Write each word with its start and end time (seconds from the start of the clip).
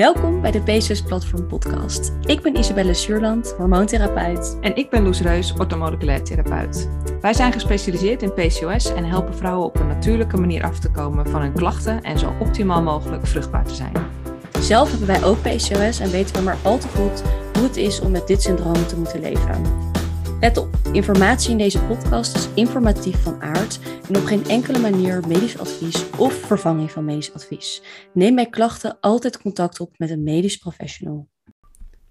Welkom 0.00 0.40
bij 0.40 0.50
de 0.50 0.60
PCOS 0.60 1.02
Platform 1.02 1.46
Podcast. 1.46 2.12
Ik 2.24 2.42
ben 2.42 2.56
Isabelle 2.56 2.94
Suurland, 2.94 3.54
hormoontherapeut. 3.56 4.58
En 4.60 4.76
ik 4.76 4.90
ben 4.90 5.02
Loes 5.02 5.20
Reus, 5.20 5.52
orthomoleculair 5.52 6.22
therapeut. 6.22 6.88
Wij 7.20 7.34
zijn 7.34 7.52
gespecialiseerd 7.52 8.22
in 8.22 8.34
PCOS 8.34 8.92
en 8.94 9.04
helpen 9.04 9.34
vrouwen 9.34 9.66
op 9.66 9.80
een 9.80 9.86
natuurlijke 9.86 10.36
manier 10.36 10.64
af 10.64 10.78
te 10.78 10.90
komen 10.90 11.26
van 11.26 11.40
hun 11.40 11.52
klachten 11.52 12.02
en 12.02 12.18
zo 12.18 12.32
optimaal 12.40 12.82
mogelijk 12.82 13.26
vruchtbaar 13.26 13.64
te 13.64 13.74
zijn. 13.74 13.92
Zelf 14.60 14.90
hebben 14.90 15.08
wij 15.08 15.24
ook 15.24 15.40
PCOS 15.40 16.00
en 16.00 16.10
weten 16.10 16.34
we 16.34 16.42
maar 16.42 16.58
al 16.62 16.78
te 16.78 16.88
goed 16.88 17.22
hoe 17.54 17.62
het 17.62 17.76
is 17.76 18.00
om 18.00 18.10
met 18.10 18.26
dit 18.26 18.42
syndroom 18.42 18.86
te 18.86 18.96
moeten 18.96 19.20
leven. 19.20 19.62
Let 20.40 20.56
op, 20.56 20.69
informatie 20.92 21.50
in 21.50 21.58
deze 21.58 21.84
podcast 21.84 22.36
is 22.36 22.48
informatief 22.54 23.22
van 23.22 23.42
aard 23.42 23.80
en 24.08 24.16
op 24.16 24.24
geen 24.24 24.44
enkele 24.44 24.78
manier 24.78 25.26
medisch 25.26 25.58
advies 25.58 26.10
of 26.10 26.34
vervanging 26.34 26.90
van 26.90 27.04
medisch 27.04 27.34
advies. 27.34 27.82
Neem 28.12 28.34
bij 28.34 28.46
klachten 28.46 29.00
altijd 29.00 29.40
contact 29.40 29.80
op 29.80 29.98
met 29.98 30.10
een 30.10 30.22
medisch 30.22 30.56
professional. 30.56 31.28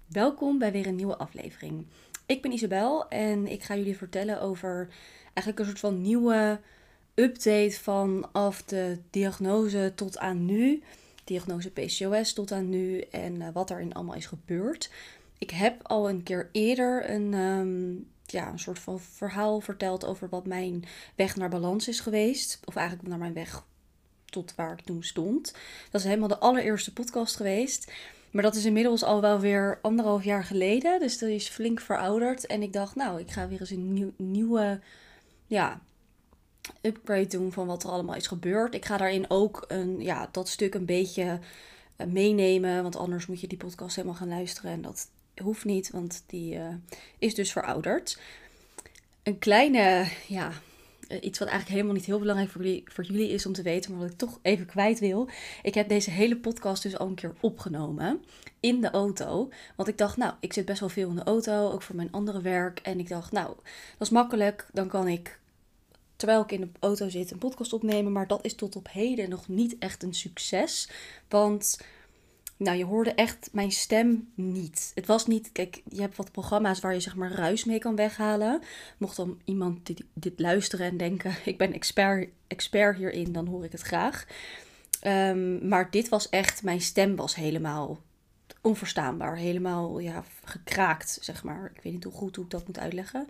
Welkom 0.08 0.58
bij 0.58 0.72
weer 0.72 0.86
een 0.86 0.96
nieuwe 0.96 1.16
aflevering. 1.16 1.86
Ik 2.26 2.42
ben 2.42 2.52
Isabel 2.52 3.08
en 3.08 3.46
ik 3.46 3.62
ga 3.62 3.76
jullie 3.76 3.96
vertellen 3.96 4.40
over 4.40 4.88
eigenlijk 5.34 5.58
een 5.58 5.64
soort 5.64 5.78
van 5.78 6.00
nieuwe 6.00 6.60
update 7.14 7.78
vanaf 7.82 8.62
de 8.62 8.98
diagnose 9.10 9.92
tot 9.94 10.18
aan 10.18 10.44
nu. 10.44 10.82
Diagnose 11.24 11.70
PCOS 11.70 12.32
tot 12.32 12.52
aan 12.52 12.68
nu 12.68 13.00
en 13.00 13.34
uh, 13.34 13.48
wat 13.52 13.70
erin 13.70 13.94
allemaal 13.94 14.16
is 14.16 14.26
gebeurd. 14.26 14.90
Ik 15.38 15.50
heb 15.50 15.80
al 15.82 16.08
een 16.08 16.22
keer 16.22 16.48
eerder 16.52 17.10
een 17.10 17.34
um, 17.34 18.08
ja, 18.30 18.48
een 18.48 18.58
soort 18.58 18.78
van 18.78 19.00
verhaal 19.00 19.60
verteld 19.60 20.04
over 20.04 20.28
wat 20.28 20.46
mijn 20.46 20.84
weg 21.14 21.36
naar 21.36 21.48
balans 21.48 21.88
is 21.88 22.00
geweest. 22.00 22.60
Of 22.64 22.76
eigenlijk 22.76 23.08
naar 23.08 23.18
mijn 23.18 23.32
weg 23.32 23.62
tot 24.24 24.54
waar 24.54 24.72
ik 24.72 24.84
toen 24.84 25.02
stond. 25.02 25.54
Dat 25.90 26.00
is 26.00 26.06
helemaal 26.06 26.28
de 26.28 26.38
allereerste 26.38 26.92
podcast 26.92 27.36
geweest. 27.36 27.92
Maar 28.30 28.42
dat 28.42 28.54
is 28.54 28.64
inmiddels 28.64 29.02
al 29.02 29.20
wel 29.20 29.40
weer 29.40 29.78
anderhalf 29.82 30.24
jaar 30.24 30.44
geleden. 30.44 31.00
Dus 31.00 31.18
dat 31.18 31.28
is 31.28 31.48
flink 31.48 31.80
verouderd. 31.80 32.46
En 32.46 32.62
ik 32.62 32.72
dacht, 32.72 32.94
nou, 32.94 33.20
ik 33.20 33.30
ga 33.30 33.48
weer 33.48 33.60
eens 33.60 33.70
een 33.70 33.92
nieuw, 33.92 34.12
nieuwe 34.16 34.80
ja, 35.46 35.80
upgrade 36.82 37.26
doen 37.26 37.52
van 37.52 37.66
wat 37.66 37.82
er 37.82 37.90
allemaal 37.90 38.14
is 38.14 38.26
gebeurd. 38.26 38.74
Ik 38.74 38.84
ga 38.84 38.96
daarin 38.96 39.30
ook 39.30 39.64
een, 39.68 40.00
ja, 40.00 40.28
dat 40.32 40.48
stuk 40.48 40.74
een 40.74 40.84
beetje 40.84 41.38
eh, 41.96 42.06
meenemen. 42.06 42.82
Want 42.82 42.96
anders 42.96 43.26
moet 43.26 43.40
je 43.40 43.46
die 43.46 43.58
podcast 43.58 43.96
helemaal 43.96 44.16
gaan 44.16 44.28
luisteren. 44.28 44.70
En 44.70 44.82
dat 44.82 45.08
hoeft 45.42 45.64
niet, 45.64 45.90
want 45.90 46.24
die 46.26 46.54
uh, 46.54 46.68
is 47.18 47.34
dus 47.34 47.52
verouderd. 47.52 48.18
Een 49.22 49.38
kleine, 49.38 50.08
ja, 50.26 50.52
eh, 51.10 51.18
iets 51.20 51.38
wat 51.38 51.48
eigenlijk 51.48 51.68
helemaal 51.68 51.96
niet 51.96 52.06
heel 52.06 52.18
belangrijk 52.18 52.50
voor 52.50 52.92
voor 52.94 53.04
jullie 53.04 53.30
is 53.30 53.46
om 53.46 53.52
te 53.52 53.62
weten, 53.62 53.90
maar 53.90 54.00
wat 54.00 54.10
ik 54.10 54.18
toch 54.18 54.38
even 54.42 54.66
kwijt 54.66 54.98
wil. 54.98 55.28
Ik 55.62 55.74
heb 55.74 55.88
deze 55.88 56.10
hele 56.10 56.36
podcast 56.36 56.82
dus 56.82 56.98
al 56.98 57.06
een 57.06 57.14
keer 57.14 57.34
opgenomen 57.40 58.24
in 58.60 58.80
de 58.80 58.90
auto. 58.90 59.48
Want 59.76 59.88
ik 59.88 59.98
dacht, 59.98 60.16
nou, 60.16 60.34
ik 60.40 60.52
zit 60.52 60.64
best 60.64 60.80
wel 60.80 60.88
veel 60.88 61.08
in 61.08 61.16
de 61.16 61.24
auto, 61.24 61.70
ook 61.70 61.82
voor 61.82 61.96
mijn 61.96 62.12
andere 62.12 62.40
werk. 62.40 62.78
En 62.78 62.98
ik 62.98 63.08
dacht, 63.08 63.32
nou, 63.32 63.48
dat 63.98 64.06
is 64.06 64.10
makkelijk. 64.10 64.66
Dan 64.72 64.88
kan 64.88 65.08
ik, 65.08 65.38
terwijl 66.16 66.42
ik 66.42 66.52
in 66.52 66.60
de 66.60 66.68
auto 66.80 67.08
zit, 67.08 67.30
een 67.30 67.38
podcast 67.38 67.72
opnemen. 67.72 68.12
Maar 68.12 68.26
dat 68.26 68.44
is 68.44 68.54
tot 68.54 68.76
op 68.76 68.88
heden 68.90 69.28
nog 69.28 69.48
niet 69.48 69.78
echt 69.78 70.02
een 70.02 70.14
succes. 70.14 70.88
Want 71.28 71.78
nou, 72.60 72.76
je 72.76 72.84
hoorde 72.84 73.14
echt 73.14 73.48
mijn 73.52 73.70
stem 73.70 74.32
niet. 74.34 74.92
Het 74.94 75.06
was 75.06 75.26
niet, 75.26 75.52
kijk, 75.52 75.82
je 75.88 76.00
hebt 76.00 76.16
wat 76.16 76.32
programma's 76.32 76.80
waar 76.80 76.92
je 76.92 77.00
zeg 77.00 77.16
maar 77.16 77.32
ruis 77.32 77.64
mee 77.64 77.78
kan 77.78 77.96
weghalen. 77.96 78.62
Mocht 78.98 79.16
dan 79.16 79.40
iemand 79.44 79.86
dit, 79.86 80.04
dit 80.14 80.40
luisteren 80.40 80.86
en 80.86 80.96
denken, 80.96 81.34
ik 81.44 81.58
ben 81.58 81.72
expert, 81.72 82.28
expert 82.46 82.96
hierin, 82.96 83.32
dan 83.32 83.46
hoor 83.46 83.64
ik 83.64 83.72
het 83.72 83.80
graag. 83.80 84.26
Um, 85.06 85.68
maar 85.68 85.90
dit 85.90 86.08
was 86.08 86.28
echt, 86.28 86.62
mijn 86.62 86.80
stem 86.80 87.16
was 87.16 87.34
helemaal 87.34 88.00
onverstaanbaar. 88.60 89.36
Helemaal 89.36 89.98
ja, 89.98 90.24
gekraakt, 90.44 91.18
zeg 91.20 91.44
maar. 91.44 91.72
Ik 91.74 91.82
weet 91.82 91.92
niet 91.92 92.04
hoe 92.04 92.12
goed 92.12 92.36
hoe 92.36 92.44
ik 92.44 92.50
dat 92.50 92.66
moet 92.66 92.78
uitleggen. 92.78 93.28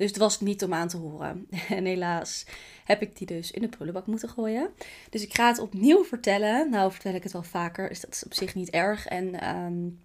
Dus 0.00 0.08
het 0.08 0.18
was 0.18 0.40
niet 0.40 0.64
om 0.64 0.74
aan 0.74 0.88
te 0.88 0.96
horen. 0.96 1.46
En 1.68 1.84
helaas 1.84 2.44
heb 2.84 3.02
ik 3.02 3.16
die 3.16 3.26
dus 3.26 3.50
in 3.50 3.62
de 3.62 3.68
prullenbak 3.68 4.06
moeten 4.06 4.28
gooien. 4.28 4.70
Dus 5.10 5.22
ik 5.22 5.34
ga 5.34 5.48
het 5.48 5.58
opnieuw 5.58 6.04
vertellen. 6.04 6.70
Nou, 6.70 6.92
vertel 6.92 7.14
ik 7.14 7.22
het 7.22 7.32
wel 7.32 7.42
vaker. 7.42 7.88
Dus 7.88 8.00
dat 8.00 8.14
is 8.14 8.24
op 8.24 8.34
zich 8.34 8.54
niet 8.54 8.70
erg. 8.70 9.06
En, 9.06 9.48
um, 9.56 10.00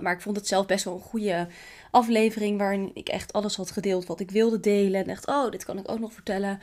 maar 0.00 0.14
ik 0.14 0.20
vond 0.20 0.36
het 0.36 0.46
zelf 0.46 0.66
best 0.66 0.84
wel 0.84 0.94
een 0.94 1.00
goede 1.00 1.48
aflevering. 1.90 2.58
Waarin 2.58 2.90
ik 2.94 3.08
echt 3.08 3.32
alles 3.32 3.56
had 3.56 3.70
gedeeld 3.70 4.06
wat 4.06 4.20
ik 4.20 4.30
wilde 4.30 4.60
delen. 4.60 5.00
En 5.00 5.06
dacht, 5.06 5.26
oh, 5.26 5.50
dit 5.50 5.64
kan 5.64 5.78
ik 5.78 5.90
ook 5.90 6.00
nog 6.00 6.12
vertellen. 6.12 6.60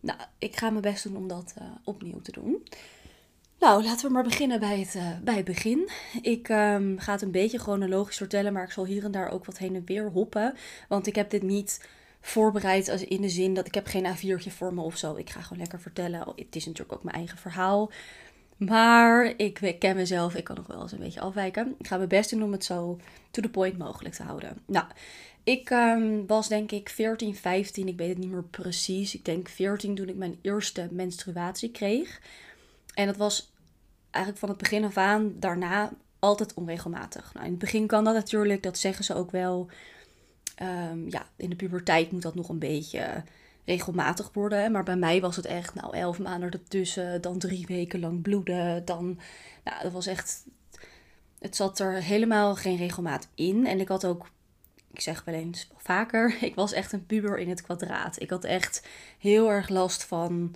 Nou, 0.00 0.18
ik 0.38 0.56
ga 0.56 0.70
mijn 0.70 0.82
best 0.82 1.02
doen 1.02 1.16
om 1.16 1.28
dat 1.28 1.54
uh, 1.58 1.68
opnieuw 1.84 2.20
te 2.20 2.32
doen. 2.32 2.62
Nou, 3.62 3.82
laten 3.84 4.06
we 4.06 4.12
maar 4.12 4.22
beginnen 4.22 4.60
bij 4.60 4.78
het, 4.78 4.94
uh, 4.94 5.18
bij 5.24 5.36
het 5.36 5.44
begin. 5.44 5.90
Ik 6.22 6.48
um, 6.48 6.98
ga 6.98 7.12
het 7.12 7.22
een 7.22 7.30
beetje 7.30 7.58
chronologisch 7.58 8.16
vertellen, 8.16 8.52
maar 8.52 8.64
ik 8.64 8.70
zal 8.70 8.86
hier 8.86 9.04
en 9.04 9.10
daar 9.10 9.30
ook 9.30 9.44
wat 9.44 9.58
heen 9.58 9.74
en 9.74 9.84
weer 9.84 10.10
hoppen. 10.10 10.54
Want 10.88 11.06
ik 11.06 11.14
heb 11.14 11.30
dit 11.30 11.42
niet 11.42 11.88
voorbereid 12.20 12.88
als 12.88 13.04
in 13.04 13.20
de 13.20 13.28
zin 13.28 13.54
dat 13.54 13.66
ik 13.66 13.74
heb 13.74 13.86
geen 13.86 14.06
A4'tje 14.06 14.52
voor 14.52 14.74
me 14.74 14.80
of 14.80 14.96
zo. 14.96 15.16
Ik 15.16 15.30
ga 15.30 15.40
gewoon 15.40 15.58
lekker 15.58 15.80
vertellen. 15.80 16.26
Het 16.36 16.56
is 16.56 16.66
natuurlijk 16.66 16.92
ook 16.92 17.02
mijn 17.02 17.16
eigen 17.16 17.38
verhaal. 17.38 17.90
Maar 18.56 19.34
ik 19.36 19.76
ken 19.78 19.96
mezelf, 19.96 20.34
ik 20.34 20.44
kan 20.44 20.56
nog 20.56 20.66
wel 20.66 20.82
eens 20.82 20.92
een 20.92 20.98
beetje 20.98 21.20
afwijken. 21.20 21.74
Ik 21.78 21.86
ga 21.86 21.96
mijn 21.96 22.08
best 22.08 22.30
doen 22.30 22.42
om 22.42 22.52
het 22.52 22.64
zo 22.64 22.98
to 23.30 23.42
the 23.42 23.50
point 23.50 23.78
mogelijk 23.78 24.14
te 24.14 24.22
houden. 24.22 24.58
Nou, 24.66 24.86
ik 25.44 25.70
um, 25.70 26.26
was 26.26 26.48
denk 26.48 26.70
ik 26.70 26.88
14, 26.88 27.34
15, 27.34 27.88
ik 27.88 27.96
weet 27.96 28.08
het 28.08 28.18
niet 28.18 28.30
meer 28.30 28.44
precies. 28.44 29.14
Ik 29.14 29.24
denk 29.24 29.48
14 29.48 29.94
toen 29.94 30.08
ik 30.08 30.16
mijn 30.16 30.38
eerste 30.40 30.88
menstruatie 30.90 31.70
kreeg. 31.70 32.20
En 32.94 33.06
dat 33.06 33.16
was 33.16 33.51
eigenlijk 34.12 34.38
van 34.38 34.48
het 34.48 34.58
begin 34.58 34.84
af 34.84 34.96
aan 34.96 35.32
daarna 35.38 35.92
altijd 36.18 36.54
onregelmatig. 36.54 37.30
Nou, 37.34 37.44
in 37.44 37.50
het 37.50 37.60
begin 37.60 37.86
kan 37.86 38.04
dat 38.04 38.14
natuurlijk, 38.14 38.62
dat 38.62 38.78
zeggen 38.78 39.04
ze 39.04 39.14
ook 39.14 39.30
wel. 39.30 39.68
Um, 40.62 41.10
ja, 41.10 41.26
in 41.36 41.50
de 41.50 41.56
puberteit 41.56 42.12
moet 42.12 42.22
dat 42.22 42.34
nog 42.34 42.48
een 42.48 42.58
beetje 42.58 43.24
regelmatig 43.64 44.30
worden. 44.32 44.72
Maar 44.72 44.82
bij 44.82 44.96
mij 44.96 45.20
was 45.20 45.36
het 45.36 45.44
echt, 45.44 45.74
nou, 45.74 45.96
elf 45.96 46.18
maanden 46.18 46.50
ertussen, 46.50 47.20
dan 47.20 47.38
drie 47.38 47.66
weken 47.66 48.00
lang 48.00 48.22
bloeden. 48.22 48.84
Dan, 48.84 49.20
nou, 49.64 49.82
dat 49.82 49.92
was 49.92 50.06
echt, 50.06 50.44
het 51.38 51.56
zat 51.56 51.78
er 51.78 51.92
helemaal 51.92 52.54
geen 52.54 52.76
regelmaat 52.76 53.28
in. 53.34 53.66
En 53.66 53.80
ik 53.80 53.88
had 53.88 54.04
ook, 54.04 54.30
ik 54.92 55.00
zeg 55.00 55.24
wel 55.24 55.34
eens 55.34 55.68
vaker, 55.76 56.36
ik 56.40 56.54
was 56.54 56.72
echt 56.72 56.92
een 56.92 57.06
puber 57.06 57.38
in 57.38 57.48
het 57.48 57.62
kwadraat. 57.62 58.20
Ik 58.20 58.30
had 58.30 58.44
echt 58.44 58.86
heel 59.18 59.50
erg 59.50 59.68
last 59.68 60.04
van 60.04 60.54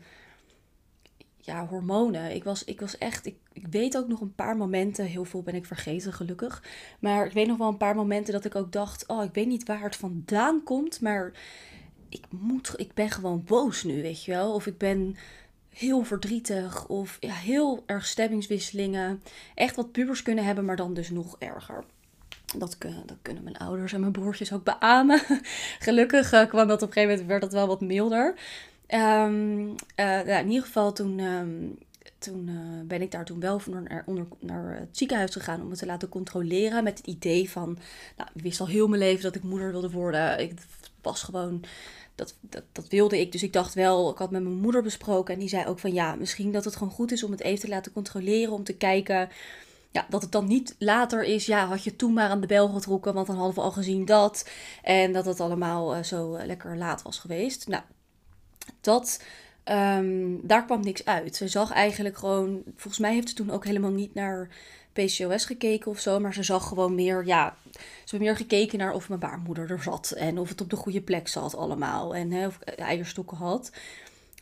ja, 1.46 1.66
hormonen. 1.66 2.34
Ik 2.34 2.44
was, 2.44 2.64
ik 2.64 2.80
was 2.80 2.98
echt, 2.98 3.26
ik, 3.26 3.36
ik 3.52 3.66
weet 3.70 3.96
ook 3.96 4.08
nog 4.08 4.20
een 4.20 4.34
paar 4.34 4.56
momenten, 4.56 5.04
heel 5.04 5.24
veel 5.24 5.42
ben 5.42 5.54
ik 5.54 5.64
vergeten 5.64 6.12
gelukkig. 6.12 6.62
Maar 6.98 7.26
ik 7.26 7.32
weet 7.32 7.46
nog 7.46 7.58
wel 7.58 7.68
een 7.68 7.76
paar 7.76 7.94
momenten 7.94 8.32
dat 8.32 8.44
ik 8.44 8.54
ook 8.54 8.72
dacht, 8.72 9.06
oh, 9.06 9.24
ik 9.24 9.34
weet 9.34 9.46
niet 9.46 9.66
waar 9.66 9.82
het 9.82 9.96
vandaan 9.96 10.62
komt, 10.62 11.00
maar 11.00 11.32
ik, 12.08 12.24
moet, 12.30 12.72
ik 12.76 12.94
ben 12.94 13.10
gewoon 13.10 13.44
boos 13.44 13.82
nu, 13.84 14.02
weet 14.02 14.24
je 14.24 14.30
wel. 14.30 14.54
Of 14.54 14.66
ik 14.66 14.78
ben 14.78 15.16
heel 15.68 16.02
verdrietig 16.02 16.88
of 16.88 17.16
ja, 17.20 17.34
heel 17.34 17.82
erg 17.86 18.06
stemmingswisselingen. 18.06 19.22
Echt 19.54 19.76
wat 19.76 19.92
pubers 19.92 20.22
kunnen 20.22 20.44
hebben, 20.44 20.64
maar 20.64 20.76
dan 20.76 20.94
dus 20.94 21.10
nog 21.10 21.36
erger. 21.38 21.84
Dat, 22.58 22.76
dat 22.80 23.16
kunnen 23.22 23.42
mijn 23.42 23.56
ouders 23.56 23.92
en 23.92 24.00
mijn 24.00 24.12
broertjes 24.12 24.52
ook 24.52 24.64
beamen. 24.64 25.20
Gelukkig 25.78 26.32
uh, 26.32 26.46
kwam 26.46 26.68
dat 26.68 26.82
op 26.82 26.88
een 26.88 26.92
gegeven 26.92 27.10
moment, 27.10 27.28
werd 27.28 27.42
dat 27.42 27.52
wel 27.52 27.66
wat 27.66 27.80
milder. 27.80 28.34
Um, 28.88 29.74
ja, 29.96 30.38
in 30.38 30.48
ieder 30.48 30.64
geval 30.64 30.92
toen, 30.92 31.18
um, 31.18 31.78
toen 32.18 32.48
uh, 32.48 32.86
ben 32.86 33.02
ik 33.02 33.10
daar 33.10 33.24
toen 33.24 33.40
wel 33.40 33.60
naar, 33.66 34.02
onder, 34.06 34.26
naar 34.40 34.78
het 34.78 34.96
ziekenhuis 34.96 35.32
gegaan 35.32 35.62
om 35.62 35.70
het 35.70 35.78
te 35.78 35.86
laten 35.86 36.08
controleren. 36.08 36.84
Met 36.84 36.98
het 36.98 37.06
idee 37.06 37.50
van, 37.50 37.78
nou, 38.16 38.30
ik 38.34 38.42
wist 38.42 38.60
al 38.60 38.68
heel 38.68 38.88
mijn 38.88 39.02
leven 39.02 39.22
dat 39.22 39.34
ik 39.34 39.42
moeder 39.42 39.70
wilde 39.70 39.90
worden. 39.90 40.40
Ik 40.40 40.52
was 41.02 41.22
gewoon, 41.22 41.64
dat, 42.14 42.34
dat, 42.40 42.62
dat 42.72 42.88
wilde 42.88 43.20
ik. 43.20 43.32
Dus 43.32 43.42
ik 43.42 43.52
dacht 43.52 43.74
wel, 43.74 44.10
ik 44.10 44.18
had 44.18 44.30
met 44.30 44.42
mijn 44.42 44.60
moeder 44.60 44.82
besproken 44.82 45.34
en 45.34 45.40
die 45.40 45.48
zei 45.48 45.66
ook 45.66 45.78
van 45.78 45.92
ja, 45.92 46.14
misschien 46.14 46.52
dat 46.52 46.64
het 46.64 46.76
gewoon 46.76 46.92
goed 46.92 47.12
is 47.12 47.22
om 47.22 47.30
het 47.30 47.42
even 47.42 47.60
te 47.60 47.68
laten 47.68 47.92
controleren. 47.92 48.52
Om 48.52 48.64
te 48.64 48.76
kijken 48.76 49.28
ja, 49.90 50.06
dat 50.08 50.22
het 50.22 50.32
dan 50.32 50.46
niet 50.46 50.74
later 50.78 51.24
is, 51.24 51.46
ja, 51.46 51.66
had 51.66 51.84
je 51.84 51.96
toen 51.96 52.12
maar 52.12 52.28
aan 52.28 52.40
de 52.40 52.46
bel 52.46 52.68
getrokken, 52.68 53.14
want 53.14 53.26
dan 53.26 53.36
hadden 53.36 53.54
we 53.54 53.60
al 53.60 53.70
gezien 53.70 54.04
dat. 54.04 54.50
En 54.82 55.12
dat 55.12 55.24
het 55.24 55.40
allemaal 55.40 55.96
uh, 55.96 56.02
zo 56.02 56.38
lekker 56.46 56.76
laat 56.76 57.02
was 57.02 57.18
geweest. 57.18 57.68
Nou, 57.68 57.82
dat, 58.80 59.22
um, 59.64 60.40
daar 60.46 60.64
kwam 60.64 60.80
niks 60.80 61.04
uit. 61.04 61.36
Ze 61.36 61.48
zag 61.48 61.72
eigenlijk 61.72 62.16
gewoon, 62.16 62.62
volgens 62.64 62.98
mij 62.98 63.14
heeft 63.14 63.28
ze 63.28 63.34
toen 63.34 63.50
ook 63.50 63.64
helemaal 63.64 63.90
niet 63.90 64.14
naar 64.14 64.48
PCOS 64.92 65.44
gekeken 65.44 65.90
of 65.90 65.98
zo, 65.98 66.20
maar 66.20 66.34
ze 66.34 66.42
zag 66.42 66.68
gewoon 66.68 66.94
meer, 66.94 67.26
ja, 67.26 67.56
ze 67.72 67.80
heeft 68.10 68.22
meer 68.22 68.36
gekeken 68.36 68.78
naar 68.78 68.92
of 68.92 69.08
mijn 69.08 69.20
baarmoeder 69.20 69.70
er 69.70 69.82
zat 69.82 70.10
en 70.10 70.38
of 70.38 70.48
het 70.48 70.60
op 70.60 70.70
de 70.70 70.76
goede 70.76 71.00
plek 71.00 71.28
zat 71.28 71.56
allemaal 71.56 72.14
en 72.14 72.30
hè, 72.30 72.46
of 72.46 72.58
eierstokken 72.60 73.36
had. 73.36 73.72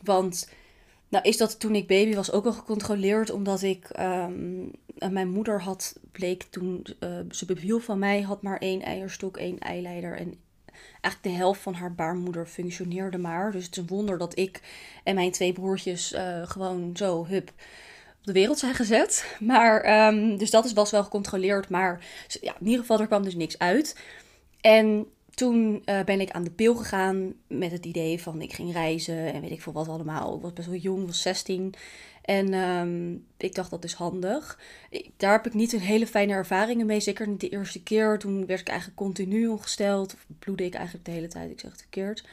Want, 0.03 0.49
nou 1.09 1.23
is 1.23 1.37
dat 1.37 1.59
toen 1.59 1.75
ik 1.75 1.87
baby 1.87 2.15
was 2.15 2.31
ook 2.31 2.45
al 2.45 2.53
gecontroleerd, 2.53 3.29
omdat 3.29 3.61
ik, 3.61 3.89
um, 3.99 4.71
mijn 5.09 5.29
moeder 5.29 5.61
had, 5.61 5.95
bleek 6.11 6.43
toen 6.43 6.85
uh, 6.99 7.19
ze 7.29 7.45
beviel 7.45 7.79
van 7.79 7.99
mij, 7.99 8.21
had 8.21 8.41
maar 8.41 8.57
één 8.57 8.81
eierstok, 8.81 9.37
één 9.37 9.59
eileider 9.59 10.17
en 10.17 10.39
eigenlijk 11.01 11.35
de 11.35 11.43
helft 11.43 11.61
van 11.61 11.73
haar 11.73 11.95
baarmoeder 11.95 12.45
functioneerde 12.45 13.17
maar. 13.17 13.51
Dus 13.51 13.65
het 13.65 13.71
is 13.71 13.81
een 13.81 13.87
wonder 13.87 14.17
dat 14.17 14.37
ik 14.37 14.61
en 15.03 15.15
mijn 15.15 15.31
twee 15.31 15.53
broertjes 15.53 16.13
uh, 16.13 16.41
gewoon 16.43 16.91
zo, 16.97 17.25
hup, 17.25 17.51
de 18.21 18.31
wereld 18.31 18.59
zijn 18.59 18.75
gezet. 18.75 19.37
Maar, 19.39 19.81
ehm, 19.81 20.37
dus 20.37 20.49
dat 20.49 20.65
is, 20.65 20.73
was 20.73 20.91
wel 20.91 21.03
gecontroleerd. 21.03 21.69
Maar 21.69 22.05
ja, 22.41 22.55
in 22.59 22.65
ieder 22.65 22.79
geval, 22.79 22.99
er 22.99 23.07
kwam 23.07 23.23
dus 23.23 23.35
niks 23.35 23.59
uit. 23.59 23.95
En 24.61 25.07
toen 25.35 25.81
eh, 25.85 26.03
ben 26.03 26.21
ik 26.21 26.31
aan 26.31 26.43
de 26.43 26.51
pil 26.51 26.75
gegaan 26.75 27.33
met 27.47 27.71
het 27.71 27.85
idee 27.85 28.21
van 28.21 28.41
ik 28.41 28.53
ging 28.53 28.73
reizen 28.73 29.33
en 29.33 29.41
weet 29.41 29.51
ik 29.51 29.61
veel 29.61 29.73
wat 29.73 29.87
allemaal. 29.87 30.35
Ik 30.35 30.41
was 30.41 30.53
best 30.53 30.67
wel 30.67 30.77
jong, 30.77 31.05
was 31.05 31.21
16. 31.21 31.73
En 32.25 32.53
um, 32.53 33.25
ik 33.37 33.55
dacht 33.55 33.69
dat 33.69 33.83
is 33.83 33.93
handig. 33.93 34.59
daar 35.17 35.31
heb 35.31 35.45
ik 35.45 35.53
niet 35.53 35.73
een 35.73 35.79
hele 35.79 36.07
fijne 36.07 36.33
ervaringen 36.33 36.85
mee. 36.85 36.99
Zeker 36.99 37.27
niet 37.27 37.39
de 37.39 37.49
eerste 37.49 37.83
keer. 37.83 38.19
Toen 38.19 38.45
werd 38.45 38.59
ik 38.59 38.67
eigenlijk 38.67 38.97
continu 38.97 39.47
ongesteld. 39.47 40.13
Of 40.13 40.25
bloedde 40.39 40.65
ik 40.65 40.73
eigenlijk 40.73 41.05
de 41.05 41.11
hele 41.11 41.27
tijd. 41.27 41.51
Ik 41.51 41.59
zeg 41.59 41.71
het 41.71 41.81
verkeerd. 41.81 42.23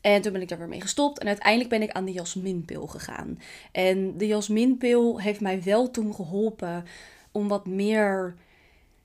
En 0.00 0.22
toen 0.22 0.32
ben 0.32 0.40
ik 0.40 0.48
daar 0.48 0.58
weer 0.58 0.68
mee 0.68 0.80
gestopt. 0.80 1.18
En 1.18 1.26
uiteindelijk 1.26 1.70
ben 1.70 1.82
ik 1.82 1.90
aan 1.90 2.04
de 2.04 2.12
jasminpil 2.12 2.86
gegaan. 2.86 3.40
En 3.72 4.18
de 4.18 4.26
jasminpil 4.26 5.20
heeft 5.20 5.40
mij 5.40 5.62
wel 5.62 5.90
toen 5.90 6.14
geholpen 6.14 6.84
om 7.32 7.48
wat 7.48 7.66
meer 7.66 8.34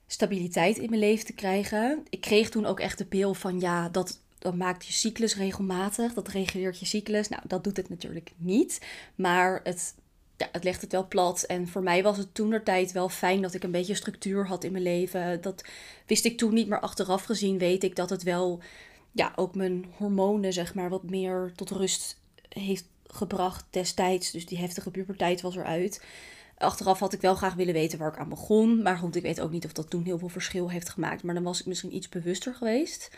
stabiliteit 0.07 0.77
in 0.77 0.89
mijn 0.89 1.01
leven 1.01 1.25
te 1.25 1.33
krijgen. 1.33 2.05
Ik 2.09 2.21
kreeg 2.21 2.49
toen 2.49 2.65
ook 2.65 2.79
echt 2.79 2.97
de 2.97 3.05
pil 3.05 3.33
van 3.33 3.59
ja, 3.59 3.89
dat, 3.89 4.19
dat 4.39 4.55
maakt 4.55 4.85
je 4.85 4.93
cyclus 4.93 5.35
regelmatig. 5.35 6.13
Dat 6.13 6.27
reguleert 6.27 6.79
je 6.79 6.85
cyclus. 6.85 7.27
Nou, 7.27 7.41
dat 7.47 7.63
doet 7.63 7.77
het 7.77 7.89
natuurlijk 7.89 8.31
niet. 8.37 8.81
Maar 9.15 9.59
het, 9.63 9.95
ja, 10.37 10.49
het 10.51 10.63
legt 10.63 10.81
het 10.81 10.91
wel 10.91 11.07
plat. 11.07 11.43
En 11.43 11.67
voor 11.67 11.83
mij 11.83 12.03
was 12.03 12.17
het 12.17 12.33
toen 12.33 12.63
tijd 12.63 12.91
wel 12.91 13.09
fijn 13.09 13.41
dat 13.41 13.53
ik 13.53 13.63
een 13.63 13.71
beetje 13.71 13.95
structuur 13.95 14.47
had 14.47 14.63
in 14.63 14.71
mijn 14.71 14.83
leven. 14.83 15.41
Dat 15.41 15.63
wist 16.05 16.25
ik 16.25 16.37
toen 16.37 16.53
niet, 16.53 16.67
maar 16.67 16.79
achteraf 16.79 17.23
gezien 17.23 17.57
weet 17.57 17.83
ik 17.83 17.95
dat 17.95 18.09
het 18.09 18.23
wel 18.23 18.59
ja, 19.11 19.33
ook 19.35 19.55
mijn 19.55 19.85
hormonen, 19.97 20.53
zeg 20.53 20.73
maar, 20.73 20.89
wat 20.89 21.09
meer 21.09 21.51
tot 21.55 21.69
rust 21.69 22.17
heeft 22.49 22.85
gebracht 23.07 23.65
destijds. 23.69 24.31
Dus 24.31 24.45
die 24.45 24.57
heftige 24.57 24.91
puberteit 24.91 25.41
was 25.41 25.55
eruit. 25.55 26.03
Achteraf 26.57 26.99
had 26.99 27.13
ik 27.13 27.21
wel 27.21 27.35
graag 27.35 27.53
willen 27.53 27.73
weten 27.73 27.99
waar 27.99 28.13
ik 28.13 28.19
aan 28.19 28.29
begon. 28.29 28.81
Maar 28.81 28.97
goed, 28.97 29.15
ik 29.15 29.21
weet 29.21 29.41
ook 29.41 29.51
niet 29.51 29.65
of 29.65 29.73
dat 29.73 29.89
toen 29.89 30.03
heel 30.03 30.17
veel 30.17 30.29
verschil 30.29 30.69
heeft 30.69 30.89
gemaakt. 30.89 31.23
Maar 31.23 31.33
dan 31.33 31.43
was 31.43 31.59
ik 31.59 31.65
misschien 31.65 31.95
iets 31.95 32.09
bewuster 32.09 32.55
geweest. 32.55 33.11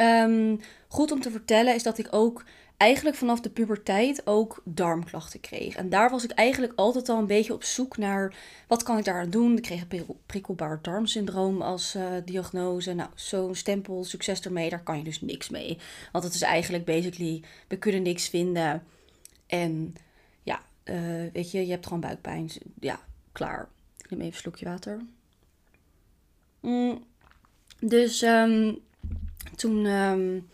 Um, 0.00 0.60
goed 0.88 1.12
om 1.12 1.20
te 1.20 1.30
vertellen 1.30 1.74
is 1.74 1.82
dat 1.82 1.98
ik 1.98 2.08
ook 2.10 2.44
eigenlijk 2.76 3.16
vanaf 3.16 3.40
de 3.40 3.50
puberteit 3.50 4.26
ook 4.26 4.62
darmklachten 4.64 5.40
kreeg. 5.40 5.76
En 5.76 5.88
daar 5.88 6.10
was 6.10 6.24
ik 6.24 6.30
eigenlijk 6.30 6.72
altijd 6.76 7.08
al 7.08 7.18
een 7.18 7.26
beetje 7.26 7.52
op 7.52 7.64
zoek 7.64 7.96
naar 7.96 8.34
wat 8.66 8.82
kan 8.82 8.98
ik 8.98 9.04
daaraan 9.04 9.30
doen. 9.30 9.56
Ik 9.56 9.62
kreeg 9.62 9.84
een 9.88 10.06
prikkelbaar 10.26 10.78
darmsyndroom 10.82 11.62
als 11.62 11.94
uh, 11.94 12.06
diagnose. 12.24 12.92
Nou, 12.92 13.10
zo'n 13.14 13.54
stempel, 13.54 14.04
succes 14.04 14.40
ermee, 14.40 14.70
daar 14.70 14.82
kan 14.82 14.98
je 14.98 15.04
dus 15.04 15.20
niks 15.20 15.48
mee. 15.48 15.78
Want 16.12 16.24
het 16.24 16.34
is 16.34 16.42
eigenlijk 16.42 16.84
basically, 16.84 17.42
we 17.68 17.76
kunnen 17.76 18.02
niks 18.02 18.28
vinden. 18.28 18.82
En 19.46 19.94
ja, 20.42 20.60
uh, 20.84 21.32
weet 21.32 21.50
je, 21.50 21.66
je 21.66 21.72
hebt 21.72 21.86
gewoon 21.86 22.00
buikpijn. 22.00 22.50
Ja, 22.80 23.00
klaar. 23.32 23.68
Ik 23.98 24.10
neem 24.10 24.20
even 24.20 24.32
een 24.32 24.38
slokje 24.40 24.64
water. 24.64 25.00
Mm. 26.60 27.04
Dus 27.80 28.22
um, 28.22 28.78
toen 29.56 29.86
um, 29.86 30.48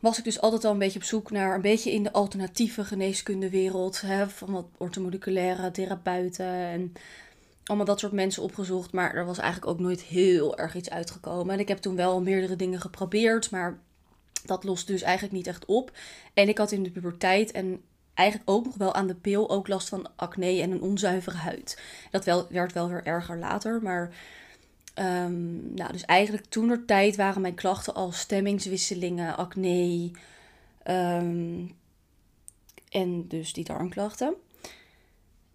was 0.00 0.18
ik 0.18 0.24
dus 0.24 0.40
altijd 0.40 0.64
al 0.64 0.72
een 0.72 0.78
beetje 0.78 0.98
op 0.98 1.04
zoek 1.04 1.30
naar 1.30 1.54
een 1.54 1.60
beetje 1.60 1.92
in 1.92 2.02
de 2.02 2.12
alternatieve 2.12 2.84
geneeskundewereld. 2.84 4.00
Hè, 4.00 4.28
van 4.28 4.52
wat 4.52 4.66
ortomoleculaire 4.76 5.70
therapeuten 5.70 6.46
en 6.46 6.92
allemaal 7.64 7.86
dat 7.86 8.00
soort 8.00 8.12
mensen 8.12 8.42
opgezocht. 8.42 8.92
Maar 8.92 9.14
er 9.14 9.26
was 9.26 9.38
eigenlijk 9.38 9.72
ook 9.72 9.80
nooit 9.80 10.02
heel 10.02 10.58
erg 10.58 10.74
iets 10.74 10.90
uitgekomen. 10.90 11.54
En 11.54 11.60
ik 11.60 11.68
heb 11.68 11.78
toen 11.78 11.96
wel 11.96 12.22
meerdere 12.22 12.56
dingen 12.56 12.80
geprobeerd, 12.80 13.50
maar 13.50 13.78
dat 14.44 14.64
lost 14.64 14.86
dus 14.86 15.02
eigenlijk 15.02 15.34
niet 15.34 15.46
echt 15.46 15.64
op. 15.64 15.92
En 16.34 16.48
ik 16.48 16.58
had 16.58 16.72
in 16.72 16.82
de 16.82 16.90
puberteit 16.90 17.50
en 17.50 17.82
eigenlijk 18.14 18.50
ook 18.50 18.64
nog 18.64 18.74
wel 18.74 18.94
aan 18.94 19.06
de 19.06 19.14
pil 19.14 19.50
ook 19.50 19.68
last 19.68 19.88
van 19.88 20.08
acne 20.16 20.60
en 20.60 20.70
een 20.70 20.82
onzuivere 20.82 21.36
huid. 21.36 21.80
Dat 22.10 22.24
wel, 22.24 22.46
werd 22.50 22.72
wel 22.72 22.88
weer 22.88 23.06
erger 23.06 23.38
later, 23.38 23.82
maar 23.82 24.10
Um, 25.00 25.74
nou, 25.74 25.92
dus 25.92 26.04
eigenlijk 26.04 26.46
toen 26.46 26.84
tijd 26.86 27.16
waren 27.16 27.42
mijn 27.42 27.54
klachten 27.54 27.94
al 27.94 28.12
stemmingswisselingen, 28.12 29.36
acne 29.36 30.10
um, 30.90 31.76
en 32.88 33.28
dus 33.28 33.52
die 33.52 33.64
darmklachten. 33.64 34.34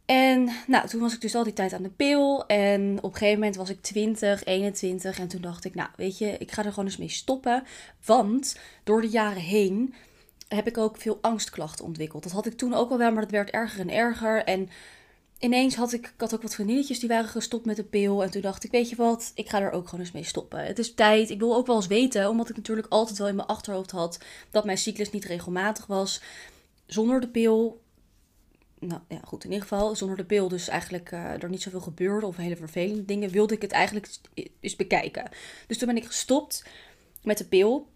En 0.05 0.49
nou, 0.67 0.87
toen 0.87 1.01
was 1.01 1.13
ik 1.13 1.21
dus 1.21 1.35
al 1.35 1.43
die 1.43 1.53
tijd 1.53 1.73
aan 1.73 1.83
de 1.83 1.89
pil. 1.89 2.45
En 2.45 2.97
op 2.97 3.11
een 3.11 3.17
gegeven 3.17 3.39
moment 3.39 3.55
was 3.55 3.69
ik 3.69 3.81
20, 3.81 4.43
21. 4.43 5.19
En 5.19 5.27
toen 5.27 5.41
dacht 5.41 5.65
ik, 5.65 5.75
nou 5.75 5.89
weet 5.95 6.17
je, 6.17 6.37
ik 6.37 6.51
ga 6.51 6.63
er 6.63 6.69
gewoon 6.69 6.85
eens 6.85 6.97
mee 6.97 7.09
stoppen. 7.09 7.63
Want 8.05 8.59
door 8.83 9.01
de 9.01 9.09
jaren 9.09 9.41
heen 9.41 9.93
heb 10.47 10.67
ik 10.67 10.77
ook 10.77 10.97
veel 10.97 11.17
angstklachten 11.21 11.85
ontwikkeld. 11.85 12.23
Dat 12.23 12.31
had 12.31 12.45
ik 12.45 12.57
toen 12.57 12.73
ook 12.73 12.91
al 12.91 12.97
wel, 12.97 13.11
maar 13.11 13.21
dat 13.21 13.31
werd 13.31 13.49
erger 13.49 13.79
en 13.79 13.89
erger. 13.89 14.43
En 14.43 14.69
ineens 15.43 15.75
had 15.75 15.93
ik, 15.93 16.13
had 16.17 16.33
ook 16.33 16.41
wat 16.41 16.53
vriendinnetjes 16.53 16.99
die 16.99 17.09
waren 17.09 17.29
gestopt 17.29 17.65
met 17.65 17.75
de 17.75 17.83
pil. 17.83 18.23
En 18.23 18.31
toen 18.31 18.41
dacht 18.41 18.63
ik, 18.63 18.71
weet 18.71 18.89
je 18.89 18.95
wat, 18.95 19.31
ik 19.35 19.49
ga 19.49 19.61
er 19.61 19.71
ook 19.71 19.85
gewoon 19.85 20.05
eens 20.05 20.13
mee 20.13 20.23
stoppen. 20.23 20.65
Het 20.65 20.79
is 20.79 20.93
tijd. 20.93 21.29
Ik 21.29 21.39
wil 21.39 21.55
ook 21.55 21.67
wel 21.67 21.75
eens 21.75 21.87
weten, 21.87 22.29
omdat 22.29 22.49
ik 22.49 22.55
natuurlijk 22.55 22.87
altijd 22.87 23.17
wel 23.17 23.27
in 23.27 23.35
mijn 23.35 23.47
achterhoofd 23.47 23.91
had 23.91 24.17
dat 24.51 24.65
mijn 24.65 24.77
cyclus 24.77 25.11
niet 25.11 25.25
regelmatig 25.25 25.85
was. 25.85 26.21
Zonder 26.85 27.21
de 27.21 27.27
pil. 27.27 27.81
Nou 28.79 29.01
ja, 29.07 29.19
goed, 29.23 29.43
in 29.43 29.51
ieder 29.51 29.67
geval 29.67 29.95
zonder 29.95 30.17
de 30.17 30.25
pil. 30.25 30.47
Dus 30.47 30.67
eigenlijk 30.67 31.11
uh, 31.11 31.43
er 31.43 31.49
niet 31.49 31.61
zoveel 31.61 31.81
gebeurde 31.81 32.25
of 32.25 32.35
hele 32.35 32.55
vervelende 32.55 33.05
dingen. 33.05 33.29
Wilde 33.29 33.53
ik 33.53 33.61
het 33.61 33.71
eigenlijk 33.71 34.09
eens 34.59 34.75
bekijken. 34.75 35.29
Dus 35.67 35.77
toen 35.77 35.87
ben 35.87 35.97
ik 35.97 36.05
gestopt 36.05 36.65
met 37.23 37.37
de 37.37 37.45
pil. 37.45 37.87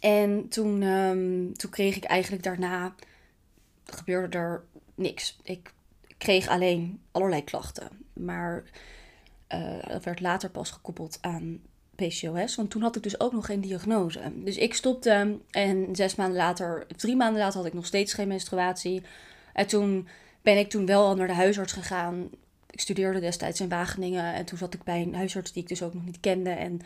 En 0.00 0.48
toen, 0.48 0.82
um, 0.82 1.56
toen 1.56 1.70
kreeg 1.70 1.96
ik 1.96 2.04
eigenlijk 2.04 2.42
daarna. 2.42 2.94
gebeurde 3.84 4.38
er 4.38 4.64
niks. 4.94 5.38
Ik 5.42 5.72
kreeg 6.18 6.48
alleen 6.48 7.00
allerlei 7.12 7.44
klachten. 7.44 7.88
Maar 8.12 8.64
uh, 9.54 9.88
dat 9.88 10.04
werd 10.04 10.20
later 10.20 10.50
pas 10.50 10.70
gekoppeld 10.70 11.18
aan 11.20 11.60
PCOS. 11.94 12.56
Want 12.56 12.70
toen 12.70 12.82
had 12.82 12.96
ik 12.96 13.02
dus 13.02 13.20
ook 13.20 13.32
nog 13.32 13.46
geen 13.46 13.60
diagnose. 13.60 14.20
Dus 14.34 14.56
ik 14.56 14.74
stopte 14.74 15.38
en 15.50 15.88
zes 15.92 16.14
maanden 16.14 16.36
later, 16.36 16.86
drie 16.96 17.16
maanden 17.16 17.40
later 17.40 17.56
had 17.56 17.66
ik 17.66 17.74
nog 17.74 17.86
steeds 17.86 18.12
geen 18.12 18.28
menstruatie. 18.28 19.02
En 19.52 19.66
toen 19.66 20.08
ben 20.42 20.58
ik 20.58 20.70
toen 20.70 20.86
wel 20.86 21.06
al 21.06 21.16
naar 21.16 21.26
de 21.26 21.32
huisarts 21.32 21.72
gegaan. 21.72 22.30
Ik 22.70 22.80
studeerde 22.80 23.20
destijds 23.20 23.60
in 23.60 23.68
Wageningen. 23.68 24.34
En 24.34 24.44
toen 24.44 24.58
zat 24.58 24.74
ik 24.74 24.82
bij 24.82 25.02
een 25.02 25.14
huisarts 25.14 25.52
die 25.52 25.62
ik 25.62 25.68
dus 25.68 25.82
ook 25.82 25.94
nog 25.94 26.04
niet 26.04 26.20
kende. 26.20 26.50
En 26.50 26.80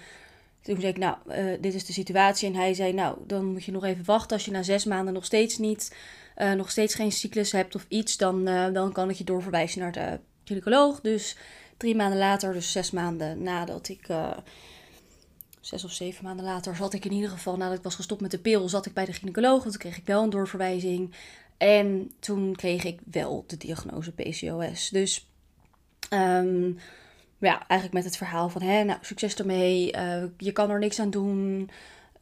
toen 0.60 0.80
zei 0.80 0.92
ik, 0.92 0.98
nou, 0.98 1.16
uh, 1.28 1.56
dit 1.60 1.74
is 1.74 1.86
de 1.86 1.92
situatie. 1.92 2.48
En 2.48 2.54
hij 2.54 2.74
zei, 2.74 2.92
nou, 2.92 3.18
dan 3.26 3.44
moet 3.44 3.64
je 3.64 3.72
nog 3.72 3.84
even 3.84 4.04
wachten. 4.04 4.36
Als 4.36 4.44
je 4.44 4.50
na 4.50 4.62
zes 4.62 4.84
maanden 4.84 5.14
nog 5.14 5.24
steeds 5.24 5.58
niet 5.58 5.96
uh, 6.36 6.52
nog 6.52 6.70
steeds 6.70 6.94
geen 6.94 7.12
cyclus 7.12 7.52
hebt 7.52 7.74
of 7.74 7.86
iets, 7.88 8.16
dan, 8.16 8.48
uh, 8.48 8.72
dan 8.72 8.92
kan 8.92 9.10
ik 9.10 9.16
je 9.16 9.24
doorverwijzen 9.24 9.80
naar 9.80 9.92
de 9.92 10.20
gynaecoloog. 10.44 11.00
Dus 11.00 11.36
drie 11.76 11.96
maanden 11.96 12.18
later, 12.18 12.52
dus 12.52 12.72
zes 12.72 12.90
maanden 12.90 13.42
nadat 13.42 13.88
ik. 13.88 14.08
Uh, 14.08 14.36
zes 15.60 15.84
of 15.84 15.92
zeven 15.92 16.24
maanden 16.24 16.44
later 16.44 16.76
zat 16.76 16.92
ik 16.92 17.04
in 17.04 17.12
ieder 17.12 17.30
geval, 17.30 17.56
nadat 17.56 17.76
ik 17.76 17.84
was 17.84 17.94
gestopt 17.94 18.20
met 18.20 18.30
de 18.30 18.38
pil, 18.38 18.68
zat 18.68 18.86
ik 18.86 18.94
bij 18.94 19.04
de 19.04 19.12
gynaecoloog. 19.12 19.62
Toen 19.62 19.72
kreeg 19.72 19.96
ik 19.96 20.06
wel 20.06 20.22
een 20.22 20.30
doorverwijzing. 20.30 21.14
En 21.56 22.12
toen 22.18 22.56
kreeg 22.56 22.84
ik 22.84 23.00
wel 23.10 23.44
de 23.46 23.56
diagnose 23.56 24.12
PCOS. 24.12 24.88
Dus 24.88 25.26
um, 26.10 26.78
ja, 27.38 27.58
eigenlijk 27.58 27.92
met 27.92 28.04
het 28.04 28.16
verhaal 28.16 28.48
van, 28.48 28.62
hè, 28.62 28.84
nou, 28.84 28.98
succes 29.02 29.34
ermee. 29.34 29.86
Je 30.36 30.52
kan 30.52 30.70
er 30.70 30.78
niks 30.78 31.00
aan 31.00 31.10
doen 31.10 31.70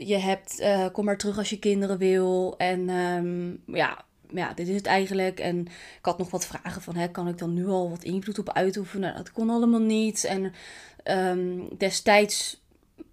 je 0.07 0.17
hebt, 0.17 0.61
uh, 0.61 0.87
kom 0.93 1.05
maar 1.05 1.19
terug 1.19 1.39
als 1.39 1.51
je 1.51 1.59
kinderen 1.59 1.99
wil. 1.99 2.55
En 2.59 2.89
um, 2.89 3.63
ja, 3.67 4.05
ja, 4.35 4.55
dit 4.55 4.69
is 4.69 4.75
het 4.75 4.87
eigenlijk. 4.87 5.41
En 5.41 5.59
ik 5.67 5.99
had 6.03 6.19
nog 6.19 6.31
wat 6.31 6.47
vragen 6.47 6.83
van, 6.83 6.97
hè, 6.97 7.09
kan 7.11 7.29
ik 7.29 7.39
dan 7.39 7.55
nu 7.55 7.67
al 7.67 7.91
wat 7.91 8.05
invloed 8.05 8.39
op 8.39 8.53
uitoefenen? 8.53 9.13
Nou, 9.13 9.17
dat 9.17 9.33
kon 9.33 9.51
allemaal 9.51 9.81
niet. 9.81 10.25
En 10.25 10.53
um, 11.05 11.69
destijds, 11.79 12.63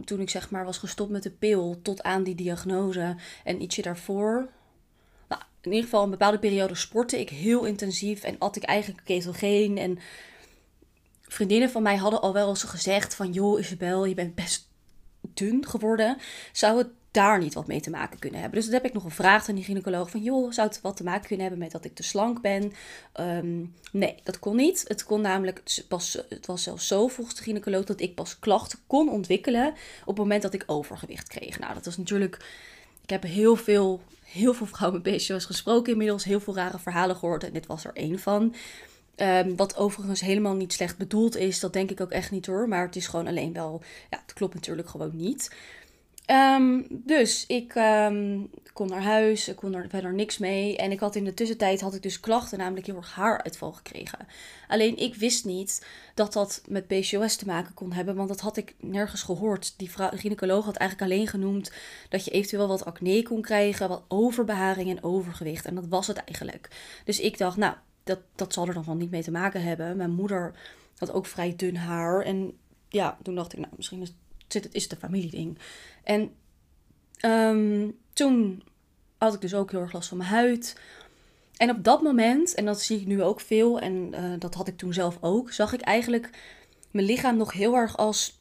toen 0.06 0.20
ik 0.20 0.30
zeg 0.30 0.50
maar 0.50 0.66
was 0.66 0.78
gestopt 0.78 1.12
met 1.12 1.24
de 1.24 1.32
pil, 1.32 1.80
tot 1.82 2.04
aan 2.04 2.24
die 2.24 2.36
diagnose 2.36 3.16
en 3.44 3.62
ietsje 3.62 3.82
daarvoor... 3.82 4.50
Nou, 5.30 5.42
in 5.62 5.72
ieder 5.72 5.84
geval 5.84 6.04
een 6.04 6.10
bepaalde 6.10 6.40
periode 6.40 6.76
sportte 6.76 7.20
ik 7.20 7.30
heel 7.30 7.66
intensief 7.66 8.24
en 8.24 8.36
at 8.40 8.56
ik 8.56 8.64
eigenlijk 8.64 9.02
ketogeen. 9.06 9.78
En 9.78 10.00
vriendinnen 11.22 11.70
van 11.70 11.84
mij 11.84 11.96
hadden 11.96 12.22
al 12.22 12.34
wel 12.34 12.50
eens 12.50 12.64
gezegd 12.64 13.16
van... 13.16 13.32
joh 13.32 13.60
Isabel, 13.60 14.06
je 14.06 14.14
bent 14.14 14.36
best 14.36 14.67
dun 15.38 15.68
geworden, 15.68 16.18
zou 16.52 16.78
het 16.78 16.88
daar 17.18 17.40
niet 17.40 17.54
wat 17.54 17.68
mee 17.68 17.82
te 17.82 17.90
maken 17.90 18.20
kunnen 18.20 18.40
hebben. 18.40 18.60
Dus 18.60 18.70
dat 18.70 18.82
heb 18.82 18.86
ik 18.86 18.94
nog 18.94 19.04
gevraagd 19.04 19.50
aan 19.50 19.56
die 19.56 19.64
gynaecoloog 19.64 20.10
van, 20.10 20.24
joh, 20.24 20.52
zou 20.52 20.68
het 20.68 20.82
wat 20.82 20.98
te 20.98 21.04
maken 21.04 21.28
kunnen 21.28 21.46
hebben 21.46 21.64
met 21.64 21.72
dat 21.72 21.86
ik 21.86 21.96
te 21.96 22.04
slank 22.04 22.42
ben? 22.42 22.74
Um, 23.20 23.74
nee, 23.92 24.16
dat 24.24 24.40
kon 24.40 24.56
niet. 24.56 24.86
Het 24.88 25.04
kon 25.04 25.22
namelijk, 25.22 25.62
pas, 25.88 26.18
het 26.30 26.46
was 26.46 26.64
zelfs 26.64 26.88
zo 26.88 27.08
volgens 27.08 27.36
de 27.36 27.44
gynaecoloog 27.44 27.84
dat 27.84 28.02
ik 28.02 28.16
pas 28.16 28.40
klachten 28.40 28.80
kon 28.88 29.10
ontwikkelen 29.10 29.68
op 30.02 30.08
het 30.08 30.18
moment 30.18 30.42
dat 30.42 30.54
ik 30.54 30.64
overgewicht 30.66 31.28
kreeg. 31.28 31.60
Nou, 31.60 31.74
dat 31.74 31.86
was 31.86 31.98
natuurlijk, 31.98 32.46
ik 33.04 33.10
heb 33.10 33.24
heel 33.24 33.56
veel, 33.56 34.02
heel 34.24 34.54
veel 34.54 34.66
vrouwen 34.66 35.02
met 35.04 35.16
PCOS 35.16 35.46
gesproken 35.46 35.92
inmiddels, 35.92 36.24
heel 36.24 36.40
veel 36.40 36.56
rare 36.56 36.80
verhalen 36.80 37.16
gehoord 37.16 37.44
en 37.44 37.54
dit 37.54 37.66
was 37.66 37.86
er 37.86 37.94
één 37.94 38.20
van. 38.20 38.56
Um, 39.22 39.56
wat 39.56 39.78
overigens 39.78 40.22
helemaal 40.22 40.56
niet 40.56 40.74
slecht 40.74 40.98
bedoeld 40.98 41.36
is, 41.36 41.60
dat 41.60 41.74
denk 41.74 41.92
ik 41.92 42.02
ook 42.02 42.12
echt 42.12 42.32
niet 42.32 42.46
hoor. 42.46 42.68
Maar 42.68 42.86
het 42.86 42.96
is 42.96 43.08
gewoon 43.08 43.28
alleen 43.28 43.54
wel, 43.54 43.82
ja, 44.10 44.22
het 44.26 44.34
klopt 44.34 44.54
natuurlijk 44.54 44.90
gewoon 44.90 45.16
niet. 45.16 45.50
Ehm, 46.28 46.82
dus 46.90 47.46
ik 47.46 47.76
ehm, 47.76 48.40
kon 48.74 48.88
naar 48.88 49.04
huis, 49.04 49.48
ik 49.48 49.56
kon 49.56 49.76
er 49.76 49.90
verder 49.90 50.14
niks 50.14 50.38
mee. 50.38 50.78
En 50.78 50.92
ik 50.92 51.00
had 51.00 51.16
in 51.16 51.24
de 51.24 51.34
tussentijd 51.34 51.82
had 51.82 51.94
ik 51.94 52.02
dus 52.02 52.20
klachten, 52.20 52.58
namelijk 52.58 52.86
heel 52.86 52.96
erg 52.96 53.14
haaruitval 53.14 53.72
gekregen. 53.72 54.28
Alleen 54.68 54.98
ik 54.98 55.16
wist 55.16 55.46
niet 55.46 55.86
dat 56.14 56.34
dat 56.34 56.62
met 56.68 56.88
PCOS 56.88 57.36
te 57.36 57.46
maken 57.46 57.74
kon 57.74 57.94
hebben, 57.94 58.16
want 58.16 58.30
dat 58.30 58.40
had 58.40 58.58
ik 58.58 58.76
nergens 58.80 59.24
gehoord. 59.24 59.74
Die 59.78 59.90
gynaecoloog 59.96 60.66
had 60.66 60.76
eigenlijk 60.76 61.12
alleen 61.12 61.28
genoemd 61.28 61.72
dat 62.10 62.26
je 62.26 62.32
eventueel 62.32 62.68
wat 62.68 62.86
acne 62.86 63.24
kon 63.24 63.42
krijgen, 63.42 63.90
wat 63.90 64.04
overbeharing 64.08 64.90
en 64.90 65.04
overgewicht. 65.04 65.66
En 65.66 65.76
dat 65.76 65.88
was 65.88 66.08
het 66.08 66.18
eigenlijk. 66.18 66.70
Dus 67.06 67.20
ik 67.20 67.38
dacht, 67.38 67.58
nou, 67.58 67.74
dat, 68.08 68.20
dat 68.36 68.54
zal 68.54 68.68
er 68.68 68.74
dan 68.74 68.86
wel 68.86 68.96
niet 68.96 69.12
mee 69.12 69.24
te 69.24 69.32
maken 69.32 69.64
hebben. 69.64 69.98
Mijn 69.98 70.12
moeder 70.12 70.54
had 70.98 71.12
ook 71.12 71.26
vrij 71.26 71.54
dun 71.56 71.76
haar. 71.76 72.22
En 72.22 72.58
ja, 72.90 73.18
toen 73.24 73.36
dacht 73.36 73.54
ik, 73.54 73.60
nou, 73.60 73.72
misschien 73.76 74.02
is 74.02 74.14
het, 74.48 74.70
is 74.72 74.84
het 74.84 74.92
een 74.92 74.98
familieding. 74.98 75.58
En 76.04 76.32
um, 77.26 77.98
toen 78.14 78.64
had 79.18 79.34
ik 79.34 79.42
dus 79.42 79.54
ook 79.54 79.72
heel 79.72 79.82
erg 79.82 79.94
last 79.94 80.10
van 80.10 80.18
mijn 80.18 80.30
huid. 80.30 80.80
En 81.58 81.70
op 81.70 81.84
dat 81.84 82.02
moment, 82.02 82.54
en 82.54 82.66
dat 82.66 82.82
zie 82.82 83.00
ik 83.00 83.08
nu 83.08 83.24
ook 83.24 83.40
veel, 83.40 83.80
en 83.80 84.14
uh, 84.14 84.34
dat 84.40 84.54
had 84.54 84.68
ik 84.68 84.78
toen 84.78 84.94
zelf 84.94 85.18
ook, 85.22 85.52
zag 85.52 85.74
ik 85.74 85.82
eigenlijk 85.82 86.30
mijn 86.92 87.06
lichaam 87.06 87.38
nog 87.38 87.54
heel 87.54 87.76
erg 87.76 87.98
als 87.98 88.40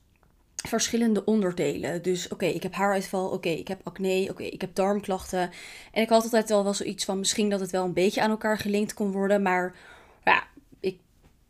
verschillende 0.57 1.25
onderdelen. 1.25 2.03
Dus 2.03 2.29
oké, 2.29 2.47
ik 2.47 2.63
heb 2.63 2.75
haaruitval, 2.75 3.29
oké, 3.29 3.49
ik 3.49 3.69
heb 3.69 3.81
acne, 3.85 4.27
oké, 4.31 4.43
ik 4.43 4.61
heb 4.61 4.75
darmklachten. 4.75 5.51
En 5.93 6.03
ik 6.03 6.09
had 6.09 6.23
altijd 6.23 6.49
wel 6.49 6.65
wel 6.65 6.75
zoiets 6.75 7.05
van 7.05 7.19
misschien 7.19 7.51
dat 7.51 7.61
het 7.61 7.71
wel 7.71 7.85
een 7.85 7.93
beetje 7.93 8.23
aan 8.23 8.31
elkaar 8.31 8.59
gelinkt 8.59 8.95
kon 8.95 9.13
worden, 9.13 9.43
maar 9.43 9.77
ja, 10.25 10.47
ik 10.81 10.99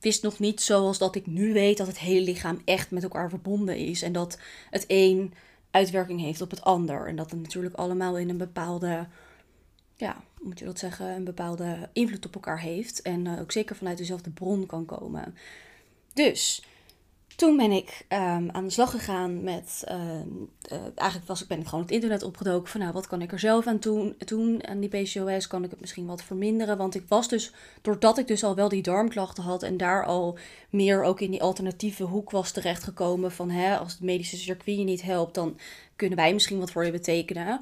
wist 0.00 0.22
nog 0.22 0.38
niet 0.38 0.60
zoals 0.60 0.98
dat 0.98 1.16
ik 1.16 1.26
nu 1.26 1.52
weet 1.52 1.78
dat 1.78 1.86
het 1.86 1.98
hele 1.98 2.25
lichaam 2.25 2.60
echt 2.64 2.90
met 2.90 3.02
elkaar 3.02 3.30
verbonden 3.30 3.76
is 3.76 4.02
en 4.02 4.12
dat 4.12 4.38
het 4.70 4.84
een 4.88 5.34
uitwerking 5.70 6.20
heeft 6.20 6.40
op 6.40 6.50
het 6.50 6.62
ander. 6.62 7.06
En 7.06 7.16
dat 7.16 7.30
het 7.30 7.40
natuurlijk 7.40 7.75
allemaal 7.75 8.18
in 8.18 8.28
een 8.28 8.36
bepaalde, 8.36 9.06
ja, 9.96 10.22
moet 10.42 10.58
je 10.58 10.64
dat 10.64 10.78
zeggen, 10.78 11.06
een 11.06 11.25
bepaalde 11.25 11.88
invloed 11.92 12.26
op 12.26 12.34
elkaar 12.34 12.60
heeft. 12.60 13.02
En 13.02 13.25
uh, 13.25 13.40
ook 13.40 13.52
zeker 13.52 13.76
vanuit 13.76 13.98
dezelfde 13.98 14.30
bron 14.30 14.66
kan 14.66 14.84
komen. 14.84 15.34
Dus 16.12 16.62
toen 17.37 17.57
ben 17.57 17.71
ik 17.71 18.05
um, 18.09 18.50
aan 18.50 18.64
de 18.64 18.71
slag 18.71 18.90
gegaan 18.90 19.43
met. 19.43 19.85
Uh, 19.88 19.95
uh, 20.73 20.78
eigenlijk 20.95 21.28
was, 21.28 21.47
ben 21.47 21.61
ik 21.61 21.66
gewoon 21.66 21.85
het 21.85 21.93
internet 21.93 22.23
opgedoken 22.23 22.69
van 22.69 22.81
nou, 22.81 22.93
wat 22.93 23.07
kan 23.07 23.23
ik 23.23 23.33
er 23.33 23.38
zelf 23.38 23.66
aan 23.66 23.78
doen, 23.81 24.14
doen 24.19 24.66
aan 24.66 24.81
die 24.81 24.88
PCOS? 24.88 25.47
Kan 25.47 25.64
ik 25.64 25.71
het 25.71 25.81
misschien 25.81 26.07
wat 26.07 26.23
verminderen? 26.23 26.76
Want 26.76 26.95
ik 26.95 27.05
was 27.09 27.28
dus, 27.28 27.52
doordat 27.83 28.19
ik 28.19 28.26
dus 28.26 28.45
al 28.45 28.55
wel 28.55 28.69
die 28.69 28.83
darmklachten 28.83 29.43
had 29.43 29.62
en 29.62 29.76
daar 29.76 30.05
al 30.05 30.38
meer 30.71 31.02
ook 31.02 31.21
in 31.21 31.31
die 31.31 31.43
alternatieve 31.43 32.02
hoek 32.02 32.31
was 32.31 32.50
terechtgekomen 32.50 33.33
van 33.33 33.50
hè, 33.50 33.78
als 33.78 33.93
het 33.93 34.02
medische 34.02 34.37
circuit 34.37 34.78
je 34.78 34.85
niet 34.85 35.02
helpt, 35.02 35.35
dan 35.35 35.59
kunnen 35.97 36.19
wij 36.19 36.33
misschien 36.33 36.59
wat 36.59 36.71
voor 36.71 36.85
je 36.85 36.93
betekenen. 36.93 37.61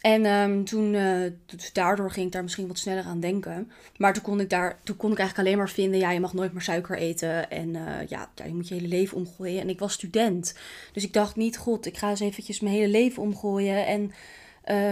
En 0.00 0.26
um, 0.26 0.64
toen, 0.64 0.94
uh, 0.94 1.30
dus 1.46 1.72
daardoor 1.72 2.10
ging 2.10 2.26
ik 2.26 2.32
daar 2.32 2.42
misschien 2.42 2.66
wat 2.66 2.78
sneller 2.78 3.04
aan 3.04 3.20
denken. 3.20 3.70
Maar 3.96 4.12
toen 4.12 4.22
kon 4.22 4.40
ik 4.40 4.50
daar, 4.50 4.80
toen 4.82 4.96
kon 4.96 5.12
ik 5.12 5.18
eigenlijk 5.18 5.48
alleen 5.48 5.60
maar 5.60 5.70
vinden, 5.70 5.98
ja, 5.98 6.10
je 6.10 6.20
mag 6.20 6.32
nooit 6.32 6.52
meer 6.52 6.62
suiker 6.62 6.96
eten. 6.96 7.50
En 7.50 7.68
uh, 7.68 8.06
ja, 8.08 8.30
ja, 8.34 8.44
je 8.44 8.54
moet 8.54 8.68
je 8.68 8.74
hele 8.74 8.88
leven 8.88 9.16
omgooien. 9.16 9.60
En 9.60 9.68
ik 9.68 9.78
was 9.78 9.92
student. 9.92 10.54
Dus 10.92 11.04
ik 11.04 11.12
dacht 11.12 11.36
niet, 11.36 11.56
god, 11.56 11.86
ik 11.86 11.96
ga 11.96 12.10
eens 12.10 12.20
eventjes 12.20 12.60
mijn 12.60 12.74
hele 12.74 12.88
leven 12.88 13.22
omgooien. 13.22 13.86
En 13.86 14.12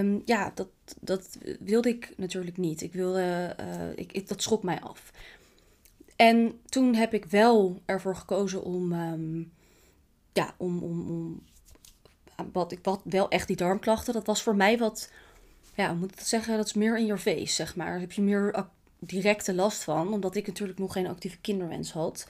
um, 0.06 0.22
ja, 0.24 0.52
dat, 0.54 0.68
dat 1.00 1.38
wilde 1.60 1.88
ik 1.88 2.12
natuurlijk 2.16 2.56
niet. 2.56 2.82
Ik 2.82 2.92
wilde, 2.92 3.56
uh, 3.60 3.90
ik, 3.94 4.12
ik, 4.12 4.28
dat 4.28 4.42
schrok 4.42 4.62
mij 4.62 4.80
af. 4.80 5.12
En 6.16 6.60
toen 6.68 6.94
heb 6.94 7.14
ik 7.14 7.24
wel 7.24 7.80
ervoor 7.84 8.16
gekozen 8.16 8.64
om, 8.64 8.92
um, 8.92 9.52
ja, 10.32 10.54
om, 10.56 10.82
om, 10.82 11.10
om 11.10 11.42
wat 12.52 12.72
ik 12.72 12.78
had 12.82 13.00
wel 13.04 13.28
echt 13.28 13.46
die 13.46 13.56
darmklachten. 13.56 14.12
Dat 14.12 14.26
was 14.26 14.42
voor 14.42 14.56
mij 14.56 14.78
wat, 14.78 15.10
ja, 15.74 15.92
moet 15.92 16.12
ik 16.12 16.20
zeggen, 16.20 16.56
dat 16.56 16.66
is 16.66 16.74
meer 16.74 16.98
in 16.98 17.06
your 17.06 17.20
face, 17.20 17.54
zeg 17.54 17.76
maar. 17.76 17.90
Daar 17.90 18.00
heb 18.00 18.12
je 18.12 18.22
meer 18.22 18.66
directe 18.98 19.54
last 19.54 19.84
van, 19.84 20.12
omdat 20.12 20.34
ik 20.34 20.46
natuurlijk 20.46 20.78
nog 20.78 20.92
geen 20.92 21.06
actieve 21.06 21.38
kinderwens 21.40 21.92
had. 21.92 22.28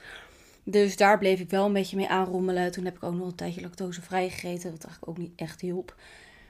Dus 0.63 0.97
daar 0.97 1.17
bleef 1.17 1.39
ik 1.39 1.49
wel 1.49 1.65
een 1.65 1.73
beetje 1.73 1.95
mee 1.95 2.09
aanrommelen. 2.09 2.71
Toen 2.71 2.85
heb 2.85 2.95
ik 2.95 3.03
ook 3.03 3.13
nog 3.13 3.27
een 3.27 3.35
tijdje 3.35 3.61
lactosevrij 3.61 4.29
gegeten, 4.29 4.71
wat 4.71 4.83
eigenlijk 4.83 5.07
ook 5.07 5.17
niet 5.17 5.33
echt 5.35 5.61
hielp. 5.61 5.95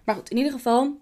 Maar 0.03 0.15
goed, 0.15 0.29
in 0.29 0.37
ieder 0.37 0.51
geval, 0.51 0.97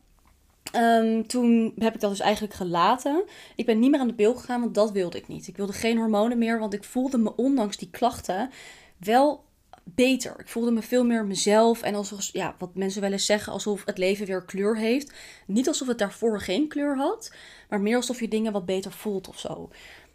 Um, 0.76 1.28
toen 1.28 1.74
heb 1.78 1.94
ik 1.94 2.00
dat 2.00 2.10
dus 2.10 2.20
eigenlijk 2.20 2.54
gelaten. 2.54 3.24
Ik 3.56 3.66
ben 3.66 3.80
niet 3.80 3.92
meer 3.92 4.00
aan 4.00 4.08
de 4.08 4.14
pil 4.14 4.36
gegaan, 4.36 4.62
want 4.62 4.76
dat 4.76 4.92
wilde 4.92 5.18
ik 5.18 5.28
niet. 5.28 5.48
Ik 5.48 5.58
wilde 5.58 5.74
geen 5.74 5.98
hormonen 5.98 6.38
meer, 6.38 6.60
want 6.60 6.74
ik 6.74 6.84
voelde 6.84 7.18
me 7.18 7.36
ondanks 7.36 7.78
die 7.78 7.90
klachten 7.92 8.50
wel 8.98 9.45
beter. 9.86 10.40
Ik 10.40 10.48
voelde 10.48 10.72
me 10.72 10.82
veel 10.82 11.06
meer 11.06 11.26
mezelf. 11.26 11.82
En 11.82 11.96
alsof, 11.96 12.30
ja, 12.32 12.56
wat 12.58 12.76
mensen 12.76 13.02
wel 13.02 13.12
eens 13.12 13.26
zeggen, 13.26 13.54
alsof 13.54 13.86
het 13.86 13.98
leven 13.98 14.26
weer 14.26 14.46
kleur 14.46 14.78
heeft. 14.78 15.14
Niet 15.48 15.68
alsof 15.68 15.88
het 15.88 15.98
daarvoor 15.98 16.42
geen 16.42 16.68
kleur 16.68 16.98
had, 16.98 17.34
maar 17.70 17.82
meer 17.82 17.96
alsof 17.96 18.20
je 18.20 18.28
dingen 18.28 18.52
wat 18.52 18.66
beter 18.66 18.92
voelt 18.92 19.28
of 19.28 19.40
zo. 19.40 19.70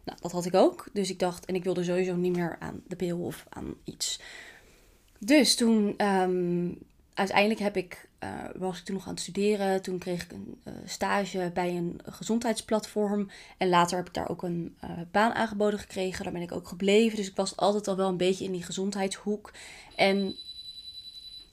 Nou, 0.04 0.18
dat 0.20 0.32
had 0.32 0.44
ik 0.44 0.54
ook. 0.54 0.88
Dus 0.92 1.10
ik 1.10 1.18
dacht, 1.18 1.44
en 1.44 1.54
ik 1.54 1.64
wilde 1.64 1.84
sowieso 1.84 2.16
niet 2.16 2.36
meer 2.36 2.56
aan 2.58 2.82
de 2.86 2.96
pil 2.96 3.18
of 3.18 3.46
aan 3.48 3.74
iets. 3.84 4.20
Dus 5.18 5.56
toen, 5.56 6.04
um, 6.06 6.78
uiteindelijk 7.14 7.60
heb 7.60 7.76
ik 7.76 8.08
uh, 8.24 8.44
was 8.54 8.78
ik 8.78 8.84
toen 8.84 8.94
nog 8.94 9.06
aan 9.06 9.12
het 9.12 9.22
studeren. 9.22 9.82
Toen 9.82 9.98
kreeg 9.98 10.22
ik 10.22 10.32
een 10.32 10.60
uh, 10.64 10.74
stage 10.84 11.50
bij 11.54 11.76
een 11.76 12.00
gezondheidsplatform. 12.04 13.30
En 13.56 13.68
later 13.68 13.96
heb 13.96 14.06
ik 14.06 14.14
daar 14.14 14.28
ook 14.28 14.42
een 14.42 14.76
uh, 14.84 14.90
baan 15.10 15.32
aangeboden 15.32 15.78
gekregen. 15.78 16.24
Daar 16.24 16.32
ben 16.32 16.42
ik 16.42 16.52
ook 16.52 16.68
gebleven. 16.68 17.16
Dus 17.16 17.28
ik 17.28 17.36
was 17.36 17.56
altijd 17.56 17.88
al 17.88 17.96
wel 17.96 18.08
een 18.08 18.16
beetje 18.16 18.44
in 18.44 18.52
die 18.52 18.62
gezondheidshoek. 18.62 19.52
En 19.96 20.34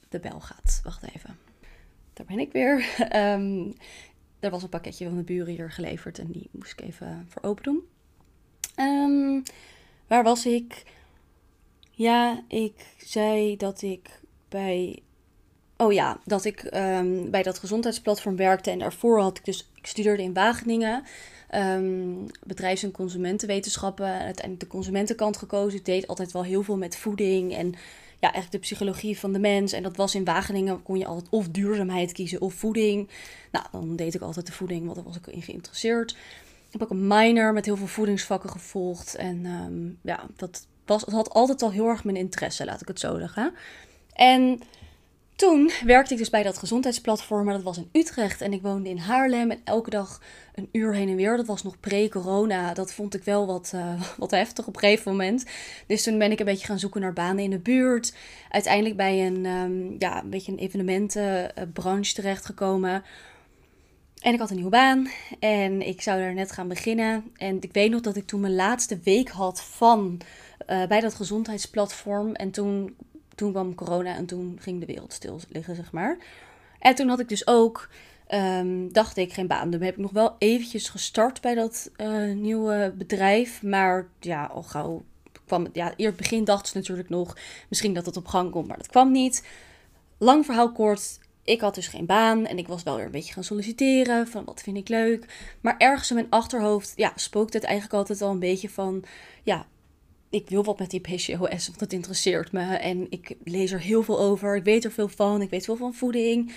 de 0.08 0.20
bel 0.20 0.40
gaat. 0.40 0.80
Wacht 0.84 1.02
even. 1.14 1.38
Daar 2.12 2.26
ben 2.26 2.38
ik 2.38 2.52
weer. 2.52 2.76
um, 3.16 3.74
er 4.40 4.50
was 4.50 4.62
een 4.62 4.68
pakketje 4.68 5.06
van 5.06 5.16
de 5.16 5.22
buren 5.22 5.54
hier 5.54 5.70
geleverd. 5.70 6.18
En 6.18 6.30
die 6.30 6.48
moest 6.50 6.72
ik 6.72 6.80
even 6.80 7.26
voor 7.28 7.42
open 7.42 7.62
doen. 7.62 7.82
Um, 8.76 9.42
waar 10.06 10.22
was 10.22 10.46
ik? 10.46 10.84
Ja, 11.90 12.44
ik 12.48 12.94
zei 12.98 13.56
dat 13.56 13.82
ik 13.82 14.20
bij 14.48 15.02
Oh 15.80 15.92
ja, 15.92 16.18
dat 16.24 16.44
ik 16.44 16.70
um, 16.74 17.30
bij 17.30 17.42
dat 17.42 17.58
gezondheidsplatform 17.58 18.36
werkte. 18.36 18.70
En 18.70 18.78
daarvoor 18.78 19.20
had 19.20 19.38
ik 19.38 19.44
dus, 19.44 19.68
ik 19.74 19.86
studeerde 19.86 20.22
in 20.22 20.32
Wageningen. 20.32 21.02
Um, 21.54 22.26
bedrijfs- 22.42 22.82
en 22.82 22.90
consumentenwetenschappen. 22.90 24.06
Uiteindelijk 24.06 24.60
de 24.60 24.66
consumentenkant 24.66 25.36
gekozen. 25.36 25.78
Ik 25.78 25.84
deed 25.84 26.06
altijd 26.06 26.32
wel 26.32 26.44
heel 26.44 26.62
veel 26.62 26.76
met 26.76 26.96
voeding. 26.96 27.54
En 27.54 27.74
ja, 28.20 28.32
echt 28.32 28.52
de 28.52 28.58
psychologie 28.58 29.18
van 29.18 29.32
de 29.32 29.38
mens. 29.38 29.72
En 29.72 29.82
dat 29.82 29.96
was 29.96 30.14
in 30.14 30.24
Wageningen, 30.24 30.82
kon 30.82 30.98
je 30.98 31.06
altijd 31.06 31.30
of 31.30 31.48
duurzaamheid 31.48 32.12
kiezen 32.12 32.40
of 32.40 32.54
voeding. 32.54 33.08
Nou, 33.52 33.66
dan 33.72 33.96
deed 33.96 34.14
ik 34.14 34.20
altijd 34.20 34.46
de 34.46 34.52
voeding, 34.52 34.82
want 34.84 34.94
daar 34.94 35.04
was 35.04 35.16
ik 35.16 35.26
in 35.26 35.42
geïnteresseerd. 35.42 36.10
Ik 36.66 36.72
heb 36.72 36.82
ook 36.82 36.90
een 36.90 37.06
minor 37.06 37.52
met 37.52 37.64
heel 37.64 37.76
veel 37.76 37.86
voedingsvakken 37.86 38.50
gevolgd. 38.50 39.14
En 39.14 39.46
um, 39.46 39.98
ja, 40.02 40.26
dat 40.36 40.66
was, 40.86 41.00
het 41.00 41.14
had 41.14 41.30
altijd 41.30 41.62
al 41.62 41.70
heel 41.70 41.88
erg 41.88 42.04
mijn 42.04 42.16
interesse, 42.16 42.64
laat 42.64 42.80
ik 42.80 42.88
het 42.88 43.00
zo 43.00 43.18
zeggen. 43.18 43.54
En 44.12 44.60
toen 45.38 45.70
werkte 45.84 46.12
ik 46.12 46.18
dus 46.18 46.30
bij 46.30 46.42
dat 46.42 46.58
gezondheidsplatform, 46.58 47.44
maar 47.44 47.54
dat 47.54 47.62
was 47.62 47.76
in 47.76 47.88
Utrecht 47.92 48.40
en 48.40 48.52
ik 48.52 48.62
woonde 48.62 48.88
in 48.88 48.98
Haarlem 48.98 49.50
en 49.50 49.60
elke 49.64 49.90
dag 49.90 50.22
een 50.54 50.68
uur 50.72 50.94
heen 50.94 51.08
en 51.08 51.16
weer. 51.16 51.36
Dat 51.36 51.46
was 51.46 51.62
nog 51.62 51.80
pre-corona. 51.80 52.74
Dat 52.74 52.92
vond 52.92 53.14
ik 53.14 53.24
wel 53.24 53.46
wat, 53.46 53.72
uh, 53.74 54.02
wat 54.18 54.30
heftig 54.30 54.66
op 54.66 54.74
een 54.74 54.80
gegeven 54.80 55.10
moment. 55.10 55.44
Dus 55.86 56.02
toen 56.02 56.18
ben 56.18 56.30
ik 56.30 56.38
een 56.38 56.44
beetje 56.44 56.66
gaan 56.66 56.78
zoeken 56.78 57.00
naar 57.00 57.12
banen 57.12 57.44
in 57.44 57.50
de 57.50 57.58
buurt. 57.58 58.14
Uiteindelijk 58.50 58.96
bij 58.96 59.26
een, 59.26 59.46
um, 59.46 59.96
ja, 59.98 60.22
een 60.22 60.30
beetje 60.30 60.52
een 60.52 60.58
evenementenbranche 60.58 62.14
terechtgekomen. 62.14 63.02
En 64.20 64.32
ik 64.32 64.38
had 64.38 64.50
een 64.50 64.56
nieuwe 64.56 64.70
baan 64.70 65.08
en 65.40 65.86
ik 65.86 66.02
zou 66.02 66.20
daar 66.20 66.34
net 66.34 66.52
gaan 66.52 66.68
beginnen. 66.68 67.30
En 67.36 67.56
ik 67.60 67.72
weet 67.72 67.90
nog 67.90 68.00
dat 68.00 68.16
ik 68.16 68.26
toen 68.26 68.40
mijn 68.40 68.54
laatste 68.54 68.98
week 69.02 69.28
had 69.28 69.62
van 69.62 70.20
uh, 70.70 70.86
bij 70.86 71.00
dat 71.00 71.14
gezondheidsplatform. 71.14 72.34
En 72.34 72.50
toen 72.50 72.96
toen 73.38 73.52
kwam 73.52 73.74
corona 73.74 74.16
en 74.16 74.26
toen 74.26 74.58
ging 74.60 74.80
de 74.80 74.86
wereld 74.86 75.12
stil 75.12 75.40
liggen, 75.48 75.74
zeg 75.74 75.92
maar. 75.92 76.18
En 76.78 76.94
toen 76.94 77.08
had 77.08 77.20
ik 77.20 77.28
dus 77.28 77.46
ook, 77.46 77.88
um, 78.34 78.92
dacht 78.92 79.16
ik, 79.16 79.32
geen 79.32 79.46
baan. 79.46 79.70
Dan 79.70 79.80
heb 79.80 79.94
ik 79.94 80.00
nog 80.00 80.10
wel 80.10 80.36
eventjes 80.38 80.88
gestart 80.88 81.40
bij 81.40 81.54
dat 81.54 81.90
uh, 81.96 82.34
nieuwe 82.34 82.94
bedrijf. 82.96 83.62
Maar 83.62 84.08
ja, 84.20 84.44
al 84.44 84.62
gauw 84.62 85.04
kwam 85.46 85.64
het, 85.64 85.74
ja, 85.74 85.92
eerst 85.96 86.16
begin 86.16 86.44
dacht 86.44 86.68
ze 86.68 86.76
natuurlijk 86.76 87.08
nog, 87.08 87.36
misschien 87.68 87.94
dat 87.94 88.06
het 88.06 88.16
op 88.16 88.26
gang 88.26 88.50
komt, 88.50 88.68
maar 88.68 88.76
dat 88.76 88.86
kwam 88.86 89.12
niet. 89.12 89.46
Lang 90.18 90.44
verhaal 90.44 90.72
kort, 90.72 91.18
ik 91.42 91.60
had 91.60 91.74
dus 91.74 91.86
geen 91.86 92.06
baan 92.06 92.46
en 92.46 92.58
ik 92.58 92.68
was 92.68 92.82
wel 92.82 92.96
weer 92.96 93.04
een 93.04 93.10
beetje 93.10 93.32
gaan 93.32 93.44
solliciteren 93.44 94.28
van 94.28 94.44
wat 94.44 94.60
vind 94.62 94.76
ik 94.76 94.88
leuk. 94.88 95.54
Maar 95.60 95.74
ergens 95.78 96.10
in 96.10 96.16
mijn 96.16 96.30
achterhoofd 96.30 96.92
ja, 96.96 97.12
spookt 97.14 97.52
het 97.52 97.64
eigenlijk 97.64 97.94
altijd 97.94 98.22
al 98.22 98.30
een 98.30 98.38
beetje 98.38 98.70
van 98.70 99.04
ja, 99.42 99.66
ik 100.30 100.48
wil 100.48 100.64
wat 100.64 100.78
met 100.78 100.90
die 100.90 101.00
PCOS, 101.00 101.66
want 101.66 101.80
het 101.80 101.92
interesseert 101.92 102.52
me. 102.52 102.76
En 102.76 103.06
ik 103.10 103.34
lees 103.44 103.72
er 103.72 103.80
heel 103.80 104.02
veel 104.02 104.20
over. 104.20 104.56
Ik 104.56 104.64
weet 104.64 104.84
er 104.84 104.92
veel 104.92 105.08
van. 105.08 105.42
Ik 105.42 105.50
weet 105.50 105.64
veel 105.64 105.76
van 105.76 105.94
voeding. 105.94 106.52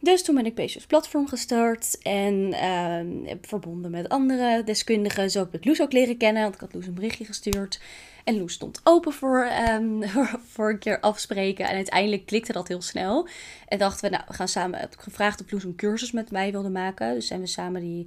Dus 0.00 0.22
toen 0.22 0.34
ben 0.34 0.46
ik 0.46 0.54
PCOS 0.54 0.86
Platform 0.86 1.28
gestart 1.28 1.98
en 2.02 2.34
uh, 2.34 3.36
verbonden 3.42 3.90
met 3.90 4.08
andere 4.08 4.62
deskundigen. 4.64 5.30
Zo 5.30 5.38
heb 5.38 5.54
ik 5.54 5.64
Loes 5.64 5.80
ook 5.80 5.92
leren 5.92 6.16
kennen, 6.16 6.42
want 6.42 6.54
ik 6.54 6.60
had 6.60 6.74
Loes 6.74 6.86
een 6.86 6.94
berichtje 6.94 7.24
gestuurd. 7.24 7.80
En 8.24 8.38
Loes 8.38 8.52
stond 8.52 8.80
open 8.84 9.12
voor, 9.12 9.50
um, 9.68 10.02
voor 10.54 10.70
een 10.70 10.78
keer 10.78 11.00
afspreken. 11.00 11.68
En 11.68 11.74
uiteindelijk 11.74 12.26
klikte 12.26 12.52
dat 12.52 12.68
heel 12.68 12.82
snel. 12.82 13.28
En 13.68 13.78
dachten 13.78 14.10
we, 14.10 14.16
nou, 14.16 14.24
we 14.28 14.34
gaan 14.34 14.48
samen. 14.48 14.80
Heb 14.80 14.92
ik 14.92 15.00
gevraagd 15.00 15.40
of 15.40 15.50
Loes 15.50 15.64
een 15.64 15.76
cursus 15.76 16.12
met 16.12 16.30
mij 16.30 16.52
wilde 16.52 16.70
maken. 16.70 17.14
Dus 17.14 17.26
zijn 17.26 17.40
we 17.40 17.46
samen 17.46 17.80
die 17.80 18.06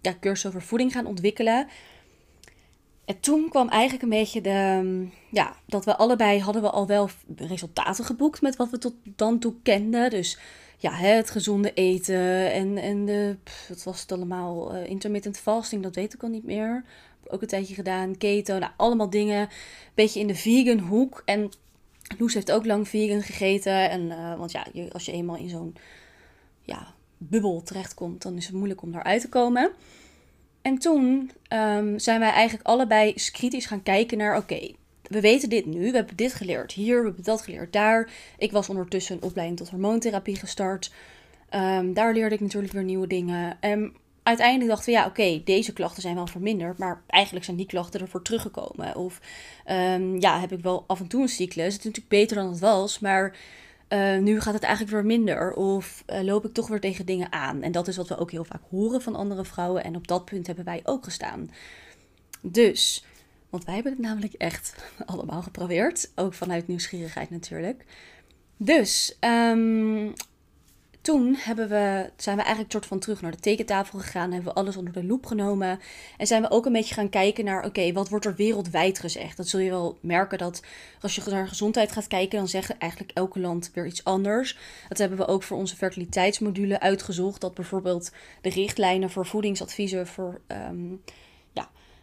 ja, 0.00 0.14
cursus 0.20 0.46
over 0.46 0.62
voeding 0.62 0.92
gaan 0.92 1.06
ontwikkelen. 1.06 1.68
En 3.04 3.20
toen 3.20 3.48
kwam 3.48 3.68
eigenlijk 3.68 4.02
een 4.02 4.08
beetje 4.08 4.40
de. 4.40 5.06
Ja, 5.30 5.56
dat 5.66 5.84
we 5.84 5.96
allebei 5.96 6.40
hadden 6.40 6.62
we 6.62 6.70
al 6.70 6.86
wel 6.86 7.08
resultaten 7.36 8.04
geboekt 8.04 8.42
met 8.42 8.56
wat 8.56 8.70
we 8.70 8.78
tot 8.78 8.94
dan 9.04 9.38
toe 9.38 9.54
kenden. 9.62 10.10
Dus 10.10 10.38
ja, 10.78 10.92
het 10.92 11.30
gezonde 11.30 11.72
eten 11.72 12.52
en, 12.52 12.78
en 12.78 13.04
de. 13.04 13.36
wat 13.68 13.82
was 13.82 14.00
het 14.00 14.12
allemaal? 14.12 14.74
Uh, 14.74 14.88
intermittent 14.88 15.38
fasting, 15.38 15.82
dat 15.82 15.94
weet 15.94 16.14
ik 16.14 16.22
al 16.22 16.28
niet 16.28 16.44
meer 16.44 16.84
ook 17.32 17.42
een 17.42 17.48
tijdje 17.48 17.74
gedaan. 17.74 18.18
Keto, 18.18 18.58
nou, 18.58 18.72
allemaal 18.76 19.10
dingen. 19.10 19.40
Een 19.40 19.48
beetje 19.94 20.20
in 20.20 20.26
de 20.26 20.34
vegan 20.34 20.78
hoek. 20.78 21.22
En 21.24 21.50
Loes 22.18 22.34
heeft 22.34 22.52
ook 22.52 22.66
lang 22.66 22.88
vegan 22.88 23.22
gegeten. 23.22 23.90
En, 23.90 24.00
uh, 24.02 24.38
want 24.38 24.52
ja, 24.52 24.66
als 24.92 25.04
je 25.04 25.12
eenmaal 25.12 25.36
in 25.36 25.48
zo'n 25.48 25.76
ja, 26.62 26.94
bubbel 27.18 27.62
terechtkomt, 27.62 28.22
dan 28.22 28.36
is 28.36 28.46
het 28.46 28.54
moeilijk 28.54 28.82
om 28.82 28.92
daaruit 28.92 29.20
te 29.20 29.28
komen. 29.28 29.72
En 30.62 30.78
toen 30.78 31.30
um, 31.48 31.98
zijn 31.98 32.20
wij 32.20 32.30
eigenlijk 32.30 32.66
allebei 32.66 33.14
kritisch 33.32 33.66
gaan 33.66 33.82
kijken 33.82 34.18
naar: 34.18 34.36
oké, 34.36 34.70
we 35.02 35.20
weten 35.20 35.48
dit 35.48 35.66
nu, 35.66 35.90
we 35.90 35.96
hebben 35.96 36.16
dit 36.16 36.34
geleerd 36.34 36.72
hier, 36.72 36.98
we 36.98 37.06
hebben 37.06 37.24
dat 37.24 37.42
geleerd 37.42 37.72
daar. 37.72 38.10
Ik 38.38 38.52
was 38.52 38.68
ondertussen 38.68 39.16
een 39.16 39.22
opleiding 39.22 39.58
tot 39.58 39.70
hormoontherapie 39.70 40.36
gestart. 40.36 40.92
Um, 41.54 41.94
daar 41.94 42.12
leerde 42.12 42.34
ik 42.34 42.40
natuurlijk 42.40 42.72
weer 42.72 42.84
nieuwe 42.84 43.06
dingen. 43.06 43.56
En 43.60 43.92
uiteindelijk 44.22 44.70
dachten 44.70 44.92
we, 44.92 44.98
ja, 44.98 45.06
oké, 45.06 45.42
deze 45.44 45.72
klachten 45.72 46.02
zijn 46.02 46.14
wel 46.14 46.26
verminderd, 46.26 46.78
maar 46.78 47.02
eigenlijk 47.06 47.44
zijn 47.44 47.56
die 47.56 47.66
klachten 47.66 48.00
ervoor 48.00 48.22
teruggekomen. 48.22 48.96
Of 48.96 49.20
um, 49.70 50.20
ja, 50.20 50.40
heb 50.40 50.52
ik 50.52 50.62
wel 50.62 50.84
af 50.86 51.00
en 51.00 51.06
toe 51.06 51.22
een 51.22 51.28
cyclus. 51.28 51.64
Het 51.64 51.78
is 51.78 51.84
natuurlijk 51.84 52.08
beter 52.08 52.36
dan 52.36 52.48
het 52.48 52.60
was, 52.60 52.98
maar 52.98 53.36
uh, 53.92 54.18
nu 54.18 54.40
gaat 54.40 54.54
het 54.54 54.62
eigenlijk 54.62 54.94
weer 54.94 55.04
minder. 55.04 55.52
Of 55.52 56.04
uh, 56.06 56.20
loop 56.20 56.44
ik 56.44 56.52
toch 56.52 56.68
weer 56.68 56.80
tegen 56.80 57.06
dingen 57.06 57.32
aan. 57.32 57.62
En 57.62 57.72
dat 57.72 57.88
is 57.88 57.96
wat 57.96 58.08
we 58.08 58.18
ook 58.18 58.30
heel 58.30 58.44
vaak 58.44 58.62
horen 58.70 59.02
van 59.02 59.14
andere 59.14 59.44
vrouwen. 59.44 59.84
En 59.84 59.96
op 59.96 60.08
dat 60.08 60.24
punt 60.24 60.46
hebben 60.46 60.64
wij 60.64 60.80
ook 60.84 61.04
gestaan. 61.04 61.50
Dus, 62.40 63.04
want 63.50 63.64
wij 63.64 63.74
hebben 63.74 63.92
het 63.92 64.00
namelijk 64.00 64.32
echt 64.32 64.84
allemaal 65.06 65.42
geprobeerd. 65.42 66.10
Ook 66.14 66.34
vanuit 66.34 66.68
nieuwsgierigheid 66.68 67.30
natuurlijk. 67.30 67.84
Dus, 68.56 69.16
um, 69.20 70.12
toen 71.02 71.34
hebben 71.38 71.68
we, 71.68 72.10
zijn 72.16 72.36
we 72.36 72.42
eigenlijk 72.42 72.72
soort 72.72 72.86
van 72.86 72.98
terug 72.98 73.20
naar 73.20 73.30
de 73.30 73.40
tekentafel 73.40 73.98
gegaan. 73.98 74.32
Hebben 74.32 74.52
we 74.52 74.60
alles 74.60 74.76
onder 74.76 74.92
de 74.92 75.04
loep 75.04 75.26
genomen. 75.26 75.80
En 76.18 76.26
zijn 76.26 76.42
we 76.42 76.50
ook 76.50 76.66
een 76.66 76.72
beetje 76.72 76.94
gaan 76.94 77.08
kijken 77.08 77.44
naar, 77.44 77.64
oké, 77.64 77.92
wat 77.92 78.08
wordt 78.08 78.24
er 78.24 78.34
wereldwijd 78.34 78.98
gezegd? 78.98 79.36
Dat 79.36 79.48
zul 79.48 79.60
je 79.60 79.70
wel 79.70 79.98
merken 80.00 80.38
dat 80.38 80.62
als 81.00 81.14
je 81.14 81.22
naar 81.30 81.48
gezondheid 81.48 81.92
gaat 81.92 82.06
kijken, 82.06 82.38
dan 82.38 82.48
zegt 82.48 82.78
eigenlijk 82.78 83.12
elke 83.14 83.40
land 83.40 83.70
weer 83.74 83.86
iets 83.86 84.04
anders. 84.04 84.58
Dat 84.88 84.98
hebben 84.98 85.18
we 85.18 85.26
ook 85.26 85.42
voor 85.42 85.56
onze 85.56 85.76
fertiliteitsmodule 85.76 86.80
uitgezocht. 86.80 87.40
Dat 87.40 87.54
bijvoorbeeld 87.54 88.12
de 88.40 88.50
richtlijnen 88.50 89.10
voor 89.10 89.26
voedingsadviezen 89.26 90.06
voor 90.06 90.40
um, 90.48 91.02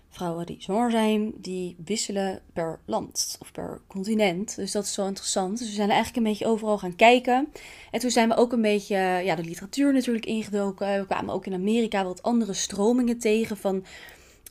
vrouwen 0.10 0.46
die 0.46 0.62
zwanger 0.62 0.92
zijn, 0.92 1.34
die 1.38 1.76
wisselen 1.86 2.42
per 2.54 2.80
land 2.86 3.38
of 3.40 3.52
per 3.52 3.82
continent. 3.88 4.56
Dus 4.56 4.72
dat 4.72 4.84
is 4.84 4.94
zo 4.94 5.08
interessant. 5.08 5.58
Dus 5.58 5.68
we 5.68 5.74
zijn 5.74 5.90
eigenlijk 5.90 6.18
een 6.18 6.32
beetje 6.32 6.48
overal 6.48 6.78
gaan 6.78 6.96
kijken. 6.96 7.48
En 7.92 8.00
toen 8.00 8.12
zijn 8.12 8.30
we 8.30 8.36
ook 8.36 8.52
een 8.52 8.62
beetje 8.62 8.98
ja, 8.98 9.36
de 9.36 9.44
literatuur 9.44 9.94
natuurlijk 9.94 10.26
ingedoken. 10.26 11.00
We 11.00 11.06
kwamen 11.06 11.34
ook 11.34 11.46
in 11.46 11.54
Amerika 11.54 12.04
wat 12.04 12.24
andere 12.24 12.54
stromingen 12.54 13.20
tegen 13.20 13.58
van 13.58 13.86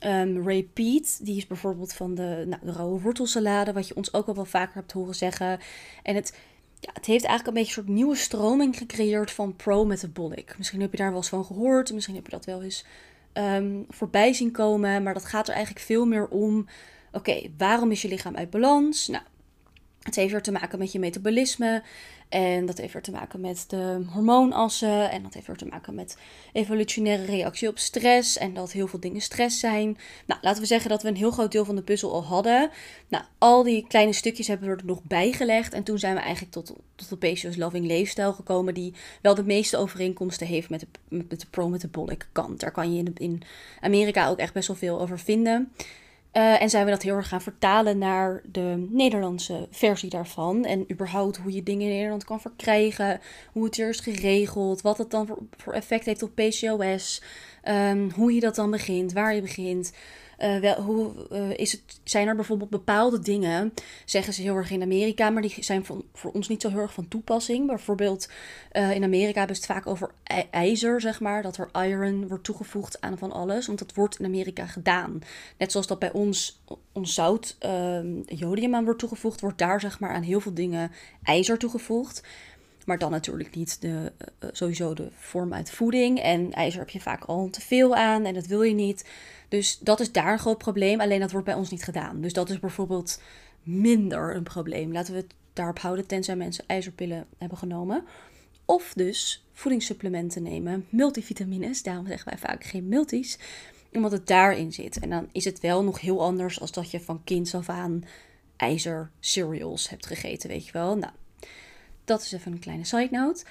um, 0.05 0.43
Ray 0.49 0.63
Peat. 0.63 1.25
Die 1.25 1.37
is 1.37 1.47
bijvoorbeeld 1.47 1.93
van 1.93 2.15
de, 2.15 2.45
nou, 2.47 2.65
de 2.65 2.73
rauwe 2.73 3.01
wortelsalade, 3.01 3.73
wat 3.73 3.89
je 3.89 3.97
ons 3.97 4.15
ook 4.15 4.27
al 4.27 4.35
wel 4.35 4.45
vaker 4.45 4.75
hebt 4.75 4.93
horen 4.93 5.15
zeggen. 5.15 5.59
En 6.03 6.15
het 6.15 6.33
ja, 6.81 6.91
het 6.93 7.07
heeft 7.07 7.25
eigenlijk 7.25 7.47
een 7.47 7.63
beetje 7.63 7.81
een 7.81 7.85
soort 7.85 7.97
nieuwe 7.97 8.17
stroming 8.17 8.77
gecreëerd 8.77 9.31
van 9.31 9.57
pro-metabolic. 9.57 10.55
Misschien 10.59 10.81
heb 10.81 10.91
je 10.91 10.97
daar 10.97 11.09
wel 11.09 11.17
eens 11.17 11.29
van 11.29 11.45
gehoord. 11.45 11.93
Misschien 11.93 12.15
heb 12.15 12.25
je 12.25 12.31
dat 12.31 12.45
wel 12.45 12.63
eens 12.63 12.85
um, 13.35 13.87
voorbij 13.89 14.33
zien 14.33 14.51
komen. 14.51 15.03
Maar 15.03 15.15
dat 15.15 15.25
gaat 15.25 15.49
er 15.49 15.55
eigenlijk 15.55 15.85
veel 15.85 16.07
meer 16.07 16.29
om. 16.29 16.67
Oké, 17.13 17.41
waarom 17.57 17.91
is 17.91 18.03
je 18.03 18.09
lichaam 18.09 18.37
uit 18.37 18.51
balans? 18.51 19.09
Nou, 19.09 19.23
het 20.09 20.17
heeft 20.17 20.33
weer 20.33 20.43
te 20.43 20.53
maken 20.53 20.79
met 20.79 20.93
je 20.93 20.99
metabolisme. 20.99 21.83
En 22.29 22.67
dat 22.67 22.79
heeft 22.79 22.93
weer 22.93 23.03
te 23.03 23.11
maken 23.11 23.41
met 23.41 23.65
de 23.69 24.05
hormoonassen. 24.13 25.11
En 25.11 25.23
dat 25.23 25.35
heeft 25.35 25.47
weer 25.47 25.57
te 25.57 25.67
maken 25.67 25.95
met 25.95 26.17
evolutionaire 26.53 27.25
reactie 27.25 27.69
op 27.69 27.79
stress. 27.79 28.39
En 28.39 28.55
dat 28.55 28.73
heel 28.73 28.87
veel 28.87 29.01
dingen 29.01 29.21
stress 29.21 29.61
zijn. 29.61 29.99
Nou, 30.27 30.41
laten 30.43 30.61
we 30.61 30.67
zeggen 30.67 30.91
dat 30.91 31.03
we 31.03 31.09
een 31.09 31.17
heel 31.17 31.31
groot 31.31 31.53
deel 31.53 31.65
van 31.65 31.77
de 31.77 31.83
puzzel 31.83 32.13
al 32.13 32.25
hadden. 32.25 32.71
Nou, 33.09 33.25
al 33.39 33.63
die 33.63 33.87
kleine 33.89 34.13
stukjes 34.13 34.47
hebben 34.47 34.69
we 34.69 34.77
er 34.77 34.85
nog 34.85 35.03
bijgelegd. 35.03 35.73
En 35.73 35.83
toen 35.83 35.99
zijn 35.99 36.15
we 36.15 36.21
eigenlijk 36.21 36.53
tot, 36.53 36.73
tot 36.95 37.09
de 37.09 37.17
PCOS 37.17 37.57
Loving 37.57 37.87
Leefstijl 37.87 38.33
gekomen. 38.33 38.75
Die 38.75 38.95
wel 39.23 39.35
de 39.35 39.45
meeste 39.45 39.77
overeenkomsten 39.77 40.47
heeft 40.47 40.71
met 40.71 40.81
de, 40.81 40.87
met 41.09 41.41
de 41.41 41.47
pro-metabolic 41.51 42.29
kant. 42.33 42.61
Daar 42.61 42.73
kan 42.73 42.95
je 42.95 42.99
in, 42.99 43.13
in 43.17 43.43
Amerika 43.81 44.29
ook 44.29 44.39
echt 44.39 44.53
best 44.53 44.69
wel 44.69 44.77
veel 44.77 45.01
over 45.01 45.19
vinden. 45.19 45.73
Uh, 46.33 46.63
en 46.63 46.71
zijn 46.71 46.85
we 46.85 46.91
dat 46.91 47.03
heel 47.03 47.15
erg 47.15 47.29
gaan 47.29 47.43
vertalen 47.43 47.99
naar 47.99 48.43
de 48.45 48.87
Nederlandse 48.91 49.69
versie 49.71 50.11
daarvan. 50.11 50.65
En 50.65 50.91
überhaupt 50.91 51.37
hoe 51.37 51.53
je 51.53 51.63
dingen 51.63 51.87
in 51.87 51.95
Nederland 51.95 52.25
kan 52.25 52.41
verkrijgen. 52.41 53.21
Hoe 53.53 53.65
het 53.65 53.75
hier 53.75 53.89
is 53.89 54.01
geregeld. 54.01 54.81
Wat 54.81 54.99
het 54.99 55.11
dan 55.11 55.29
voor, 55.57 55.73
effect 55.73 56.05
heeft 56.05 56.23
op 56.23 56.35
PCOS. 56.35 57.23
Um, 57.69 58.11
hoe 58.11 58.33
je 58.33 58.41
dat 58.41 58.55
dan 58.55 58.71
begint. 58.71 59.13
Waar 59.13 59.35
je 59.35 59.41
begint. 59.41 59.93
Uh, 60.39 60.59
wel, 60.59 60.83
hoe, 60.83 61.13
uh, 61.33 61.59
is 61.59 61.73
het, 61.73 62.01
zijn 62.05 62.29
er 62.29 62.35
bijvoorbeeld 62.35 62.71
bepaalde 62.71 63.19
dingen, 63.19 63.75
zeggen 64.05 64.33
ze 64.33 64.43
heel 64.43 64.55
erg 64.55 64.71
in 64.71 64.83
Amerika, 64.83 65.31
maar 65.31 65.43
die 65.43 65.55
zijn 65.61 65.85
voor, 65.85 66.31
ons 66.33 66.49
niet 66.49 66.63
zo 66.63 66.69
heel 66.69 66.79
erg 66.79 66.93
van 66.93 67.09
toepassing. 67.09 67.67
Bijvoorbeeld 67.67 68.29
uh, 68.73 68.95
in 68.95 69.05
Amerika 69.05 69.39
hebben 69.39 69.57
het 69.57 69.67
vaak 69.67 69.87
over 69.87 70.11
ijzer, 70.51 71.01
zeg 71.01 71.21
maar, 71.21 71.43
dat 71.43 71.57
er 71.57 71.71
iron 71.73 72.29
wordt 72.29 72.45
toegevoegd 72.45 73.01
aan 73.01 73.19
van 73.19 73.33
alles, 73.33 73.67
want 73.67 73.79
dat 73.79 73.95
wordt 73.95 74.19
in 74.19 74.25
Amerika 74.25 74.67
gedaan. 74.67 75.23
Net 75.57 75.71
zoals 75.71 75.87
dat 75.87 75.99
bij 75.99 76.13
ons, 76.13 76.63
ons 76.93 77.15
zout 77.15 77.57
ehm, 77.59 78.21
jodium 78.27 78.75
aan 78.75 78.85
wordt 78.85 78.99
toegevoegd, 78.99 79.41
wordt 79.41 79.59
daar 79.59 79.81
zeg 79.81 80.01
maar 80.01 80.11
aan 80.11 80.23
heel 80.23 80.41
veel 80.41 80.55
dingen 80.55 80.93
ijzer 81.23 81.59
toegevoegd. 81.59 82.23
Maar 82.89 82.99
dan 82.99 83.11
natuurlijk 83.11 83.55
niet 83.55 83.81
de, 83.81 84.13
sowieso 84.53 84.95
de 84.95 85.09
vorm 85.13 85.55
uit 85.55 85.71
voeding. 85.71 86.21
En 86.21 86.53
ijzer 86.53 86.81
heb 86.81 86.91
je 86.91 87.01
vaak 87.01 87.25
al 87.25 87.49
te 87.51 87.61
veel 87.61 87.97
aan 87.97 88.25
en 88.25 88.35
dat 88.35 88.47
wil 88.47 88.63
je 88.63 88.75
niet. 88.75 89.05
Dus 89.49 89.79
dat 89.79 90.01
is 90.01 90.13
daar 90.13 90.33
een 90.33 90.39
groot 90.39 90.59
probleem. 90.59 91.01
Alleen 91.01 91.21
dat 91.21 91.31
wordt 91.31 91.47
bij 91.47 91.55
ons 91.55 91.71
niet 91.71 91.85
gedaan. 91.85 92.21
Dus 92.21 92.33
dat 92.33 92.51
is 92.51 92.59
bijvoorbeeld 92.59 93.23
minder 93.63 94.37
een 94.37 94.43
probleem. 94.43 94.93
Laten 94.93 95.15
we 95.15 95.21
het 95.21 95.35
daarop 95.53 95.79
houden, 95.79 96.07
tenzij 96.07 96.37
mensen 96.37 96.65
ijzerpillen 96.67 97.27
hebben 97.39 97.59
genomen. 97.59 98.05
Of 98.65 98.93
dus 98.95 99.47
voedingssupplementen 99.53 100.43
nemen, 100.43 100.87
multivitamines. 100.89 101.83
Daarom 101.83 102.07
zeggen 102.07 102.29
wij 102.29 102.39
vaak 102.39 102.65
geen 102.65 102.89
multis, 102.89 103.39
omdat 103.93 104.13
het 104.13 104.27
daarin 104.27 104.73
zit. 104.73 104.99
En 104.99 105.11
dan 105.11 105.29
is 105.33 105.45
het 105.45 105.61
wel 105.61 105.85
nog 105.85 106.01
heel 106.01 106.23
anders 106.23 106.61
als 106.61 106.73
dat 106.73 106.91
je 106.91 107.01
van 107.01 107.25
kinds 107.25 107.55
af 107.55 107.69
aan 107.69 108.05
ijzer 108.57 109.11
cereals 109.21 109.89
hebt 109.91 110.07
gegeten, 110.07 110.49
weet 110.49 110.67
je 110.67 110.73
wel. 110.73 110.97
Nou, 110.97 111.13
dat 112.09 112.23
is 112.23 112.33
even 112.33 112.53
een 112.53 112.59
kleine 112.59 112.85
side 112.85 113.09
note. 113.11 113.45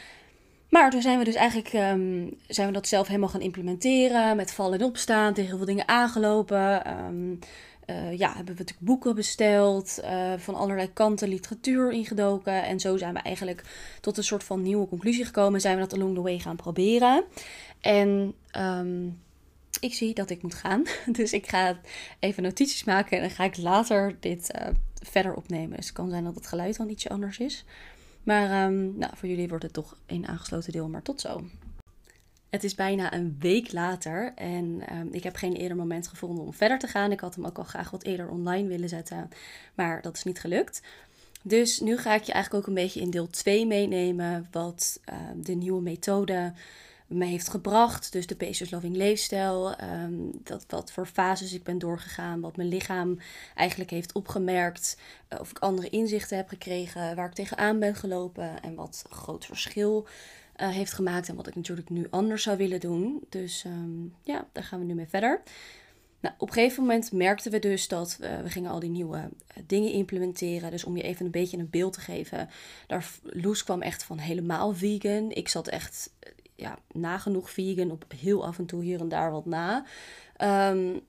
Maar 0.70 0.90
toen 0.90 1.02
zijn 1.02 1.18
we 1.18 1.24
dus 1.24 1.36
eigenlijk 1.36 1.74
um, 1.74 2.38
zijn 2.48 2.68
we 2.68 2.74
dat 2.74 2.88
zelf 2.88 3.08
helemaal 3.08 3.30
gaan 3.30 3.42
implementeren. 3.42 4.36
Met 4.36 4.54
vallen 4.54 4.80
en 4.80 4.86
opstaan, 4.86 5.34
tegen 5.34 5.50
heel 5.50 5.58
veel 5.58 5.68
dingen 5.68 5.88
aangelopen. 5.88 6.98
Um, 6.98 7.40
uh, 7.86 8.18
ja, 8.18 8.28
hebben 8.28 8.54
we 8.54 8.60
natuurlijk 8.60 8.88
boeken 8.88 9.16
besteld. 9.16 10.00
Uh, 10.04 10.34
van 10.38 10.56
allerlei 10.56 10.94
kanten 10.94 11.30
literatuur 11.30 11.92
ingedoken. 11.92 12.64
En 12.64 12.80
zo 12.80 12.98
zijn 12.98 13.14
we 13.14 13.20
eigenlijk 13.20 13.64
tot 14.02 14.18
een 14.18 14.24
soort 14.24 14.44
van 14.44 14.62
nieuwe 14.62 14.88
conclusie 14.88 15.26
gekomen. 15.26 15.62
Zijn 15.62 15.76
we 15.76 15.82
dat 15.82 15.94
along 15.94 16.16
the 16.16 16.22
way 16.22 16.40
gaan 16.40 16.56
proberen. 16.56 17.24
En 17.82 18.34
um, 18.58 19.20
ik 19.80 19.94
zie 19.94 20.14
dat 20.14 20.30
ik 20.30 20.42
moet 20.42 20.56
gaan. 20.56 20.84
Dus 21.12 21.34
ik 21.34 21.50
ga 21.50 21.80
even 22.20 22.44
notities 22.44 22.84
maken. 22.84 23.18
En 23.18 23.24
dan 23.24 23.32
ga 23.36 23.44
ik 23.44 23.58
later 23.58 24.16
dit 24.20 24.52
uh, 24.56 24.68
verder 25.02 25.34
opnemen. 25.34 25.78
Dus 25.78 25.86
het 25.86 25.96
kan 25.96 26.10
zijn 26.10 26.24
dat 26.24 26.36
het 26.36 26.48
geluid 26.48 26.78
dan 26.78 26.90
ietsje 26.90 27.10
anders 27.10 27.38
is. 27.38 27.66
Maar 28.28 28.68
um, 28.68 28.98
nou, 28.98 29.12
voor 29.16 29.30
jullie 29.30 29.48
wordt 29.48 29.64
het 29.64 29.74
toch 29.74 29.98
een 30.06 30.28
aangesloten 30.28 30.72
deel, 30.72 30.90
maar 30.90 31.02
tot 31.02 31.22
zo. 31.22 31.44
Het 32.50 32.64
is 32.64 32.76
bijna 32.76 33.14
een 33.14 33.36
week 33.40 33.72
later 33.72 34.34
en 34.36 34.82
um, 34.94 35.08
ik 35.12 35.24
heb 35.24 35.36
geen 35.36 35.54
eerder 35.54 35.78
moment 35.78 36.08
gevonden 36.08 36.46
om 36.46 36.54
verder 36.54 36.80
te 36.80 36.88
gaan. 36.88 37.12
Ik 37.12 37.20
had 37.20 37.36
hem 37.36 37.46
ook 37.46 37.58
al 37.58 37.64
graag 37.64 37.92
wat 37.92 38.04
eerder 38.04 38.30
online 38.30 38.68
willen 38.68 38.90
zetten, 38.90 39.30
maar 39.76 40.02
dat 40.02 40.16
is 40.16 40.24
niet 40.24 40.40
gelukt. 40.40 40.82
Dus 41.42 41.80
nu 41.80 41.98
ga 41.98 42.16
ik 42.16 42.24
je 42.24 42.32
eigenlijk 42.32 42.64
ook 42.64 42.76
een 42.76 42.84
beetje 42.84 43.02
in 43.02 43.10
deel 43.10 43.30
2 43.30 43.66
meenemen 43.66 44.48
wat 44.52 45.00
uh, 45.10 45.16
de 45.36 45.54
nieuwe 45.54 45.82
methode 45.82 46.54
me 47.08 47.26
heeft 47.26 47.50
gebracht. 47.50 48.12
Dus 48.12 48.28
de 48.28 48.36
Pacers 48.36 48.70
Loving 48.70 48.96
leefstijl. 48.96 49.76
Um, 49.82 50.32
dat, 50.44 50.66
wat 50.68 50.92
voor 50.92 51.06
fases 51.06 51.54
ik 51.54 51.64
ben 51.64 51.80
doorgegaan. 51.80 52.42
Wat 52.42 52.56
mijn 52.56 52.68
lichaam 52.68 53.20
eigenlijk 53.56 53.90
heeft 53.90 54.14
opgemerkt. 54.14 54.98
Uh, 55.34 55.40
of 55.40 55.50
ik 55.50 55.60
andere 55.60 55.90
inzichten 55.90 56.38
heb 56.38 56.48
gekregen. 56.48 57.16
Waar 57.16 57.28
ik 57.28 57.34
tegenaan 57.34 57.80
ben 57.80 57.96
gelopen. 57.96 58.62
En 58.62 58.76
wat 58.76 59.06
groot 59.10 59.46
verschil 59.46 60.08
uh, 60.58 60.70
heeft 60.70 60.94
gemaakt 60.94 61.30
en 61.30 61.36
wat 61.36 61.48
ik 61.48 61.56
natuurlijk 61.56 61.90
nu 61.90 62.08
anders 62.10 62.44
zou 62.44 62.58
willen 62.58 62.80
doen. 62.80 63.24
Dus 63.30 63.64
ehm, 63.66 64.06
ja, 64.22 64.48
daar 64.52 64.64
gaan 64.64 64.80
we 64.80 64.86
nu 64.86 64.94
mee 64.94 65.08
verder. 65.08 65.42
Nou, 66.20 66.36
op 66.38 66.48
een 66.48 66.54
gegeven 66.54 66.82
moment 66.82 67.12
merkten 67.12 67.52
we 67.52 67.60
dus 67.60 67.88
dat 67.88 68.18
we, 68.20 68.42
we 68.44 68.50
gingen 68.50 68.72
al 68.72 68.80
die 68.80 68.90
nieuwe 68.90 69.18
eh, 69.18 69.64
dingen 69.68 69.92
implementeren. 69.92 70.72
Dus 70.72 70.84
om 70.84 70.98
je 70.98 71.04
even 71.04 71.26
een 71.26 71.32
beetje 71.32 71.58
een 71.58 71.70
beeld 71.70 71.94
te 71.94 72.00
geven. 72.00 72.50
Daar, 72.88 73.10
Loes 73.24 73.64
kwam 73.64 73.82
echt 73.82 74.04
van 74.04 74.18
helemaal 74.18 74.74
vegan. 74.74 75.32
Ik 75.32 75.48
zat 75.48 75.68
echt 75.68 76.14
eh, 76.20 76.32
ja, 76.58 76.78
nagenoeg 76.92 77.50
vegan, 77.50 77.92
op 77.92 78.06
heel 78.16 78.46
af 78.46 78.58
en 78.58 78.66
toe 78.66 78.84
hier 78.84 79.00
en 79.00 79.10
daar 79.10 79.32
wat 79.32 79.46
na. 79.46 79.86
Um, 80.72 81.02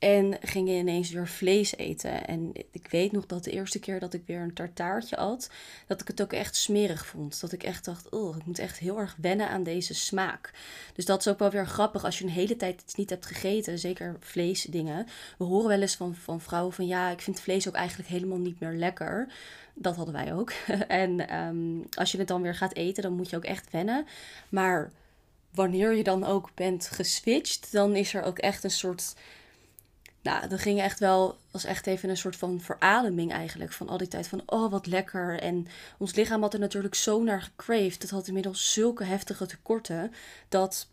en 0.00 0.36
ging 0.40 0.68
ineens 0.68 1.10
weer 1.10 1.28
vlees 1.28 1.76
eten. 1.76 2.26
En 2.26 2.52
ik 2.70 2.86
weet 2.90 3.12
nog 3.12 3.26
dat 3.26 3.44
de 3.44 3.50
eerste 3.50 3.78
keer 3.78 4.00
dat 4.00 4.14
ik 4.14 4.22
weer 4.26 4.40
een 4.40 4.54
tartaartje 4.54 5.16
at, 5.16 5.50
dat 5.86 6.00
ik 6.00 6.08
het 6.08 6.22
ook 6.22 6.32
echt 6.32 6.56
smerig 6.56 7.06
vond. 7.06 7.40
Dat 7.40 7.52
ik 7.52 7.62
echt 7.62 7.84
dacht, 7.84 8.08
oh, 8.08 8.36
ik 8.36 8.44
moet 8.44 8.58
echt 8.58 8.78
heel 8.78 8.98
erg 8.98 9.16
wennen 9.20 9.48
aan 9.48 9.62
deze 9.62 9.94
smaak. 9.94 10.52
Dus 10.94 11.04
dat 11.04 11.20
is 11.20 11.28
ook 11.28 11.38
wel 11.38 11.50
weer 11.50 11.66
grappig 11.66 12.04
als 12.04 12.18
je 12.18 12.24
een 12.24 12.30
hele 12.30 12.56
tijd 12.56 12.80
iets 12.80 12.94
niet 12.94 13.10
hebt 13.10 13.26
gegeten, 13.26 13.78
zeker 13.78 14.16
vleesdingen. 14.20 15.06
We 15.38 15.44
horen 15.44 15.68
wel 15.68 15.80
eens 15.80 15.96
van, 15.96 16.14
van 16.14 16.40
vrouwen 16.40 16.72
van, 16.72 16.86
ja, 16.86 17.10
ik 17.10 17.20
vind 17.20 17.40
vlees 17.40 17.68
ook 17.68 17.74
eigenlijk 17.74 18.08
helemaal 18.08 18.38
niet 18.38 18.60
meer 18.60 18.74
lekker. 18.74 19.32
Dat 19.74 19.96
hadden 19.96 20.14
wij 20.14 20.34
ook. 20.34 20.52
en 20.88 21.28
ehm, 21.28 21.82
als 21.90 22.12
je 22.12 22.18
het 22.18 22.28
dan 22.28 22.42
weer 22.42 22.54
gaat 22.54 22.74
eten, 22.74 23.02
dan 23.02 23.16
moet 23.16 23.30
je 23.30 23.36
ook 23.36 23.44
echt 23.44 23.70
wennen. 23.70 24.06
Maar 24.48 24.92
wanneer 25.50 25.94
je 25.94 26.04
dan 26.04 26.24
ook 26.24 26.50
bent 26.54 26.86
geswitcht, 26.86 27.72
dan 27.72 27.96
is 27.96 28.14
er 28.14 28.22
ook 28.22 28.38
echt 28.38 28.64
een 28.64 28.70
soort 28.70 29.14
nou, 30.22 30.48
dat 30.48 30.60
ging 30.60 30.80
echt 30.80 30.98
wel, 30.98 31.38
was 31.50 31.64
echt 31.64 31.86
even 31.86 32.08
een 32.08 32.16
soort 32.16 32.36
van 32.36 32.60
verademing 32.60 33.32
eigenlijk. 33.32 33.72
Van 33.72 33.88
al 33.88 33.98
die 33.98 34.08
tijd 34.08 34.28
van, 34.28 34.42
oh 34.46 34.70
wat 34.70 34.86
lekker. 34.86 35.40
En 35.40 35.66
ons 35.98 36.14
lichaam 36.14 36.42
had 36.42 36.54
er 36.54 36.60
natuurlijk 36.60 36.94
zo 36.94 37.22
naar 37.22 37.42
gecraved. 37.42 38.02
Het 38.02 38.10
had 38.10 38.26
inmiddels 38.26 38.72
zulke 38.72 39.04
heftige 39.04 39.46
tekorten. 39.46 40.12
Dat 40.48 40.86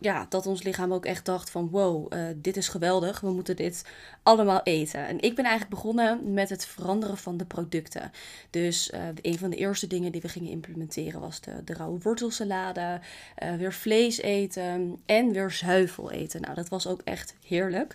ja, 0.00 0.26
dat 0.28 0.46
ons 0.46 0.62
lichaam 0.62 0.92
ook 0.92 1.04
echt 1.04 1.24
dacht 1.24 1.50
van 1.50 1.68
wow, 1.70 2.14
uh, 2.14 2.26
dit 2.36 2.56
is 2.56 2.68
geweldig, 2.68 3.20
we 3.20 3.30
moeten 3.30 3.56
dit 3.56 3.84
allemaal 4.22 4.62
eten. 4.62 5.06
En 5.06 5.20
ik 5.20 5.34
ben 5.34 5.44
eigenlijk 5.44 5.74
begonnen 5.74 6.32
met 6.32 6.48
het 6.48 6.66
veranderen 6.66 7.16
van 7.18 7.36
de 7.36 7.44
producten. 7.44 8.12
Dus 8.50 8.90
uh, 8.90 9.00
een 9.22 9.38
van 9.38 9.50
de 9.50 9.56
eerste 9.56 9.86
dingen 9.86 10.12
die 10.12 10.20
we 10.20 10.28
gingen 10.28 10.50
implementeren 10.50 11.20
was 11.20 11.40
de, 11.40 11.64
de 11.64 11.74
rauwe 11.74 11.98
wortelsalade, 12.02 13.00
uh, 13.42 13.54
weer 13.54 13.72
vlees 13.72 14.20
eten 14.20 15.00
en 15.06 15.32
weer 15.32 15.50
zuivel 15.50 16.10
eten. 16.10 16.40
Nou, 16.40 16.54
dat 16.54 16.68
was 16.68 16.86
ook 16.86 17.00
echt 17.04 17.34
heerlijk. 17.46 17.94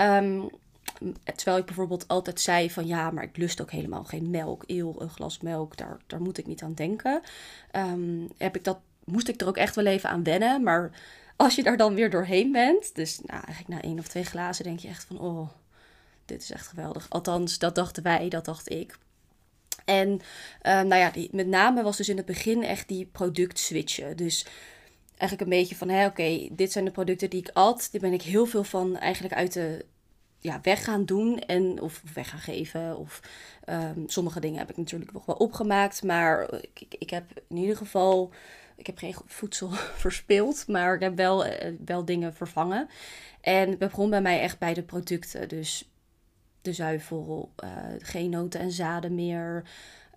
Um, 0.00 0.50
terwijl 1.34 1.58
ik 1.58 1.66
bijvoorbeeld 1.66 2.08
altijd 2.08 2.40
zei 2.40 2.70
van 2.70 2.86
ja, 2.86 3.10
maar 3.10 3.24
ik 3.24 3.36
lust 3.36 3.60
ook 3.60 3.70
helemaal 3.70 4.04
geen 4.04 4.30
melk. 4.30 4.64
Eeuw, 4.66 4.94
een 4.98 5.10
glas 5.10 5.40
melk, 5.40 5.76
daar, 5.76 5.96
daar 6.06 6.20
moet 6.20 6.38
ik 6.38 6.46
niet 6.46 6.62
aan 6.62 6.74
denken. 6.74 7.20
Um, 7.72 8.28
heb 8.36 8.56
ik 8.56 8.64
dat, 8.64 8.78
moest 9.04 9.28
ik 9.28 9.40
er 9.40 9.46
ook 9.46 9.56
echt 9.56 9.74
wel 9.74 9.86
even 9.86 10.10
aan 10.10 10.22
wennen, 10.22 10.62
maar 10.62 10.90
als 11.36 11.54
je 11.54 11.62
daar 11.62 11.76
dan 11.76 11.94
weer 11.94 12.10
doorheen 12.10 12.52
bent, 12.52 12.94
dus 12.94 13.20
nou, 13.20 13.44
eigenlijk 13.44 13.68
na 13.68 13.88
één 13.88 13.98
of 13.98 14.08
twee 14.08 14.24
glazen 14.24 14.64
denk 14.64 14.78
je 14.78 14.88
echt 14.88 15.04
van, 15.04 15.20
oh, 15.20 15.48
dit 16.24 16.42
is 16.42 16.50
echt 16.50 16.66
geweldig. 16.66 17.06
Althans, 17.08 17.58
dat 17.58 17.74
dachten 17.74 18.02
wij, 18.02 18.28
dat 18.28 18.44
dacht 18.44 18.70
ik. 18.70 18.98
En 19.84 20.08
uh, 20.08 20.20
nou 20.62 20.94
ja, 20.94 21.10
die, 21.10 21.28
met 21.32 21.46
name 21.46 21.82
was 21.82 21.96
dus 21.96 22.08
in 22.08 22.16
het 22.16 22.26
begin 22.26 22.62
echt 22.62 22.88
die 22.88 23.08
product 23.12 23.58
switchen. 23.58 24.16
Dus 24.16 24.46
eigenlijk 25.16 25.40
een 25.50 25.58
beetje 25.58 25.76
van, 25.76 26.04
oké, 26.04 26.48
dit 26.52 26.72
zijn 26.72 26.84
de 26.84 26.90
producten 26.90 27.30
die 27.30 27.40
ik 27.40 27.50
at. 27.52 27.88
Daar 27.92 28.00
ben 28.00 28.12
ik 28.12 28.22
heel 28.22 28.46
veel 28.46 28.64
van 28.64 28.96
eigenlijk 28.96 29.34
uit 29.34 29.52
de 29.52 29.84
ja, 30.38 30.60
weg 30.62 30.84
gaan 30.84 31.04
doen 31.04 31.38
en 31.38 31.80
of 31.80 32.02
weg 32.14 32.30
gaan 32.30 32.38
geven. 32.38 32.96
Of 32.98 33.20
um, 33.68 34.04
sommige 34.06 34.40
dingen 34.40 34.58
heb 34.58 34.70
ik 34.70 34.76
natuurlijk 34.76 35.12
nog 35.12 35.26
wel 35.26 35.36
opgemaakt. 35.36 36.02
Maar 36.02 36.52
ik, 36.74 36.94
ik 36.98 37.10
heb 37.10 37.24
in 37.48 37.56
ieder 37.56 37.76
geval 37.76 38.32
ik 38.76 38.86
heb 38.86 38.98
geen 38.98 39.14
voedsel 39.26 39.70
verspild, 40.04 40.68
maar 40.68 40.94
ik 40.94 41.00
heb 41.00 41.16
wel, 41.16 41.44
eh, 41.44 41.72
wel 41.84 42.04
dingen 42.04 42.34
vervangen. 42.34 42.88
En 43.40 43.68
het 43.68 43.78
begon 43.78 44.10
bij 44.10 44.22
mij 44.22 44.40
echt 44.40 44.58
bij 44.58 44.74
de 44.74 44.82
producten. 44.82 45.48
Dus 45.48 45.88
de 46.62 46.72
zuivel, 46.72 47.52
uh, 47.64 47.70
geen 47.98 48.30
noten 48.30 48.60
en 48.60 48.70
zaden 48.70 49.14
meer, 49.14 49.64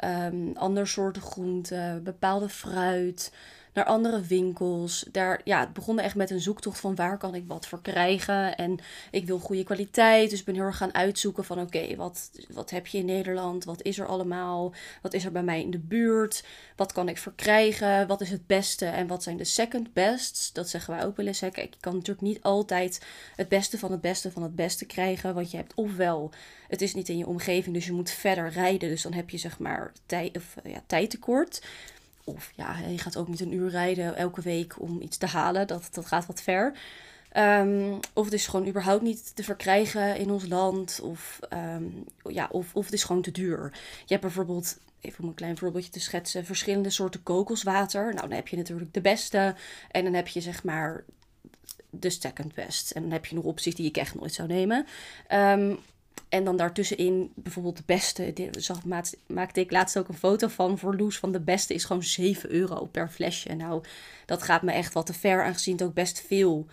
um, 0.06 0.52
ander 0.56 0.88
soorten 0.88 1.22
groenten, 1.22 2.04
bepaalde 2.04 2.50
fruit 2.50 3.32
naar 3.78 3.86
andere 3.86 4.22
winkels. 4.22 5.06
Daar, 5.12 5.42
ja, 5.44 5.60
het 5.60 5.74
begon 5.74 6.00
echt 6.00 6.16
met 6.16 6.30
een 6.30 6.40
zoektocht 6.40 6.80
van 6.80 6.96
waar 6.96 7.18
kan 7.18 7.36
ik 7.36 7.44
wat 7.48 7.68
voor 7.68 7.82
krijgen. 7.82 8.56
En 8.56 8.80
ik 9.12 9.26
wil 9.26 9.40
goede 9.40 9.64
kwaliteit. 9.64 10.30
Dus 10.30 10.40
ik 10.40 10.46
ben 10.46 10.56
heel 10.56 10.64
erg 10.64 10.78
gaan 10.78 10.94
uitzoeken 10.94 11.46
van 11.46 11.60
oké, 11.60 11.96
wat, 11.96 12.32
wat 12.50 12.70
heb 12.70 12.88
je 12.88 12.98
in 12.98 13.06
Nederland? 13.06 13.64
Wat 13.64 13.82
is 13.82 14.00
er 14.00 14.06
allemaal? 14.06 14.74
Wat 15.02 15.14
is 15.14 15.26
er 15.26 15.32
bij 15.32 15.44
mij 15.44 15.62
in 15.62 15.72
de 15.72 15.80
buurt? 15.80 16.44
Wat 16.76 16.92
kan 16.92 17.10
ik 17.10 17.18
verkrijgen? 17.18 18.08
Wat 18.08 18.22
is 18.22 18.30
het 18.30 18.48
beste? 18.48 18.86
En 18.86 19.08
wat 19.08 19.24
zijn 19.24 19.38
de 19.38 19.44
second 19.44 19.94
bests? 19.94 20.54
Dat 20.54 20.70
zeggen 20.70 20.96
wij 20.96 21.06
ook 21.06 21.18
wel 21.18 21.28
eens. 21.28 21.40
Hè. 21.40 21.50
Kijk, 21.50 21.74
je 21.74 21.80
kan 21.80 21.94
natuurlijk 21.94 22.28
niet 22.28 22.42
altijd 22.42 23.06
het 23.36 23.50
beste 23.50 23.78
van 23.78 23.92
het 23.92 24.02
beste 24.02 24.32
van 24.32 24.44
het 24.44 24.56
beste 24.56 24.86
krijgen. 24.86 25.34
Want 25.34 25.52
je 25.52 25.58
hebt 25.58 25.74
ofwel, 25.74 26.32
het 26.68 26.82
is 26.82 26.94
niet 26.94 27.10
in 27.10 27.18
je 27.18 27.28
omgeving, 27.28 27.76
dus 27.76 27.86
je 27.86 27.92
moet 27.92 28.10
verder 28.10 28.50
rijden. 28.50 28.90
Dus 28.90 29.02
dan 29.02 29.14
heb 29.14 29.30
je 29.30 29.38
zeg 29.38 29.60
maar 29.60 29.92
tijd, 30.06 30.38
of, 30.38 30.56
ja, 30.64 30.84
tijdtekort. 30.86 31.62
Of 32.28 32.52
ja, 32.56 32.78
je 32.78 32.98
gaat 32.98 33.18
ook 33.18 33.28
niet 33.28 33.40
een 33.40 33.54
uur 33.54 33.70
rijden 33.70 34.16
elke 34.16 34.42
week 34.42 34.82
om 34.82 35.02
iets 35.02 35.18
te 35.18 35.26
halen. 35.26 35.68
Dat, 35.68 35.88
dat 35.92 36.06
gaat 36.06 36.26
wat 36.26 36.42
ver. 36.42 36.74
Um, 37.38 38.00
of 38.14 38.26
het 38.26 38.34
is 38.34 38.48
gewoon 38.48 38.68
überhaupt 38.68 39.02
niet 39.02 39.36
te 39.36 39.44
verkrijgen 39.44 40.18
in 40.18 40.32
ons 40.32 40.48
land. 40.48 41.00
Of, 41.04 41.40
um, 41.54 42.04
ja, 42.24 42.48
of, 42.52 42.76
of 42.76 42.86
het 42.86 42.94
is 42.94 43.04
gewoon 43.04 43.22
te 43.22 43.32
duur. 43.32 43.72
Je 44.00 44.06
hebt 44.08 44.22
bijvoorbeeld, 44.22 44.80
even 45.02 45.24
om 45.24 45.30
een 45.30 45.36
klein 45.36 45.58
voorbeeldje 45.58 45.92
te 45.92 46.00
schetsen, 46.00 46.46
verschillende 46.46 46.90
soorten 46.90 47.24
kokoswater. 47.24 48.04
Nou, 48.04 48.28
dan 48.28 48.38
heb 48.38 48.48
je 48.48 48.58
natuurlijk 48.58 48.94
de 48.94 49.02
beste. 49.02 49.56
En 49.92 50.04
dan 50.04 50.14
heb 50.14 50.28
je 50.28 50.42
zeg 50.42 50.64
maar 50.64 51.04
de 51.90 52.10
second 52.10 52.54
best. 52.54 52.92
En 52.92 53.02
dan 53.02 53.12
heb 53.12 53.26
je 53.26 53.36
nog 53.36 53.44
opties 53.44 53.76
die 53.76 53.88
ik 53.88 53.98
echt 53.98 54.16
nooit 54.16 54.34
zou 54.34 54.48
nemen. 54.48 54.86
Um, 55.32 55.80
en 56.30 56.44
dan 56.44 56.58
daartussenin 56.58 57.32
bijvoorbeeld 57.36 57.78
de 57.78 57.84
beste. 57.86 58.34
Zag, 58.52 58.86
maakte 59.28 59.60
ik 59.60 59.72
laatst 59.72 59.98
ook 59.98 60.08
een 60.08 60.14
foto 60.14 60.48
van 60.48 60.78
voor 60.78 60.96
Loes. 60.96 61.18
Van 61.18 61.32
de 61.32 61.40
beste 61.40 61.74
is 61.74 61.86
gewoon 61.86 62.04
7 62.04 62.52
euro 62.52 62.86
per 62.86 63.10
flesje. 63.10 63.54
Nou, 63.54 63.84
dat 64.26 64.44
gaat 64.44 64.62
me 64.62 64.72
echt 64.72 64.94
wat 64.94 65.06
te 65.06 65.14
ver. 65.14 65.44
Aangezien 65.44 65.74
het 65.74 65.84
ook 65.84 65.94
best 65.94 66.22
veel. 66.28 66.66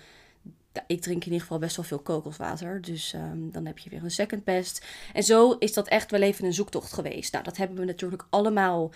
Ik 0.87 1.01
drink 1.01 1.21
in 1.21 1.27
ieder 1.27 1.40
geval 1.40 1.59
best 1.59 1.77
wel 1.77 1.85
veel 1.85 1.99
kokoswater. 1.99 2.83
Dus 2.83 3.12
um, 3.12 3.51
dan 3.53 3.67
heb 3.67 3.79
je 3.79 3.90
weer 3.90 4.05
een 4.05 4.11
second 4.11 4.45
best. 4.45 4.87
En 5.12 5.23
zo 5.23 5.53
is 5.53 5.73
dat 5.73 5.88
echt 5.88 6.11
wel 6.11 6.23
even 6.23 6.45
een 6.45 6.55
zoektocht 6.55 6.93
geweest. 6.93 7.33
Nou, 7.33 7.45
dat 7.45 7.57
hebben 7.57 7.79
we 7.79 7.85
natuurlijk 7.85 8.27
allemaal 8.31 8.90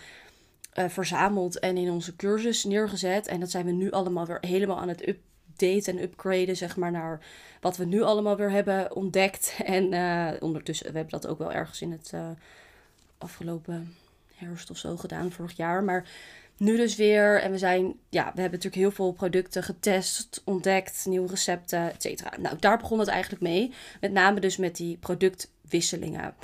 uh, 0.78 0.88
verzameld 0.88 1.58
en 1.58 1.76
in 1.76 1.90
onze 1.90 2.16
cursus 2.16 2.64
neergezet. 2.64 3.26
En 3.26 3.40
dat 3.40 3.50
zijn 3.50 3.64
we 3.64 3.72
nu 3.72 3.90
allemaal 3.90 4.26
weer 4.26 4.38
helemaal 4.40 4.80
aan 4.80 4.88
het 4.88 5.08
up 5.08 5.18
updaten 5.62 5.96
en 5.96 6.02
upgraden, 6.02 6.56
zeg 6.56 6.76
maar, 6.76 6.90
naar 6.90 7.20
wat 7.60 7.76
we 7.76 7.84
nu 7.84 8.02
allemaal 8.02 8.36
weer 8.36 8.50
hebben 8.50 8.94
ontdekt. 8.94 9.56
En 9.64 9.92
uh, 9.92 10.30
ondertussen, 10.40 10.86
we 10.86 10.98
hebben 10.98 11.20
dat 11.20 11.30
ook 11.30 11.38
wel 11.38 11.52
ergens 11.52 11.80
in 11.80 11.92
het 11.92 12.10
uh, 12.14 12.28
afgelopen 13.18 13.94
herfst 14.34 14.70
of 14.70 14.76
zo 14.76 14.96
gedaan, 14.96 15.32
vorig 15.32 15.56
jaar. 15.56 15.84
Maar 15.84 16.08
nu 16.56 16.76
dus 16.76 16.96
weer. 16.96 17.40
En 17.40 17.50
we 17.50 17.58
zijn, 17.58 17.84
ja, 18.08 18.24
we 18.24 18.40
hebben 18.40 18.60
natuurlijk 18.60 18.74
heel 18.74 18.90
veel 18.90 19.12
producten 19.12 19.62
getest, 19.62 20.42
ontdekt, 20.44 21.06
nieuwe 21.06 21.28
recepten, 21.28 21.92
et 21.92 22.02
cetera. 22.02 22.32
Nou, 22.38 22.56
daar 22.58 22.78
begon 22.78 22.98
het 22.98 23.08
eigenlijk 23.08 23.42
mee. 23.42 23.72
Met 24.00 24.12
name 24.12 24.40
dus 24.40 24.56
met 24.56 24.76
die 24.76 24.96
productwisselingen. 24.96 26.34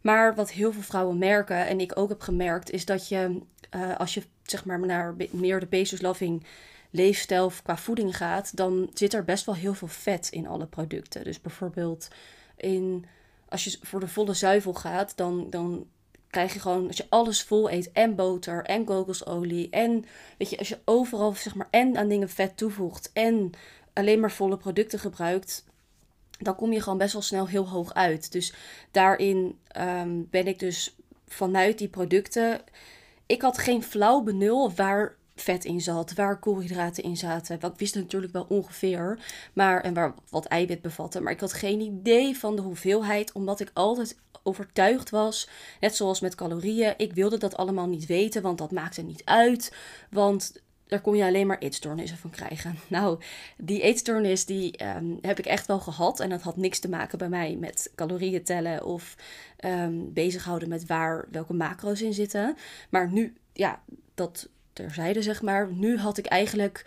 Maar 0.00 0.34
wat 0.34 0.50
heel 0.50 0.72
veel 0.72 0.82
vrouwen 0.82 1.18
merken, 1.18 1.66
en 1.66 1.80
ik 1.80 1.98
ook 1.98 2.08
heb 2.08 2.20
gemerkt, 2.20 2.70
is 2.70 2.84
dat 2.84 3.08
je, 3.08 3.38
uh, 3.74 3.96
als 3.96 4.14
je 4.14 4.22
zeg 4.42 4.64
maar 4.64 4.86
naar 4.86 5.14
meer 5.30 5.60
de 5.60 5.66
Bezos 5.66 6.00
Loving 6.00 6.44
leefstijl 6.92 7.52
qua 7.62 7.76
voeding 7.76 8.16
gaat, 8.16 8.56
dan 8.56 8.90
zit 8.94 9.14
er 9.14 9.24
best 9.24 9.44
wel 9.44 9.54
heel 9.54 9.74
veel 9.74 9.88
vet 9.88 10.28
in 10.30 10.46
alle 10.46 10.66
producten. 10.66 11.24
Dus 11.24 11.40
bijvoorbeeld 11.40 12.08
in, 12.56 13.06
als 13.48 13.64
je 13.64 13.78
voor 13.82 14.00
de 14.00 14.08
volle 14.08 14.34
zuivel 14.34 14.74
gaat, 14.74 15.16
dan, 15.16 15.50
dan 15.50 15.86
krijg 16.30 16.52
je 16.52 16.60
gewoon, 16.60 16.86
als 16.86 16.96
je 16.96 17.06
alles 17.08 17.42
vol 17.42 17.70
eet, 17.70 17.92
en 17.92 18.14
boter, 18.14 18.64
en 18.64 18.84
kokosolie, 18.84 19.70
en 19.70 20.04
weet 20.38 20.50
je, 20.50 20.58
als 20.58 20.68
je 20.68 20.78
overal 20.84 21.32
zeg 21.32 21.54
maar 21.54 21.68
en 21.70 21.96
aan 21.96 22.08
dingen 22.08 22.28
vet 22.28 22.56
toevoegt, 22.56 23.10
en 23.12 23.50
alleen 23.92 24.20
maar 24.20 24.32
volle 24.32 24.56
producten 24.56 24.98
gebruikt, 24.98 25.64
dan 26.38 26.54
kom 26.56 26.72
je 26.72 26.82
gewoon 26.82 26.98
best 26.98 27.12
wel 27.12 27.22
snel 27.22 27.48
heel 27.48 27.68
hoog 27.68 27.94
uit. 27.94 28.32
Dus 28.32 28.54
daarin 28.90 29.58
ehm, 29.68 30.22
ben 30.30 30.46
ik 30.46 30.58
dus 30.58 30.96
vanuit 31.28 31.78
die 31.78 31.88
producten. 31.88 32.60
Ik 33.26 33.42
had 33.42 33.58
geen 33.58 33.82
flauw 33.82 34.20
benul 34.20 34.72
waar 34.72 35.16
vet 35.34 35.64
in 35.64 35.80
zat, 35.80 36.14
waar 36.14 36.38
koolhydraten 36.38 37.02
in 37.02 37.16
zaten. 37.16 37.60
Wat 37.60 37.78
wist 37.78 37.94
natuurlijk 37.94 38.32
wel 38.32 38.46
ongeveer, 38.48 39.18
maar 39.52 39.80
en 39.80 39.94
waar 39.94 40.14
wat 40.28 40.44
eiwit 40.44 40.82
bevatte, 40.82 41.20
maar 41.20 41.32
ik 41.32 41.40
had 41.40 41.52
geen 41.52 41.80
idee 41.80 42.36
van 42.36 42.56
de 42.56 42.62
hoeveelheid, 42.62 43.32
omdat 43.32 43.60
ik 43.60 43.70
altijd 43.72 44.18
overtuigd 44.42 45.10
was, 45.10 45.48
net 45.80 45.96
zoals 45.96 46.20
met 46.20 46.34
calorieën, 46.34 46.94
ik 46.96 47.12
wilde 47.12 47.38
dat 47.38 47.56
allemaal 47.56 47.88
niet 47.88 48.06
weten, 48.06 48.42
want 48.42 48.58
dat 48.58 48.70
maakte 48.70 49.02
niet 49.02 49.24
uit, 49.24 49.76
want 50.10 50.52
daar 50.92 51.00
kon 51.00 51.16
je 51.16 51.24
alleen 51.24 51.46
maar 51.46 51.58
eetstoornissen 51.58 52.18
van 52.18 52.30
krijgen. 52.30 52.78
Nou, 52.88 53.20
die 53.56 53.80
eetstoornis 53.80 54.44
die 54.44 54.84
um, 54.96 55.18
heb 55.20 55.38
ik 55.38 55.46
echt 55.46 55.66
wel 55.66 55.80
gehad. 55.80 56.20
En 56.20 56.28
dat 56.28 56.42
had 56.42 56.56
niks 56.56 56.78
te 56.78 56.88
maken 56.88 57.18
bij 57.18 57.28
mij 57.28 57.56
met 57.56 57.92
calorieën 57.94 58.44
tellen 58.44 58.84
of 58.84 59.16
um, 59.64 60.12
bezighouden 60.12 60.68
met 60.68 60.86
waar 60.86 61.28
welke 61.30 61.54
macro's 61.54 62.00
in 62.00 62.14
zitten. 62.14 62.56
Maar 62.90 63.12
nu, 63.12 63.36
ja, 63.52 63.82
dat 64.14 64.48
terzijde, 64.72 65.22
zeg 65.22 65.42
maar. 65.42 65.72
Nu 65.72 65.98
had 65.98 66.18
ik 66.18 66.26
eigenlijk, 66.26 66.86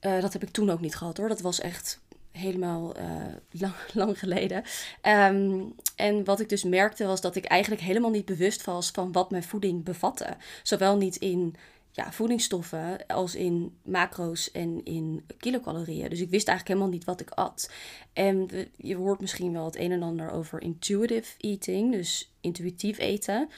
eh, 0.00 0.20
dat 0.20 0.32
heb 0.32 0.42
ik 0.42 0.50
toen 0.50 0.70
ook 0.70 0.80
niet 0.80 0.94
gehad 0.94 1.16
hoor. 1.16 1.28
Dat 1.28 1.40
was 1.40 1.60
echt 1.60 2.00
helemaal 2.32 2.96
uh, 2.98 3.04
lang, 3.50 3.74
lang, 3.94 4.18
geleden. 4.18 4.62
Ehm, 5.00 5.60
en 5.96 6.24
wat 6.24 6.40
ik 6.40 6.48
dus 6.48 6.64
merkte 6.64 7.06
was 7.06 7.20
dat 7.20 7.36
ik 7.36 7.44
eigenlijk 7.44 7.82
helemaal 7.82 8.10
niet 8.10 8.24
bewust 8.24 8.64
was 8.64 8.90
van 8.90 9.12
wat 9.12 9.30
mijn 9.30 9.42
voeding 9.42 9.84
bevatte. 9.84 10.36
Zowel 10.62 10.96
niet 10.96 11.16
in 11.16 11.54
ja, 11.90 12.12
voedingsstoffen 12.12 13.06
als 13.06 13.34
in 13.34 13.76
macro's 13.82 14.50
en 14.50 14.84
in 14.84 15.26
kilocalorieën. 15.38 16.10
Dus 16.10 16.20
ik 16.20 16.30
wist 16.30 16.48
eigenlijk 16.48 16.68
helemaal 16.68 16.98
niet 16.98 17.04
wat 17.04 17.20
ik 17.20 17.30
at. 17.30 17.70
En 18.12 18.48
je 18.76 18.96
hoort 18.96 19.20
misschien 19.20 19.52
wel 19.52 19.64
het 19.64 19.76
een 19.76 19.92
en 19.92 20.02
ander 20.02 20.30
over 20.30 20.62
intuitive 20.62 21.34
eating, 21.38 21.92
dus 21.92 22.32
intuïtief 22.40 22.98
eten. 22.98 23.48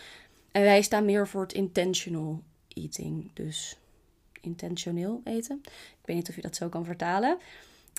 En 0.50 0.62
wij 0.62 0.82
staan 0.82 1.04
meer 1.04 1.28
voor 1.28 1.42
het 1.42 1.52
intentional 1.52 2.42
eating, 2.74 3.30
dus 3.34 3.78
intentioneel 4.40 5.20
eten. 5.24 5.60
Ik 5.64 6.04
weet 6.04 6.16
niet 6.16 6.28
of 6.28 6.34
je 6.34 6.42
dat 6.42 6.56
zo 6.56 6.68
kan 6.68 6.84
vertalen. 6.84 7.38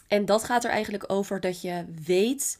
En 0.07 0.25
dat 0.25 0.43
gaat 0.43 0.63
er 0.63 0.69
eigenlijk 0.69 1.11
over 1.11 1.39
dat 1.39 1.61
je 1.61 1.85
weet 2.05 2.59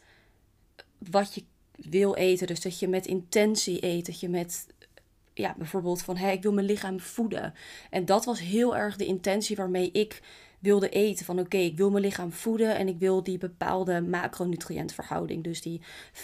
wat 0.98 1.34
je 1.34 1.42
wil 1.76 2.14
eten. 2.14 2.46
Dus 2.46 2.60
dat 2.60 2.78
je 2.78 2.88
met 2.88 3.06
intentie 3.06 3.84
eet. 3.84 4.06
Dat 4.06 4.20
je 4.20 4.28
met, 4.28 4.66
ja, 5.34 5.54
bijvoorbeeld 5.58 6.02
van, 6.02 6.16
hé, 6.16 6.30
ik 6.30 6.42
wil 6.42 6.52
mijn 6.52 6.66
lichaam 6.66 7.00
voeden. 7.00 7.54
En 7.90 8.04
dat 8.04 8.24
was 8.24 8.40
heel 8.40 8.76
erg 8.76 8.96
de 8.96 9.06
intentie 9.06 9.56
waarmee 9.56 9.90
ik 9.90 10.22
wilde 10.58 10.88
eten. 10.88 11.24
Van 11.24 11.38
oké, 11.38 11.56
ik 11.56 11.76
wil 11.76 11.90
mijn 11.90 12.04
lichaam 12.04 12.32
voeden 12.32 12.76
en 12.76 12.88
ik 12.88 12.98
wil 12.98 13.22
die 13.22 13.38
bepaalde 13.38 14.00
macronutriëntverhouding. 14.00 15.44
Dus 15.44 15.62
die 15.62 15.80
50% 16.12 16.20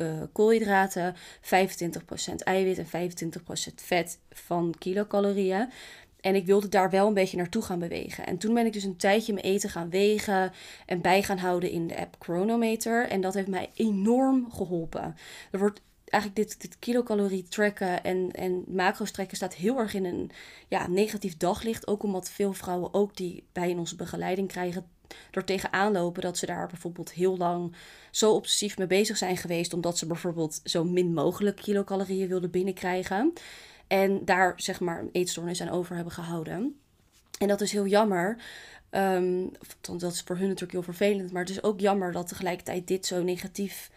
uh, 0.00 0.22
koolhydraten, 0.32 1.14
25% 1.14 2.34
eiwit 2.36 2.78
en 2.78 3.10
25% 3.70 3.74
vet 3.74 4.18
van 4.30 4.74
kilocalorieën. 4.78 5.68
En 6.20 6.34
ik 6.34 6.46
wilde 6.46 6.68
daar 6.68 6.90
wel 6.90 7.06
een 7.06 7.14
beetje 7.14 7.36
naartoe 7.36 7.62
gaan 7.62 7.78
bewegen. 7.78 8.26
En 8.26 8.38
toen 8.38 8.54
ben 8.54 8.66
ik 8.66 8.72
dus 8.72 8.84
een 8.84 8.96
tijdje 8.96 9.32
mijn 9.32 9.44
eten 9.44 9.70
gaan 9.70 9.90
wegen 9.90 10.52
en 10.86 11.00
bij 11.00 11.22
gaan 11.22 11.38
houden 11.38 11.70
in 11.70 11.86
de 11.86 11.98
app 11.98 12.16
Chronometer. 12.18 13.08
En 13.08 13.20
dat 13.20 13.34
heeft 13.34 13.48
mij 13.48 13.70
enorm 13.74 14.50
geholpen. 14.52 15.16
Er 15.50 15.58
wordt 15.58 15.80
eigenlijk 16.04 16.48
dit, 16.48 16.60
dit 16.60 16.78
kilocalorie 16.78 17.48
tracken 17.48 18.04
en, 18.04 18.30
en 18.32 18.64
macro's 18.66 19.10
trekken 19.10 19.36
staat 19.36 19.54
heel 19.54 19.78
erg 19.78 19.94
in 19.94 20.04
een 20.04 20.30
ja, 20.68 20.88
negatief 20.88 21.36
daglicht. 21.36 21.86
Ook 21.86 22.02
omdat 22.02 22.30
veel 22.30 22.52
vrouwen 22.52 22.94
ook 22.94 23.16
die 23.16 23.44
bij 23.52 23.70
in 23.70 23.78
onze 23.78 23.96
begeleiding 23.96 24.48
krijgen 24.48 24.86
er 25.30 25.44
tegenaan 25.44 25.92
lopen 25.92 26.22
dat 26.22 26.38
ze 26.38 26.46
daar 26.46 26.66
bijvoorbeeld 26.66 27.12
heel 27.12 27.36
lang 27.36 27.74
zo 28.10 28.32
obsessief 28.32 28.78
mee 28.78 28.86
bezig 28.86 29.16
zijn 29.16 29.36
geweest. 29.36 29.74
Omdat 29.74 29.98
ze 29.98 30.06
bijvoorbeeld 30.06 30.60
zo 30.64 30.84
min 30.84 31.12
mogelijk 31.12 31.56
kilocalorieën 31.56 32.28
wilden 32.28 32.50
binnenkrijgen. 32.50 33.32
En 33.86 34.24
daar 34.24 34.52
zeg 34.56 34.80
maar 34.80 35.00
een 35.00 35.08
eetstoornis 35.12 35.62
aan 35.62 35.68
over 35.68 35.94
hebben 35.94 36.12
gehouden. 36.12 36.80
En 37.38 37.48
dat 37.48 37.60
is 37.60 37.72
heel 37.72 37.86
jammer. 37.86 38.36
Um, 38.90 39.50
dat 39.80 40.12
is 40.12 40.20
voor 40.20 40.36
hun 40.36 40.44
natuurlijk 40.44 40.72
heel 40.72 40.82
vervelend. 40.82 41.32
Maar 41.32 41.42
het 41.42 41.50
is 41.50 41.62
ook 41.62 41.80
jammer 41.80 42.12
dat 42.12 42.28
tegelijkertijd 42.28 42.86
dit 42.86 43.06
zo 43.06 43.22
negatief 43.22 43.90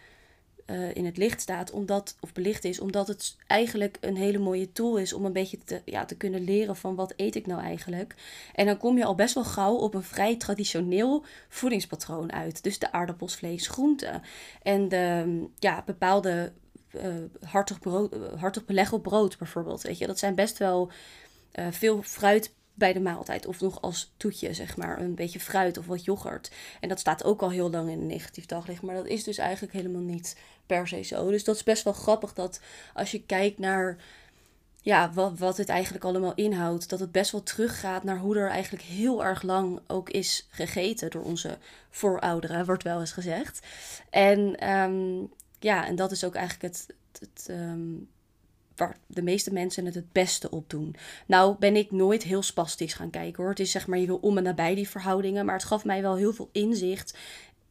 uh, 0.66 0.94
in 0.94 1.04
het 1.04 1.16
licht 1.16 1.40
staat. 1.40 1.70
Omdat, 1.70 2.16
of 2.20 2.32
belicht 2.32 2.64
is. 2.64 2.80
Omdat 2.80 3.08
het 3.08 3.36
eigenlijk 3.46 3.98
een 4.00 4.16
hele 4.16 4.38
mooie 4.38 4.72
tool 4.72 4.96
is 4.96 5.12
om 5.12 5.24
een 5.24 5.32
beetje 5.32 5.58
te, 5.58 5.82
ja, 5.84 6.04
te 6.04 6.16
kunnen 6.16 6.44
leren 6.44 6.76
van 6.76 6.94
wat 6.94 7.12
eet 7.16 7.34
ik 7.34 7.46
nou 7.46 7.62
eigenlijk. 7.62 8.14
En 8.54 8.66
dan 8.66 8.76
kom 8.76 8.98
je 8.98 9.04
al 9.04 9.14
best 9.14 9.34
wel 9.34 9.44
gauw 9.44 9.74
op 9.74 9.94
een 9.94 10.02
vrij 10.02 10.36
traditioneel 10.36 11.24
voedingspatroon 11.48 12.32
uit. 12.32 12.62
Dus 12.62 12.78
de 12.78 12.92
aardappels, 12.92 13.36
vlees, 13.36 13.68
groenten. 13.68 14.22
En 14.62 14.88
de 14.88 15.46
ja, 15.58 15.82
bepaalde 15.86 16.52
uh, 16.92 17.02
hartig, 17.40 17.78
brood, 17.78 18.14
uh, 18.14 18.20
hartig 18.40 18.64
beleg 18.64 18.92
op 18.92 19.02
brood 19.02 19.38
bijvoorbeeld. 19.38 19.82
Weet 19.82 19.98
je, 19.98 20.06
dat 20.06 20.18
zijn 20.18 20.34
best 20.34 20.58
wel 20.58 20.90
veel 21.70 22.02
fruit 22.02 22.54
bij 22.74 22.92
de 22.92 23.00
maaltijd. 23.00 23.46
Of 23.46 23.60
nog 23.60 23.80
als 23.80 24.12
toetje, 24.16 24.54
zeg 24.54 24.76
maar. 24.76 25.00
Een 25.00 25.14
beetje 25.14 25.40
fruit 25.40 25.78
of 25.78 25.86
wat 25.86 26.04
yoghurt. 26.04 26.50
En 26.80 26.88
dat 26.88 27.00
staat 27.00 27.24
ook 27.24 27.42
al 27.42 27.50
heel 27.50 27.70
lang 27.70 27.90
in 27.90 28.00
een 28.00 28.06
negatief 28.06 28.46
daglicht. 28.46 28.82
Maar 28.82 28.94
dat 28.94 29.06
is 29.06 29.24
dus 29.24 29.38
eigenlijk 29.38 29.72
helemaal 29.72 30.02
niet 30.02 30.36
per 30.66 30.88
se 30.88 31.02
zo. 31.02 31.30
Dus 31.30 31.44
dat 31.44 31.54
is 31.54 31.62
best 31.62 31.84
wel 31.84 31.92
grappig 31.92 32.32
dat 32.32 32.60
als 32.94 33.10
je 33.10 33.22
kijkt 33.22 33.58
naar 33.58 33.96
ja, 34.84 35.12
wat, 35.12 35.38
wat 35.38 35.56
het 35.56 35.68
eigenlijk 35.68 36.04
allemaal 36.04 36.34
inhoudt. 36.34 36.88
Dat 36.88 37.00
het 37.00 37.12
best 37.12 37.30
wel 37.30 37.42
teruggaat 37.42 38.04
naar 38.04 38.18
hoe 38.18 38.36
er 38.36 38.50
eigenlijk 38.50 38.84
heel 38.84 39.24
erg 39.24 39.42
lang 39.42 39.80
ook 39.86 40.10
is 40.10 40.46
gegeten 40.50 41.10
door 41.10 41.22
onze 41.22 41.58
voorouderen, 41.90 42.66
wordt 42.66 42.82
wel 42.82 43.00
eens 43.00 43.12
gezegd. 43.12 43.66
En 44.10 44.70
um, 44.70 45.30
ja, 45.58 45.86
en 45.86 45.96
dat 45.96 46.10
is 46.10 46.24
ook 46.24 46.34
eigenlijk 46.34 46.74
het, 46.74 46.86
het, 47.18 47.48
um, 47.50 48.08
waar 48.76 48.96
de 49.06 49.22
meeste 49.22 49.52
mensen 49.52 49.84
het 49.84 49.94
het 49.94 50.12
beste 50.12 50.50
op 50.50 50.70
doen. 50.70 50.96
Nou 51.26 51.56
ben 51.58 51.76
ik 51.76 51.90
nooit 51.90 52.22
heel 52.22 52.42
spastisch 52.42 52.94
gaan 52.94 53.10
kijken 53.10 53.42
hoor. 53.42 53.50
Het 53.50 53.60
is 53.60 53.70
zeg 53.70 53.86
maar, 53.86 53.98
je 53.98 54.06
wil 54.06 54.18
om 54.20 54.36
en 54.36 54.42
nabij 54.42 54.74
die 54.74 54.88
verhoudingen. 54.88 55.44
Maar 55.44 55.54
het 55.54 55.64
gaf 55.64 55.84
mij 55.84 56.02
wel 56.02 56.16
heel 56.16 56.32
veel 56.32 56.48
inzicht. 56.52 57.16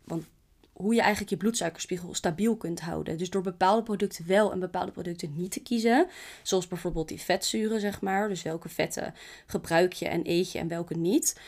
Want 0.03 0.25
hoe 0.73 0.93
je 0.93 0.99
eigenlijk 0.99 1.29
je 1.29 1.37
bloedsuikerspiegel 1.37 2.13
stabiel 2.13 2.55
kunt 2.55 2.81
houden. 2.81 3.17
Dus 3.17 3.29
door 3.29 3.41
bepaalde 3.41 3.83
producten 3.83 4.27
wel 4.27 4.51
en 4.51 4.59
bepaalde 4.59 4.91
producten 4.91 5.33
niet 5.35 5.51
te 5.51 5.59
kiezen. 5.59 6.07
Zoals 6.41 6.67
bijvoorbeeld 6.67 7.07
die 7.07 7.21
vetzuren, 7.21 7.79
zeg 7.79 8.01
maar. 8.01 8.29
Dus 8.29 8.41
welke 8.41 8.69
vetten 8.69 9.13
gebruik 9.45 9.93
je 9.93 10.07
en 10.07 10.21
eet 10.23 10.51
je 10.51 10.59
en 10.59 10.67
welke 10.67 10.97
niet. 10.97 11.39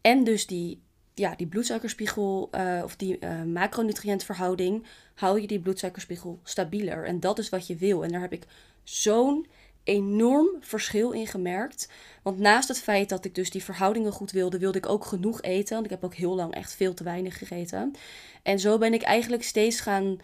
En 0.00 0.24
dus 0.24 0.46
die 0.46 0.82
ja, 1.14 1.34
die 1.36 1.46
bloedsuikerspiegel 1.46 2.50
uh, 2.54 2.80
of 2.84 2.96
die 2.96 3.18
uh, 3.20 3.42
macronutriëntverhouding, 3.42 4.84
hou 5.14 5.40
je 5.40 5.46
die 5.46 5.60
bloedsuikerspiegel 5.60 6.40
stabieler. 6.44 7.04
En 7.04 7.20
dat 7.20 7.38
is 7.38 7.48
wat 7.48 7.66
je 7.66 7.76
wil. 7.76 8.04
En 8.04 8.10
daar 8.10 8.20
heb 8.20 8.32
ik 8.32 8.46
zo'n 8.84 9.46
enorm 9.84 10.48
verschil 10.60 11.10
in 11.10 11.26
gemerkt. 11.26 11.88
Want 12.22 12.38
naast 12.38 12.68
het 12.68 12.80
feit 12.80 13.08
dat 13.08 13.24
ik 13.24 13.34
dus 13.34 13.50
die 13.50 13.64
verhoudingen 13.64 14.12
goed 14.12 14.30
wilde, 14.30 14.58
wilde 14.58 14.78
ik 14.78 14.88
ook 14.88 15.04
genoeg 15.04 15.42
eten. 15.42 15.72
Want 15.74 15.84
ik 15.84 15.90
heb 15.90 16.04
ook 16.04 16.14
heel 16.14 16.34
lang 16.34 16.54
echt 16.54 16.74
veel 16.74 16.94
te 16.94 17.04
weinig 17.04 17.38
gegeten. 17.38 17.94
En 18.42 18.58
zo 18.58 18.78
ben 18.78 18.94
ik 18.94 19.02
eigenlijk 19.02 19.42
steeds 19.42 19.80
gaan, 19.80 20.18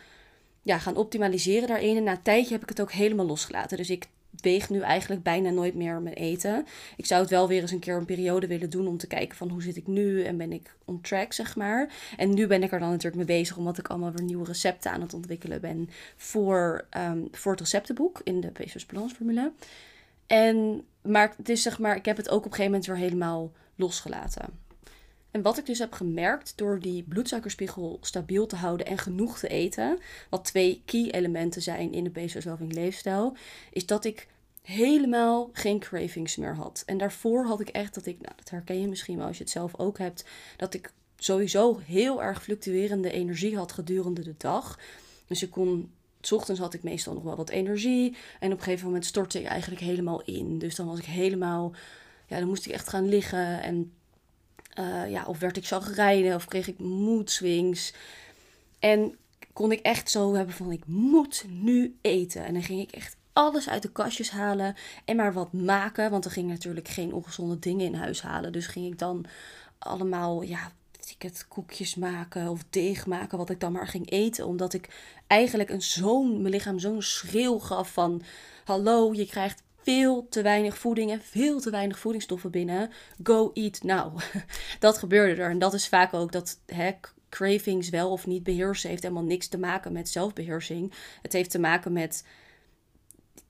ja, 0.62 0.78
gaan 0.78 0.96
optimaliseren 0.96 1.68
daarin. 1.68 1.96
En 1.96 2.02
na 2.02 2.12
een 2.12 2.22
tijdje 2.22 2.52
heb 2.52 2.62
ik 2.62 2.68
het 2.68 2.80
ook 2.80 2.92
helemaal 2.92 3.26
losgelaten. 3.26 3.76
Dus 3.76 3.90
ik 3.90 4.08
weeg 4.40 4.70
nu 4.70 4.80
eigenlijk 4.80 5.22
bijna 5.22 5.50
nooit 5.50 5.74
meer 5.74 6.00
mijn 6.00 6.14
eten. 6.14 6.66
Ik 6.96 7.06
zou 7.06 7.20
het 7.20 7.30
wel 7.30 7.48
weer 7.48 7.60
eens 7.60 7.70
een 7.70 7.78
keer 7.78 7.96
een 7.96 8.04
periode 8.04 8.46
willen 8.46 8.70
doen 8.70 8.86
om 8.86 8.96
te 8.96 9.06
kijken 9.06 9.36
van 9.36 9.48
hoe 9.48 9.62
zit 9.62 9.76
ik 9.76 9.86
nu 9.86 10.24
en 10.24 10.36
ben 10.36 10.52
ik 10.52 10.74
on 10.84 11.00
track, 11.00 11.32
zeg 11.32 11.56
maar. 11.56 11.92
En 12.16 12.34
nu 12.34 12.46
ben 12.46 12.62
ik 12.62 12.72
er 12.72 12.78
dan 12.78 12.88
natuurlijk 12.88 13.28
mee 13.28 13.38
bezig 13.38 13.56
omdat 13.56 13.78
ik 13.78 13.88
allemaal 13.88 14.12
weer 14.12 14.24
nieuwe 14.24 14.44
recepten 14.44 14.90
aan 14.90 15.00
het 15.00 15.14
ontwikkelen 15.14 15.60
ben 15.60 15.90
voor, 16.16 16.86
um, 16.96 17.28
voor 17.32 17.52
het 17.52 17.60
receptenboek 17.60 18.20
in 18.24 18.40
de 18.40 18.48
PCOS 18.50 18.86
Balance 18.86 19.14
formule. 19.14 19.52
En, 20.26 20.84
maar 21.02 21.34
het 21.36 21.48
is 21.48 21.62
zeg 21.62 21.78
maar, 21.78 21.96
ik 21.96 22.04
heb 22.04 22.16
het 22.16 22.28
ook 22.28 22.38
op 22.38 22.44
een 22.44 22.50
gegeven 22.50 22.70
moment 22.70 22.86
weer 22.86 22.96
helemaal 22.96 23.52
losgelaten. 23.76 24.69
En 25.30 25.42
wat 25.42 25.58
ik 25.58 25.66
dus 25.66 25.78
heb 25.78 25.92
gemerkt 25.92 26.52
door 26.56 26.80
die 26.80 27.02
bloedsuikerspiegel 27.02 27.98
stabiel 28.00 28.46
te 28.46 28.56
houden 28.56 28.86
en 28.86 28.98
genoeg 28.98 29.38
te 29.38 29.48
eten, 29.48 29.98
wat 30.30 30.44
twee 30.44 30.82
key 30.84 31.10
elementen 31.10 31.62
zijn 31.62 31.92
in 31.92 32.04
de 32.04 32.10
PCOS-loving 32.10 32.72
leefstijl, 32.72 33.36
is 33.72 33.86
dat 33.86 34.04
ik 34.04 34.26
helemaal 34.62 35.50
geen 35.52 35.78
cravings 35.78 36.36
meer 36.36 36.54
had. 36.54 36.82
En 36.86 36.98
daarvoor 36.98 37.46
had 37.46 37.60
ik 37.60 37.68
echt 37.68 37.94
dat 37.94 38.06
ik, 38.06 38.20
nou 38.20 38.34
dat 38.36 38.50
herken 38.50 38.80
je 38.80 38.88
misschien 38.88 39.16
wel 39.16 39.26
als 39.26 39.36
je 39.36 39.42
het 39.42 39.52
zelf 39.52 39.78
ook 39.78 39.98
hebt, 39.98 40.24
dat 40.56 40.74
ik 40.74 40.92
sowieso 41.16 41.78
heel 41.78 42.22
erg 42.22 42.42
fluctuerende 42.42 43.10
energie 43.10 43.56
had 43.56 43.72
gedurende 43.72 44.22
de 44.22 44.34
dag. 44.38 44.78
Dus 45.26 45.42
ik 45.42 45.50
kon 45.50 45.90
S 46.20 46.32
ochtends 46.32 46.60
had 46.60 46.74
ik 46.74 46.82
meestal 46.82 47.14
nog 47.14 47.22
wel 47.22 47.36
wat 47.36 47.48
energie. 47.48 48.16
En 48.40 48.52
op 48.52 48.58
een 48.58 48.64
gegeven 48.64 48.86
moment 48.86 49.04
stortte 49.04 49.40
ik 49.40 49.46
eigenlijk 49.46 49.80
helemaal 49.80 50.22
in. 50.22 50.58
Dus 50.58 50.74
dan 50.74 50.86
was 50.86 50.98
ik 50.98 51.04
helemaal. 51.04 51.72
Ja, 52.26 52.38
dan 52.38 52.48
moest 52.48 52.66
ik 52.66 52.72
echt 52.72 52.88
gaan 52.88 53.08
liggen. 53.08 53.62
En 53.62 53.92
uh, 54.80 55.10
ja, 55.10 55.24
of 55.26 55.38
werd 55.38 55.56
ik 55.56 55.66
rijden 55.94 56.34
of 56.34 56.44
kreeg 56.44 56.68
ik 56.68 56.78
mood 56.78 57.30
swings. 57.30 57.94
En 58.78 59.16
kon 59.52 59.72
ik 59.72 59.80
echt 59.80 60.10
zo 60.10 60.34
hebben 60.34 60.54
van 60.54 60.72
ik 60.72 60.86
moet 60.86 61.44
nu 61.48 61.98
eten. 62.00 62.44
En 62.44 62.52
dan 62.52 62.62
ging 62.62 62.80
ik 62.80 62.90
echt 62.90 63.16
alles 63.32 63.68
uit 63.68 63.82
de 63.82 63.92
kastjes 63.92 64.30
halen 64.30 64.74
en 65.04 65.16
maar 65.16 65.32
wat 65.32 65.52
maken. 65.52 66.10
Want 66.10 66.24
er 66.24 66.30
ging 66.30 66.48
natuurlijk 66.48 66.88
geen 66.88 67.12
ongezonde 67.12 67.58
dingen 67.58 67.86
in 67.86 67.94
huis 67.94 68.22
halen. 68.22 68.52
Dus 68.52 68.66
ging 68.66 68.86
ik 68.86 68.98
dan 68.98 69.24
allemaal, 69.78 70.42
ja, 70.42 70.72
het, 71.18 71.48
koekjes 71.48 71.94
maken 71.94 72.48
of 72.48 72.64
deeg 72.70 73.06
maken, 73.06 73.38
wat 73.38 73.50
ik 73.50 73.60
dan 73.60 73.72
maar 73.72 73.88
ging 73.88 74.10
eten. 74.10 74.46
Omdat 74.46 74.72
ik 74.72 74.88
eigenlijk 75.26 75.70
een 75.70 75.82
zo'n, 75.82 76.40
mijn 76.40 76.54
lichaam 76.54 76.78
zo'n 76.78 77.02
schreeuw 77.02 77.58
gaf 77.58 77.92
van... 77.92 78.22
Hallo, 78.64 79.14
je 79.14 79.26
krijgt 79.26 79.62
veel 79.82 80.26
te 80.28 80.42
weinig 80.42 80.78
voeding 80.78 81.10
en 81.10 81.20
veel 81.22 81.60
te 81.60 81.70
weinig 81.70 81.98
voedingsstoffen 81.98 82.50
binnen. 82.50 82.90
Go 83.22 83.50
eat 83.54 83.82
now. 83.82 84.20
dat 84.78 84.98
gebeurde 84.98 85.42
er. 85.42 85.50
En 85.50 85.58
dat 85.58 85.74
is 85.74 85.88
vaak 85.88 86.14
ook 86.14 86.32
dat 86.32 86.58
hè, 86.66 86.90
cravings 87.28 87.88
wel 87.88 88.10
of 88.10 88.26
niet 88.26 88.42
beheersen 88.42 88.90
heeft 88.90 89.02
helemaal 89.02 89.24
niks 89.24 89.48
te 89.48 89.58
maken 89.58 89.92
met 89.92 90.08
zelfbeheersing. 90.08 90.92
Het 91.22 91.32
heeft 91.32 91.50
te 91.50 91.58
maken 91.58 91.92
met 91.92 92.24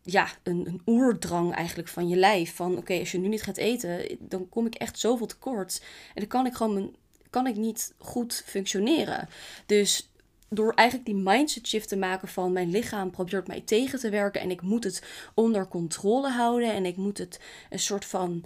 ja, 0.02 0.28
een, 0.42 0.66
een 0.66 0.82
oerdrang 0.86 1.54
eigenlijk 1.54 1.88
van 1.88 2.08
je 2.08 2.16
lijf. 2.16 2.54
Van 2.54 2.76
oké, 2.76 2.98
als 2.98 3.12
je 3.12 3.18
nu 3.18 3.28
niet 3.28 3.42
gaat 3.42 3.56
eten, 3.56 4.18
dan 4.18 4.48
kom 4.48 4.66
ik 4.66 4.74
echt 4.74 4.98
zoveel 4.98 5.26
tekort. 5.26 5.82
En 6.08 6.20
dan 6.20 6.26
kan 6.26 6.46
ik 6.46 6.54
gewoon 6.54 6.74
mijn, 6.74 6.94
kan 7.30 7.46
ik 7.46 7.56
niet 7.56 7.94
goed 7.98 8.42
functioneren. 8.46 9.28
Dus 9.66 10.09
door 10.52 10.72
eigenlijk 10.72 11.08
die 11.08 11.16
mindset 11.16 11.66
shift 11.66 11.88
te 11.88 11.96
maken 11.96 12.28
van 12.28 12.52
mijn 12.52 12.70
lichaam 12.70 13.10
probeert 13.10 13.46
mij 13.46 13.60
tegen 13.60 13.98
te 13.98 14.10
werken 14.10 14.40
en 14.40 14.50
ik 14.50 14.62
moet 14.62 14.84
het 14.84 15.02
onder 15.34 15.68
controle 15.68 16.30
houden 16.30 16.72
en 16.72 16.84
ik 16.86 16.96
moet 16.96 17.18
het 17.18 17.40
een 17.70 17.78
soort 17.78 18.04
van 18.04 18.44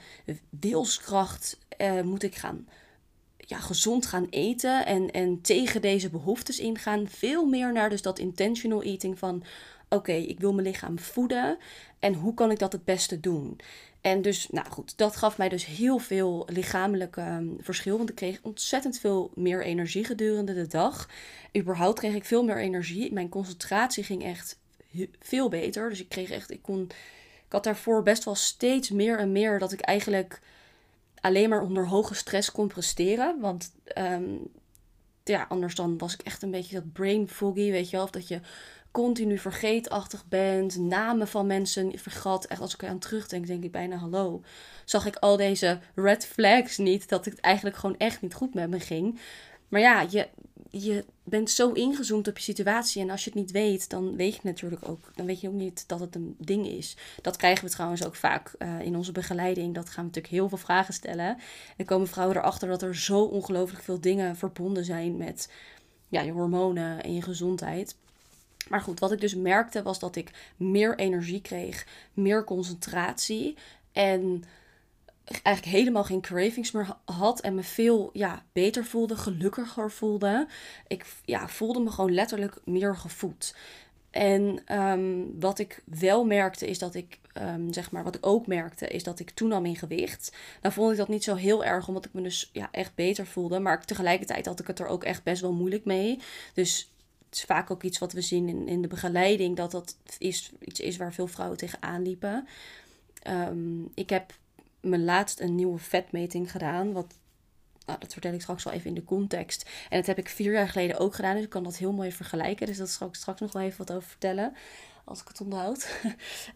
wilskracht 0.51 1.59
uh, 1.79 2.01
moet 2.01 2.23
ik 2.23 2.35
gaan 2.35 2.69
ja, 3.37 3.59
gezond 3.59 4.07
gaan 4.07 4.27
eten 4.31 4.87
en, 4.87 5.11
en 5.11 5.40
tegen 5.40 5.81
deze 5.81 6.11
behoeftes 6.11 6.59
ingaan. 6.59 7.09
Veel 7.09 7.47
meer 7.47 7.73
naar 7.73 7.90
dus 7.90 8.03
dat 8.03 8.19
intentional 8.19 8.83
eating 8.83 9.19
van 9.19 9.45
oké, 9.88 10.12
ik 10.12 10.40
wil 10.40 10.53
mijn 10.53 10.67
lichaam 10.67 10.99
voeden 10.99 11.59
en 11.99 12.14
hoe 12.14 12.35
kan 12.35 12.51
ik 12.51 12.59
dat 12.59 12.73
het 12.73 12.85
beste 12.85 13.21
doen? 13.21 13.61
En 14.05 14.23
dus, 14.23 14.49
nou 14.49 14.67
goed, 14.71 14.99
dat 14.99 15.17
gaf 15.17 15.38
mij 15.38 15.49
dus 15.49 15.67
heel 15.67 15.99
veel 15.99 16.47
lichamelijke 16.53 17.21
ehm, 17.21 17.47
verschil. 17.59 17.97
Want 17.97 18.09
ik 18.09 18.14
kreeg 18.14 18.38
ontzettend 18.43 18.99
veel 18.99 19.31
meer 19.35 19.64
energie 19.64 20.05
gedurende 20.05 20.55
de 20.55 20.67
dag. 20.67 21.09
Überhaupt 21.57 21.99
kreeg 21.99 22.14
ik 22.14 22.25
veel 22.25 22.45
meer 22.45 22.59
energie. 22.59 23.12
Mijn 23.12 23.29
concentratie 23.29 24.05
ging 24.05 24.25
echt 24.25 24.59
veel 25.21 25.49
beter. 25.49 25.88
Dus 25.88 26.01
ik 26.01 26.09
kreeg 26.09 26.31
echt, 26.31 26.51
ik 26.51 26.62
kon, 26.62 26.83
ik 27.47 27.53
had 27.53 27.64
daarvoor 27.64 28.03
best 28.03 28.25
wel 28.25 28.35
steeds 28.35 28.90
meer 28.90 29.19
en 29.19 29.33
meer 29.33 29.59
dat 29.59 29.73
ik 29.73 29.81
eigenlijk 29.81 30.40
alleen 31.21 31.49
maar 31.49 31.62
onder 31.62 31.88
hoge 31.88 32.14
stress 32.14 32.53
kon 32.53 32.69
presteren. 32.69 33.40
Want 33.40 33.73
ehm, 33.85 34.35
ja, 35.25 35.47
anders 35.49 35.75
dan 35.75 35.99
was 35.99 36.14
ik 36.14 36.23
echt 36.23 36.43
een 36.43 36.51
beetje 36.51 36.75
dat 36.75 36.93
brain 36.93 37.29
foggy, 37.29 37.71
weet 37.71 37.90
je 37.90 37.97
wel. 37.97 38.05
Of 38.05 38.11
dat 38.11 38.29
je 38.29 38.40
continu 38.94 39.38
vergeetachtig 39.38 40.24
bent, 40.28 40.78
namen 40.78 41.28
van 41.28 41.46
mensen 41.46 41.98
vergat. 41.98 42.44
Echt 42.44 42.61
als 42.61 42.74
ik 42.74 42.85
aan 42.85 42.98
terugdenk, 42.98 43.46
denk 43.46 43.64
ik 43.64 43.72
bijna 43.72 43.96
hallo. 43.96 44.42
Zag 44.85 45.07
ik 45.07 45.16
al 45.16 45.37
deze 45.37 45.78
red 45.94 46.26
flags 46.26 46.78
niet, 46.78 47.09
dat 47.09 47.24
het 47.24 47.40
eigenlijk 47.40 47.76
gewoon 47.76 47.96
echt 47.98 48.22
niet 48.22 48.35
goed 48.35 48.54
met 48.54 48.70
me 48.70 48.80
ging. 48.80 49.18
Maar 49.68 49.80
ja, 49.80 50.07
je, 50.11 50.28
je 50.70 51.04
bent 51.22 51.50
zo 51.50 51.72
ingezoomd 51.72 52.28
op 52.28 52.37
je 52.37 52.42
situatie. 52.42 53.02
En 53.02 53.11
als 53.11 53.24
je 53.24 53.30
het 53.30 53.38
niet 53.38 53.50
weet, 53.50 53.90
dan 53.90 54.16
weet 54.16 54.35
je 54.35 54.40
natuurlijk 54.42 54.88
ook. 54.88 55.11
Dan 55.14 55.26
weet 55.26 55.40
je 55.40 55.48
ook 55.48 55.54
niet 55.54 55.88
dat 55.88 56.00
het 56.00 56.14
een 56.14 56.35
ding 56.38 56.66
is. 56.66 56.96
Dat 57.22 57.37
krijgen 57.37 57.64
we 57.64 57.70
trouwens 57.70 58.04
ook 58.04 58.16
vaak 58.16 58.52
uh, 58.59 58.80
in 58.80 58.96
onze 58.96 59.12
begeleiding. 59.12 59.74
Dat 59.74 59.88
gaan 59.88 60.04
we 60.04 60.11
natuurlijk 60.11 60.35
heel 60.35 60.48
veel 60.48 60.59
vragen 60.59 60.94
stellen. 60.94 61.37
En 61.76 61.85
komen 61.85 62.09
vrouwen 62.09 62.37
erachter 62.37 62.68
dat 62.68 62.83
er 62.83 62.96
zo 62.96 63.22
ongelooflijk 63.22 63.83
veel 63.83 64.00
dingen 64.00 64.37
verbonden 64.37 64.85
zijn 64.85 65.16
met 65.16 65.48
ja, 66.09 66.20
je 66.20 66.33
hormonen 66.33 67.02
en 67.02 67.14
je 67.14 67.22
gezondheid. 67.22 67.96
Maar 68.68 68.81
goed, 68.81 69.00
wat 69.00 69.12
ik 69.12 69.20
dus 69.20 69.35
merkte 69.35 69.83
was 69.83 69.98
dat 69.98 70.16
ik 70.16 70.31
meer 70.57 70.98
energie 70.98 71.40
kreeg, 71.40 71.87
meer 72.12 72.44
concentratie 72.44 73.57
en 73.92 74.44
eigenlijk 75.24 75.77
helemaal 75.77 76.05
geen 76.05 76.20
cravings 76.20 76.70
meer 76.70 76.96
had 77.05 77.40
en 77.40 77.55
me 77.55 77.62
veel 77.62 78.11
ja, 78.12 78.44
beter 78.53 78.85
voelde, 78.85 79.16
gelukkiger 79.16 79.90
voelde. 79.90 80.46
Ik 80.87 81.07
ja, 81.24 81.48
voelde 81.48 81.81
me 81.81 81.90
gewoon 81.90 82.14
letterlijk 82.14 82.61
meer 82.64 82.96
gevoed. 82.96 83.55
En 84.11 84.61
ehm, 84.64 85.22
wat 85.40 85.59
ik 85.59 85.83
wel 85.85 86.24
merkte 86.24 86.66
is 86.66 86.79
dat 86.79 86.94
ik, 86.94 87.18
um, 87.40 87.72
zeg 87.72 87.90
maar, 87.90 88.05
wat 88.05 88.14
ik 88.14 88.27
ook 88.27 88.46
merkte 88.46 88.87
is 88.87 89.03
dat 89.03 89.18
ik 89.18 89.31
toenam 89.31 89.64
in 89.66 89.77
gewicht. 89.77 90.37
Nou 90.62 90.74
vond 90.74 90.92
ik 90.92 90.96
dat 90.96 91.09
niet 91.09 91.24
zo 91.24 91.35
heel 91.35 91.64
erg, 91.64 91.88
omdat 91.88 92.05
ik 92.05 92.12
me 92.12 92.22
dus 92.22 92.50
ja, 92.53 92.68
echt 92.70 92.94
beter 92.94 93.27
voelde. 93.27 93.59
Maar 93.59 93.85
tegelijkertijd 93.85 94.46
had 94.46 94.61
ik 94.61 94.66
het 94.66 94.79
er 94.79 94.87
ook 94.87 95.05
echt 95.05 95.22
best 95.22 95.40
wel 95.40 95.53
moeilijk 95.53 95.85
mee. 95.85 96.20
Dus 96.53 96.93
is 97.35 97.44
vaak 97.44 97.70
ook 97.70 97.83
iets 97.83 97.99
wat 97.99 98.12
we 98.12 98.20
zien 98.20 98.49
in, 98.49 98.68
in 98.68 98.83
de 98.83 98.88
begeleiding, 98.88 99.57
dat 99.57 99.70
dat 99.70 99.97
is, 100.18 100.53
iets 100.61 100.81
is 100.81 100.97
waar 100.97 101.12
veel 101.12 101.27
vrouwen 101.27 101.59
tegenaan 101.59 102.03
liepen. 102.03 102.47
Ehm, 103.23 103.83
ik 103.94 104.11
heb 104.11 104.35
mijn 104.81 105.05
laatst 105.05 105.40
een 105.40 105.55
nieuwe 105.55 105.79
vetmeting 105.79 106.51
gedaan, 106.51 106.92
wat 106.92 107.14
nou, 107.87 107.99
dat 107.99 108.12
vertel 108.12 108.33
ik 108.33 108.40
straks 108.40 108.64
wel 108.64 108.73
even 108.73 108.88
in 108.88 108.94
de 108.94 109.05
context. 109.05 109.70
En 109.88 109.99
dat 109.99 110.07
heb 110.07 110.18
ik 110.18 110.29
vier 110.29 110.53
jaar 110.53 110.68
geleden 110.68 110.99
ook 110.99 111.14
gedaan, 111.14 111.35
dus 111.35 111.44
ik 111.44 111.51
kan 111.51 111.64
dat 111.64 111.77
heel 111.77 111.92
mooi 111.92 112.12
vergelijken. 112.12 112.66
Dus 112.66 112.77
dat 112.77 112.90
zal 112.90 113.09
ik 113.09 113.14
straks 113.14 113.40
nog 113.40 113.53
wel 113.53 113.62
even 113.62 113.79
wat 113.79 113.97
over 113.97 114.09
vertellen, 114.09 114.55
als 115.05 115.20
ik 115.20 115.29
het 115.29 115.40
onthoud. 115.40 116.01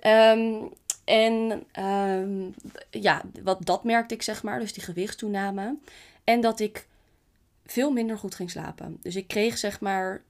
um, 0.07 0.73
en 1.05 1.65
um, 1.85 2.55
ja, 2.91 3.23
wat, 3.43 3.67
dat 3.67 3.85
merkte 3.85 4.15
ik 4.15 4.23
zeg 4.23 4.43
maar, 4.43 4.59
dus 4.59 4.73
die 4.73 4.83
gewichtstoename. 4.83 5.77
En 6.25 6.41
dat 6.41 6.61
ik 6.61 6.87
veel 7.67 7.91
minder 7.91 8.19
goed 8.19 8.35
ging 8.35 8.51
slapen. 8.51 8.99
Dus 9.03 9.17
ik 9.17 9.29
kreeg 9.29 9.59
zeg 9.59 9.81
maar 9.81 10.23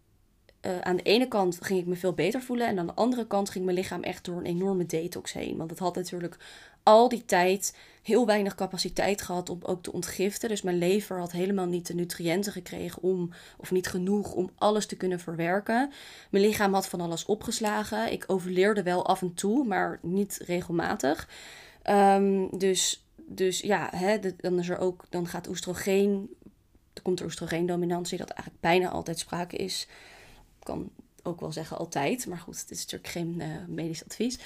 uh, 0.62 0.79
aan 0.81 0.97
de 0.97 1.03
ene 1.03 1.29
kant 1.29 1.59
ging 1.61 1.81
ik 1.81 1.87
me 1.87 1.97
veel 1.97 2.12
beter 2.12 2.42
voelen. 2.42 2.66
En 2.66 2.79
aan 2.79 2.87
de 2.87 2.94
andere 2.94 3.27
kant 3.27 3.51
ging 3.51 3.64
mijn 3.64 3.77
lichaam 3.77 4.03
echt 4.03 4.25
door 4.25 4.37
een 4.37 4.47
enorme 4.47 4.87
detox 4.87 5.33
heen. 5.33 5.57
Want 5.57 5.71
het 5.71 5.79
had 5.79 5.94
natuurlijk 5.94 6.37
al 6.83 7.09
die 7.09 7.25
tijd 7.25 7.77
heel 8.03 8.27
weinig 8.27 8.55
capaciteit 8.55 9.23
gehad 9.23 9.51
om 9.51 9.59
ook 9.62 9.83
te 9.83 9.92
ontgiften. 9.92 10.49
Dus 10.49 10.62
mijn 10.62 10.79
lever 10.79 11.18
had 11.18 11.33
helemaal 11.33 11.66
niet 11.66 11.87
de 11.87 11.94
nutriënten 11.94 12.53
gekregen 12.53 13.03
om, 13.03 13.31
of 13.57 13.71
niet 13.71 13.87
genoeg 13.87 14.33
om 14.33 14.51
alles 14.55 14.87
te 14.87 14.97
kunnen 14.97 15.21
verwerken. 15.21 15.92
Mijn 16.31 16.44
lichaam 16.44 16.75
had 16.75 16.88
van 16.88 17.01
alles 17.01 17.25
opgeslagen. 17.25 18.12
Ik 18.12 18.25
overleerde 18.27 18.83
wel 18.83 19.07
af 19.07 19.23
en 19.23 19.35
toe, 19.35 19.66
maar 19.66 19.99
niet 20.03 20.40
regelmatig. 20.47 21.29
Um, 21.90 22.59
dus, 22.59 23.05
dus 23.16 23.61
ja, 23.61 23.88
hè, 23.97 24.18
dan, 24.37 24.59
is 24.59 24.68
er 24.68 24.79
ook, 24.79 25.05
dan 25.09 25.27
gaat 25.27 25.49
oestrogeen, 25.49 26.29
er 26.92 27.03
komt 27.03 27.18
er 27.18 27.27
oestrogeendominantie, 27.27 28.18
dat 28.18 28.31
eigenlijk 28.31 28.61
bijna 28.61 28.88
altijd 28.88 29.18
sprake 29.18 29.57
is 29.57 29.88
kan 30.69 30.91
ook 31.23 31.41
wel 31.41 31.53
zeggen 31.53 31.79
altijd, 31.79 32.27
maar 32.27 32.39
goed, 32.39 32.61
het 32.61 32.71
is 32.71 32.81
natuurlijk 32.81 33.11
geen 33.11 33.35
uh, 33.39 33.47
medisch 33.67 34.05
advies. 34.05 34.39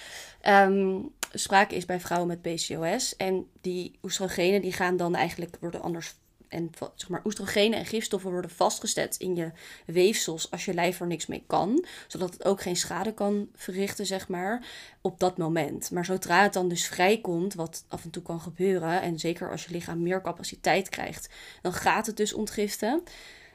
Um, 0.49 1.13
sprake 1.33 1.75
is 1.75 1.85
bij 1.85 2.01
vrouwen 2.01 2.29
met 2.29 2.43
PCOS 2.43 3.17
en 3.17 3.47
die 3.61 3.99
oestrogenen 4.03 4.63
die 4.63 4.73
gaan 4.73 4.97
dan 4.97 5.15
eigenlijk 5.15 5.57
worden 5.61 5.83
anders 5.83 6.15
en 6.53 6.71
zeg 6.95 7.09
maar 7.09 7.25
oestrogenen 7.25 7.79
en 7.79 7.87
gifstoffen 7.87 8.31
worden 8.31 8.51
vastgezet 8.51 9.17
in 9.17 9.37
je 9.37 9.51
weefsels 9.87 10.51
als 10.51 10.65
je 10.65 10.75
lijf 10.75 11.01
er 11.01 11.07
niks 11.07 11.27
mee 11.27 11.45
kan, 11.47 11.85
zodat 12.09 12.33
het 12.33 12.45
ook 12.45 12.63
geen 12.63 12.77
schade 12.77 13.15
kan 13.15 13.49
verrichten 13.55 14.07
zeg 14.07 14.29
maar 14.29 14.67
op 15.01 15.21
dat 15.21 15.37
moment. 15.37 15.91
Maar 15.91 16.05
zodra 16.05 16.43
het 16.43 16.53
dan 16.53 16.69
dus 16.69 16.87
vrijkomt, 16.87 17.55
wat 17.55 17.85
af 17.89 18.05
en 18.05 18.11
toe 18.11 18.23
kan 18.23 18.41
gebeuren 18.41 19.03
en 19.03 19.19
zeker 19.19 19.51
als 19.51 19.65
je 19.65 19.73
lichaam 19.73 20.03
meer 20.03 20.23
capaciteit 20.23 20.89
krijgt, 20.89 21.29
dan 21.63 21.73
gaat 21.73 22.07
het 22.07 22.17
dus 22.17 22.33
ontgiften. 22.33 23.03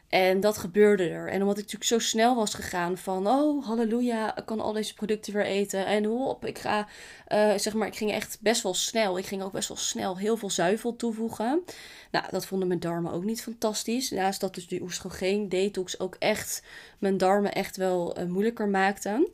En 0.10 0.40
dat 0.40 0.58
gebeurde 0.58 1.10
er. 1.10 1.30
En 1.30 1.42
omdat 1.42 1.58
ik 1.58 1.64
natuurlijk 1.64 1.92
zo 1.92 2.00
snel 2.00 2.36
was 2.36 2.54
gegaan 2.54 2.98
van, 2.98 3.28
oh 3.28 3.66
halleluja, 3.66 4.38
ik 4.38 4.46
kan 4.46 4.60
al 4.60 4.74
deze 4.74 4.94
producten 4.94 5.34
weer 5.34 5.46
eten. 5.46 5.86
En 5.86 6.04
hop, 6.04 6.46
ik 6.46 6.58
ga, 6.58 6.88
uh, 7.28 7.54
zeg 7.58 7.74
maar, 7.74 7.88
ik 7.88 7.96
ging 7.96 8.12
echt 8.12 8.38
best 8.42 8.64
wel 8.64 8.74
snel. 8.74 9.18
Ik 9.18 9.26
ging 9.26 9.44
ook 9.44 9.52
best 9.52 9.68
wel 9.68 9.78
snel 9.78 10.18
heel 10.18 10.38
veel 10.38 10.50
zuivel 10.50 10.96
toevoegen. 10.96 11.64
Nou, 12.12 12.26
dat 12.32 12.46
vonden 12.46 12.68
mijn 12.68 12.80
darmen 12.80 13.12
ook 13.12 13.24
niet 13.24 13.42
fantastisch. 13.42 14.10
Naast 14.10 14.42
dat 14.42 14.56
dus 14.56 14.68
die 14.68 14.82
oestrogeen 14.82 15.50
detox 15.50 16.00
ook 16.00 16.16
echt 16.20 16.64
mijn 17.00 17.18
darmen 17.18 17.54
echt 17.54 17.78
wel 17.78 18.20
uh, 18.20 18.26
moeilijker 18.26 18.68
maakte. 18.68 19.30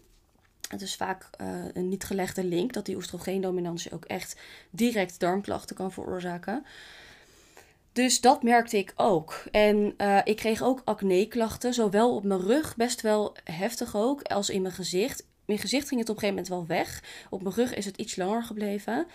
Het 0.69 0.81
is 0.81 0.95
vaak 0.95 1.29
uh, 1.41 1.47
een 1.73 1.89
niet 1.89 2.03
gelegde 2.03 2.43
link 2.43 2.73
dat 2.73 2.85
die 2.85 2.95
oestrogeendominantie 2.95 3.91
ook 3.91 4.05
echt 4.05 4.39
direct 4.69 5.19
darmklachten 5.19 5.75
kan 5.75 5.91
veroorzaken. 5.91 6.65
Dus 7.93 8.21
dat 8.21 8.43
merkte 8.43 8.77
ik 8.77 8.93
ook. 8.95 9.43
En 9.51 9.93
uh, 9.97 10.19
ik 10.23 10.35
kreeg 10.35 10.61
ook 10.61 10.81
acne-klachten, 10.85 11.73
zowel 11.73 12.15
op 12.15 12.23
mijn 12.23 12.41
rug, 12.41 12.75
best 12.75 13.01
wel 13.01 13.35
heftig 13.43 13.95
ook, 13.95 14.21
als 14.21 14.49
in 14.49 14.61
mijn 14.61 14.73
gezicht. 14.73 15.25
Mijn 15.45 15.59
gezicht 15.59 15.87
ging 15.87 15.99
het 15.99 16.09
op 16.09 16.15
een 16.15 16.21
gegeven 16.21 16.43
moment 16.43 16.67
wel 16.67 16.77
weg. 16.77 17.03
Op 17.29 17.41
mijn 17.41 17.55
rug 17.55 17.73
is 17.73 17.85
het 17.85 17.97
iets 17.97 18.15
langer 18.15 18.43
gebleven. 18.43 19.07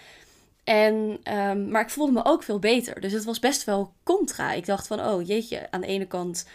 En, 0.64 1.18
um, 1.38 1.68
maar 1.68 1.82
ik 1.82 1.90
voelde 1.90 2.12
me 2.12 2.24
ook 2.24 2.42
veel 2.42 2.58
beter. 2.58 3.00
Dus 3.00 3.12
het 3.12 3.24
was 3.24 3.38
best 3.38 3.64
wel 3.64 3.92
contra. 4.02 4.52
Ik 4.52 4.66
dacht 4.66 4.86
van, 4.86 5.00
oh 5.00 5.26
jeetje, 5.26 5.70
aan 5.70 5.80
de 5.80 5.86
ene 5.86 6.06
kant 6.06 6.46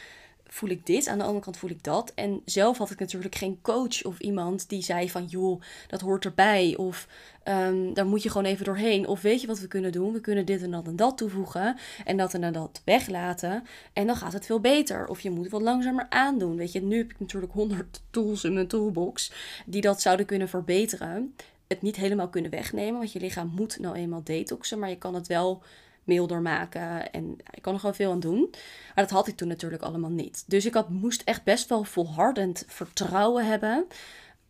voel 0.53 0.69
ik 0.69 0.85
dit, 0.85 1.07
aan 1.07 1.17
de 1.17 1.23
andere 1.23 1.43
kant 1.43 1.57
voel 1.57 1.69
ik 1.69 1.83
dat. 1.83 2.11
En 2.15 2.41
zelf 2.45 2.77
had 2.77 2.91
ik 2.91 2.99
natuurlijk 2.99 3.35
geen 3.35 3.59
coach 3.61 4.03
of 4.03 4.19
iemand 4.19 4.69
die 4.69 4.81
zei 4.81 5.09
van 5.09 5.25
joh, 5.25 5.61
dat 5.87 6.01
hoort 6.01 6.25
erbij. 6.25 6.75
Of 6.77 7.07
um, 7.45 7.93
daar 7.93 8.05
moet 8.05 8.23
je 8.23 8.29
gewoon 8.29 8.47
even 8.47 8.65
doorheen. 8.65 9.07
Of 9.07 9.21
weet 9.21 9.41
je 9.41 9.47
wat 9.47 9.59
we 9.59 9.67
kunnen 9.67 9.91
doen? 9.91 10.13
We 10.13 10.21
kunnen 10.21 10.45
dit 10.45 10.61
en 10.61 10.71
dat 10.71 10.87
en 10.87 10.95
dat 10.95 11.17
toevoegen. 11.17 11.77
En 12.05 12.17
dat 12.17 12.33
en 12.33 12.53
dat 12.53 12.81
weglaten. 12.85 13.63
En 13.93 14.07
dan 14.07 14.15
gaat 14.15 14.33
het 14.33 14.45
veel 14.45 14.59
beter. 14.59 15.07
Of 15.07 15.19
je 15.19 15.29
moet 15.29 15.49
wat 15.49 15.61
langzamer 15.61 16.05
aandoen. 16.09 16.55
Weet 16.55 16.71
je, 16.71 16.81
nu 16.81 16.97
heb 16.97 17.11
ik 17.11 17.19
natuurlijk 17.19 17.53
honderd 17.53 18.01
tools 18.09 18.43
in 18.43 18.53
mijn 18.53 18.67
toolbox 18.67 19.31
die 19.65 19.81
dat 19.81 20.01
zouden 20.01 20.25
kunnen 20.25 20.49
verbeteren. 20.49 21.35
Het 21.67 21.81
niet 21.81 21.95
helemaal 21.95 22.29
kunnen 22.29 22.51
wegnemen, 22.51 22.99
want 22.99 23.11
je 23.11 23.19
lichaam 23.19 23.51
moet 23.55 23.79
nou 23.79 23.95
eenmaal 23.95 24.23
detoxen. 24.23 24.79
Maar 24.79 24.89
je 24.89 24.97
kan 24.97 25.13
het 25.13 25.27
wel 25.27 25.63
mail 26.03 26.27
en 26.27 27.37
ik 27.51 27.61
kan 27.61 27.73
er 27.73 27.79
gewoon 27.79 27.95
veel 27.95 28.11
aan 28.11 28.19
doen. 28.19 28.49
Maar 28.95 29.03
dat 29.03 29.09
had 29.09 29.27
ik 29.27 29.35
toen 29.35 29.47
natuurlijk 29.47 29.83
allemaal 29.83 30.09
niet. 30.09 30.43
Dus 30.47 30.65
ik 30.65 30.73
had, 30.73 30.89
moest 30.89 31.21
echt 31.21 31.43
best 31.43 31.69
wel 31.69 31.83
volhardend 31.83 32.63
vertrouwen 32.67 33.45
hebben 33.45 33.85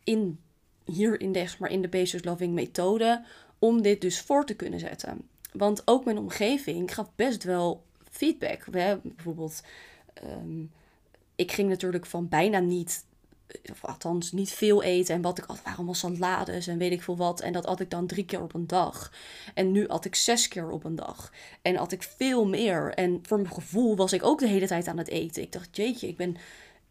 in 0.04 0.40
hier 0.86 1.22
in 1.22 1.32
de, 1.32 1.56
maar 1.60 1.72
in 1.72 1.82
de 1.82 1.88
Basis 1.88 2.24
Loving 2.24 2.54
methode 2.54 3.26
om 3.60 3.82
dit 3.82 4.02
dus 4.02 4.22
voor 4.22 4.46
te 4.46 4.54
kunnen 4.54 4.80
zetten. 4.80 5.28
Want 5.52 5.88
ook 5.88 6.06
mijn 6.06 6.18
omgeving 6.18 6.94
gaf 6.94 7.12
best 7.16 7.44
wel 7.44 7.84
feedback. 8.10 8.66
We 8.66 9.00
bijvoorbeeld, 9.04 9.64
um, 10.24 10.72
ik 11.36 11.52
ging 11.52 11.70
natuurlijk 11.70 12.06
van 12.06 12.30
bijna 12.30 12.60
niet 12.60 13.06
of 13.72 13.86
althans 13.86 14.32
niet 14.32 14.52
veel 14.52 14.84
eten. 14.84 15.16
En 15.16 15.22
wat 15.22 15.38
ik 15.38 15.44
had 15.44 15.58
waren 15.58 15.76
allemaal 15.76 15.94
salades 15.94 16.68
en 16.68 16.78
weet 16.78 16.92
ik 16.92 17.02
veel 17.02 17.18
wat. 17.18 17.42
En 17.42 17.54
dat 17.54 17.66
at 17.66 17.80
ik 17.80 17.90
dan 17.90 18.08
drie 18.08 18.26
keer 18.26 18.42
op 18.42 18.54
een 18.54 18.68
dag. 18.68 19.12
En 19.54 19.72
nu 19.72 19.88
at 19.88 20.06
ik 20.06 20.16
zes 20.16 20.48
keer 20.48 20.70
op 20.70 20.84
een 20.84 20.96
dag. 20.96 21.32
En 21.62 21.78
at 21.78 21.92
ik 21.92 22.04
veel 22.18 22.46
meer. 22.46 22.94
En 22.94 23.20
voor 23.22 23.40
mijn 23.40 23.54
gevoel 23.54 23.96
was 23.96 24.14
ik 24.14 24.24
ook 24.24 24.40
de 24.40 24.48
hele 24.48 24.68
tijd 24.68 24.88
aan 24.88 24.98
het 24.98 25.10
eten. 25.10 25.42
Ik 25.42 25.52
dacht, 25.52 25.76
jeetje, 25.76 26.08
ik 26.08 26.18
ben 26.18 26.38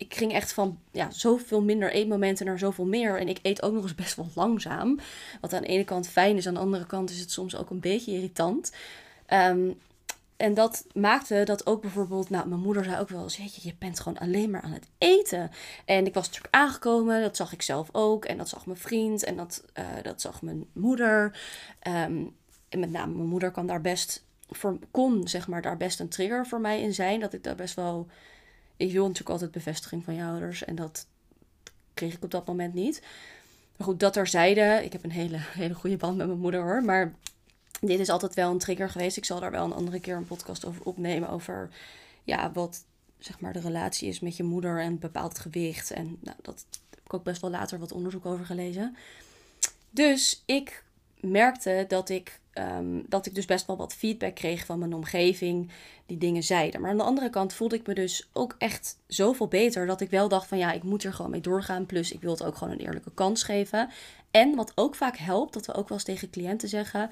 ik 0.03 0.15
ging 0.15 0.33
echt 0.33 0.53
van 0.53 0.79
ja, 0.91 1.11
zoveel 1.11 1.63
minder 1.63 1.93
eetmomenten 1.93 2.47
naar 2.47 2.59
zoveel 2.59 2.85
meer. 2.85 3.19
En 3.19 3.29
ik 3.29 3.39
eet 3.43 3.63
ook 3.63 3.73
nog 3.73 3.83
eens 3.83 3.95
best 3.95 4.17
wel 4.17 4.31
langzaam. 4.35 4.99
Wat 5.41 5.53
aan 5.53 5.63
de 5.63 5.69
ene 5.69 5.85
kant 5.85 6.09
fijn 6.09 6.37
is, 6.37 6.47
aan 6.47 6.55
de 6.55 6.61
andere 6.61 6.87
kant 6.87 7.11
is 7.11 7.21
het 7.21 7.31
soms 7.31 7.57
ook 7.57 7.71
een 7.71 7.81
beetje 7.81 8.13
irritant. 8.13 8.73
Ehm, 9.27 9.71
en 10.43 10.55
dat 10.55 10.87
maakte 10.95 11.45
dat 11.45 11.67
ook 11.67 11.81
bijvoorbeeld, 11.81 12.31
nou, 12.31 12.49
mijn 12.49 12.61
moeder 12.61 12.85
zei 12.85 13.01
ook 13.01 13.09
wel 13.09 13.23
eens, 13.23 13.37
je, 13.37 13.49
je 13.61 13.75
bent 13.79 14.01
gewoon 14.01 14.19
alleen 14.19 14.51
maar 14.51 14.61
aan 14.61 14.73
het 14.73 14.89
eten. 14.99 15.51
En 15.85 16.07
ik 16.07 16.15
was 16.15 16.27
natuurlijk 16.27 16.55
aangekomen, 16.55 17.21
dat 17.21 17.37
zag 17.37 17.53
ik 17.53 17.63
zelf 17.63 17.89
ook. 17.93 18.25
En 18.25 18.37
dat 18.37 18.49
zag 18.49 18.67
mijn 18.67 18.79
vriend 18.79 19.25
en 19.25 19.37
dat, 19.37 19.65
uh, 19.79 19.85
dat 20.03 20.21
zag 20.21 20.43
mijn 20.43 20.67
moeder. 20.73 21.39
Ehm, 21.79 22.25
en 22.69 22.81
met 22.81 22.91
name 22.91 23.15
mijn 23.15 23.29
moeder 23.29 23.51
kan 23.51 23.67
daar 23.67 23.81
best, 23.81 24.25
voor, 24.51 24.79
kon 24.91 25.29
zeg 25.29 25.49
maar 25.49 25.63
daar 25.63 25.77
best 25.77 26.01
een 26.01 26.09
trigger 26.09 26.47
voor 26.47 26.61
mij 26.61 26.81
in 26.81 26.95
zijn. 26.95 27.21
Dat 27.21 27.33
ik 27.33 27.45
daar 27.45 27.57
best 27.57 27.75
wel, 27.75 28.07
ik 28.77 28.93
wil 28.93 29.03
natuurlijk 29.03 29.31
altijd 29.31 29.51
bevestiging 29.51 30.05
van 30.05 30.15
je 30.15 30.25
ouders. 30.25 30.65
En 30.65 30.75
dat 30.75 31.07
kreeg 31.95 32.15
ik 32.15 32.25
op 32.25 32.31
dat 32.31 32.47
moment 32.47 32.75
niet. 32.75 33.03
Maar 33.77 33.87
goed, 33.87 34.01
dat 34.01 34.13
terzijde. 34.13 34.81
Ik 34.85 34.93
heb 34.93 35.05
een 35.05 35.11
hele, 35.11 35.39
hele 35.39 35.75
goede 35.75 35.97
band 35.97 36.17
met 36.17 36.27
mijn 36.27 36.39
moeder 36.39 36.63
hoor. 36.63 36.85
Maar 36.85 37.13
dit 37.87 38.01
is 38.01 38.09
altijd 38.09 38.35
wel 38.35 38.51
een 38.51 38.59
trigger 38.59 38.91
geweest. 38.91 39.17
Ik 39.17 39.25
zal 39.25 39.41
daar 39.41 39.51
wel 39.51 39.65
een 39.65 39.73
andere 39.73 40.01
keer 40.01 40.17
een 40.17 40.27
podcast 40.27 40.65
over 40.65 40.85
opnemen. 40.85 41.29
Over 41.29 41.71
ja, 42.25 42.53
wat 42.53 42.85
zeg 43.19 43.41
maar 43.41 43.53
de 43.53 43.61
relatie 43.61 44.09
is 44.09 44.21
met 44.21 44.37
je 44.37 44.43
moeder 44.43 44.81
en 44.81 44.99
bepaald 44.99 45.39
gewicht. 45.39 45.91
En 45.91 46.17
nou, 46.21 46.37
dat 46.43 46.67
heb 46.91 47.01
ik 47.05 47.15
ook 47.15 47.25
best 47.25 47.41
wel 47.41 47.51
later 47.51 47.79
wat 47.79 47.93
onderzoek 47.93 48.27
over 48.27 48.47
gelezen. 48.47 48.97
Dus 49.91 50.43
ik 50.47 50.85
merkte 51.21 51.85
dat 51.89 52.09
ik, 52.09 52.41
ehm, 52.53 53.01
dat 53.09 53.27
ik 53.27 53.35
dus 53.35 53.45
best 53.45 53.67
wel 53.67 53.77
wat 53.77 53.95
feedback 53.95 54.35
kreeg 54.35 54.67
van 54.67 54.79
mijn 54.79 54.95
omgeving 54.95 55.71
die 56.07 56.19
dingen 56.19 56.43
zeiden. 56.43 56.81
Maar 56.81 56.91
aan 56.91 56.97
de 56.97 57.03
andere 57.03 57.31
kant 57.31 57.53
voelde 57.53 57.77
ik 57.77 57.87
me 57.87 57.95
dus 57.95 58.29
ook 58.33 58.55
echt 58.59 58.99
zoveel 59.07 59.49
beter 59.49 59.87
dat 59.87 60.01
ik 60.01 60.11
wel 60.11 60.29
dacht 60.29 60.47
van 60.47 60.59
ja, 60.59 60.73
ik 60.73 60.83
moet 60.83 61.05
er 61.05 61.13
gewoon 61.13 61.31
mee 61.31 61.41
doorgaan. 61.41 61.87
Plus 61.87 62.13
ik 62.13 62.21
wil 62.21 62.31
het 62.31 62.43
ook 62.43 62.57
gewoon 62.57 62.73
een 62.73 62.81
eerlijke 62.81 63.13
kans 63.15 63.43
geven. 63.43 63.91
En 64.31 64.55
wat 64.55 64.73
ook 64.75 64.95
vaak 64.95 65.17
helpt, 65.17 65.53
dat 65.53 65.67
we 65.67 65.75
ook 65.75 65.89
wel 65.89 65.99
eens 65.99 66.07
tegen 66.07 66.31
cliënten 66.31 66.69
zeggen, 66.69 67.11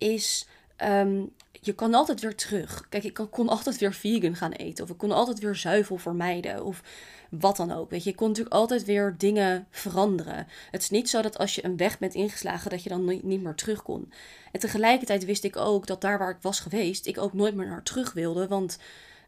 is 0.00 0.46
ehm, 0.76 1.22
je 1.60 1.74
kan 1.74 1.94
altijd 1.94 2.20
weer 2.20 2.34
terug. 2.34 2.86
Kijk, 2.88 3.04
ik 3.04 3.20
kon 3.30 3.48
altijd 3.48 3.78
weer 3.78 3.94
vegan 3.94 4.36
gaan 4.36 4.52
eten. 4.52 4.84
Of 4.84 4.90
ik 4.90 4.98
kon 4.98 5.12
altijd 5.12 5.38
weer 5.38 5.56
zuivel 5.56 5.96
vermijden. 5.96 6.64
Of 6.64 6.82
wat 7.30 7.56
dan 7.56 7.72
ook. 7.72 7.90
Weet 7.90 8.04
je, 8.04 8.10
je 8.10 8.16
kon 8.16 8.28
natuurlijk 8.28 8.54
altijd 8.54 8.84
weer 8.84 9.14
dingen 9.18 9.66
veranderen. 9.70 10.46
Het 10.70 10.82
is 10.82 10.90
niet 10.90 11.10
zo 11.10 11.22
dat 11.22 11.38
als 11.38 11.54
je 11.54 11.64
een 11.64 11.76
weg 11.76 11.98
bent 11.98 12.14
ingeslagen, 12.14 12.70
dat 12.70 12.82
je 12.82 12.88
dan 12.88 13.04
niet 13.22 13.42
meer 13.42 13.54
terug 13.54 13.82
kon. 13.82 14.12
En 14.52 14.60
tegelijkertijd 14.60 15.24
wist 15.24 15.44
ik 15.44 15.56
ook 15.56 15.86
dat 15.86 16.00
daar 16.00 16.18
waar 16.18 16.30
ik 16.30 16.42
was 16.42 16.60
geweest, 16.60 17.06
ik 17.06 17.18
ook 17.18 17.32
nooit 17.32 17.54
meer 17.54 17.66
naar 17.66 17.82
terug 17.82 18.12
wilde. 18.12 18.48
Want 18.48 18.78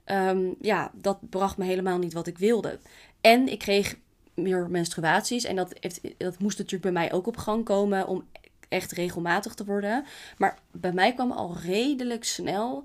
ehm, 0.05 0.51
ja, 0.61 0.91
dat 0.95 1.19
bracht 1.31 1.57
me 1.57 1.65
helemaal 1.65 1.99
niet 1.99 2.13
wat 2.13 2.27
ik 2.27 2.39
wilde. 2.39 2.79
En 3.21 3.49
ik 3.49 3.59
kreeg 3.59 3.97
meer 4.35 4.71
menstruaties. 4.71 5.45
En 5.45 5.57
dat, 5.57 5.75
heeft, 5.81 6.01
dat 6.17 6.39
moest 6.39 6.59
natuurlijk 6.59 6.93
bij 6.93 7.03
mij 7.03 7.13
ook 7.13 7.27
op 7.27 7.37
gang 7.37 7.65
komen 7.65 8.07
om 8.07 8.25
echt 8.73 8.93
regelmatig 8.93 9.55
te 9.55 9.65
worden. 9.65 10.05
Maar 10.39 10.59
bij 10.71 10.93
mij 10.93 11.15
kwam 11.15 11.33
al 11.33 11.57
redelijk 11.57 12.25
snel, 12.25 12.85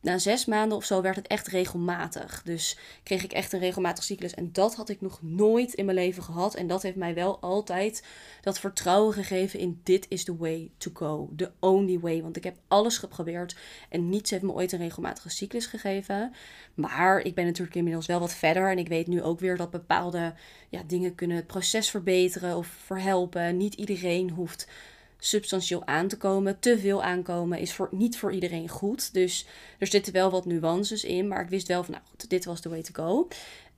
na 0.00 0.18
zes 0.18 0.44
maanden 0.44 0.76
of 0.76 0.84
zo, 0.84 1.02
werd 1.02 1.16
het 1.16 1.26
echt 1.26 1.46
regelmatig. 1.46 2.42
Dus 2.44 2.78
kreeg 3.02 3.24
ik 3.24 3.32
echt 3.32 3.52
een 3.52 3.60
regelmatig 3.60 4.04
cyclus. 4.04 4.34
En 4.34 4.52
dat 4.52 4.74
had 4.74 4.88
ik 4.88 5.00
nog 5.00 5.22
nooit 5.22 5.74
in 5.74 5.84
mijn 5.84 5.96
leven 5.96 6.22
gehad. 6.22 6.54
En 6.54 6.66
dat 6.66 6.82
heeft 6.82 6.96
mij 6.96 7.14
wel 7.14 7.40
altijd 7.40 8.04
dat 8.40 8.58
vertrouwen 8.58 9.14
gegeven 9.14 9.58
in 9.58 9.80
dit 9.82 10.06
is 10.08 10.24
the 10.24 10.36
way 10.36 10.70
to 10.76 10.90
go. 10.94 11.30
The 11.36 11.50
only 11.60 11.98
way. 11.98 12.22
Want 12.22 12.36
ik 12.36 12.44
heb 12.44 12.56
alles 12.68 12.98
geprobeerd 12.98 13.56
en 13.88 14.08
niets 14.08 14.30
heeft 14.30 14.42
me 14.42 14.52
ooit 14.52 14.72
een 14.72 14.78
regelmatige 14.78 15.28
cyclus 15.30 15.66
gegeven. 15.66 16.32
Maar 16.74 17.20
ik 17.20 17.34
ben 17.34 17.44
natuurlijk 17.44 17.76
inmiddels 17.76 18.06
wel 18.06 18.20
wat 18.20 18.34
verder. 18.34 18.70
En 18.70 18.78
ik 18.78 18.88
weet 18.88 19.06
nu 19.06 19.22
ook 19.22 19.40
weer 19.40 19.56
dat 19.56 19.70
bepaalde 19.70 20.34
ja, 20.68 20.82
dingen 20.86 21.14
kunnen 21.14 21.36
het 21.36 21.46
proces 21.46 21.90
verbeteren 21.90 22.56
of 22.56 22.66
verhelpen. 22.66 23.56
Niet 23.56 23.74
iedereen 23.74 24.30
hoeft 24.30 24.66
substantieel 25.18 25.86
aan 25.86 26.08
te 26.08 26.16
komen. 26.16 26.58
Te 26.58 26.78
veel 26.78 27.02
aankomen 27.02 27.58
is 27.58 27.72
voor, 27.72 27.88
niet 27.90 28.18
voor 28.18 28.32
iedereen 28.32 28.68
goed. 28.68 29.14
Dus 29.14 29.46
er 29.78 29.86
zitten 29.86 30.12
wel 30.12 30.30
wat 30.30 30.46
nuances 30.46 31.04
in. 31.04 31.28
Maar 31.28 31.42
ik 31.42 31.48
wist 31.48 31.68
wel 31.68 31.84
van, 31.84 31.94
nou 31.94 32.04
goed, 32.10 32.30
dit 32.30 32.44
was 32.44 32.60
the 32.60 32.68
way 32.68 32.82
to 32.82 33.04
go. 33.04 33.28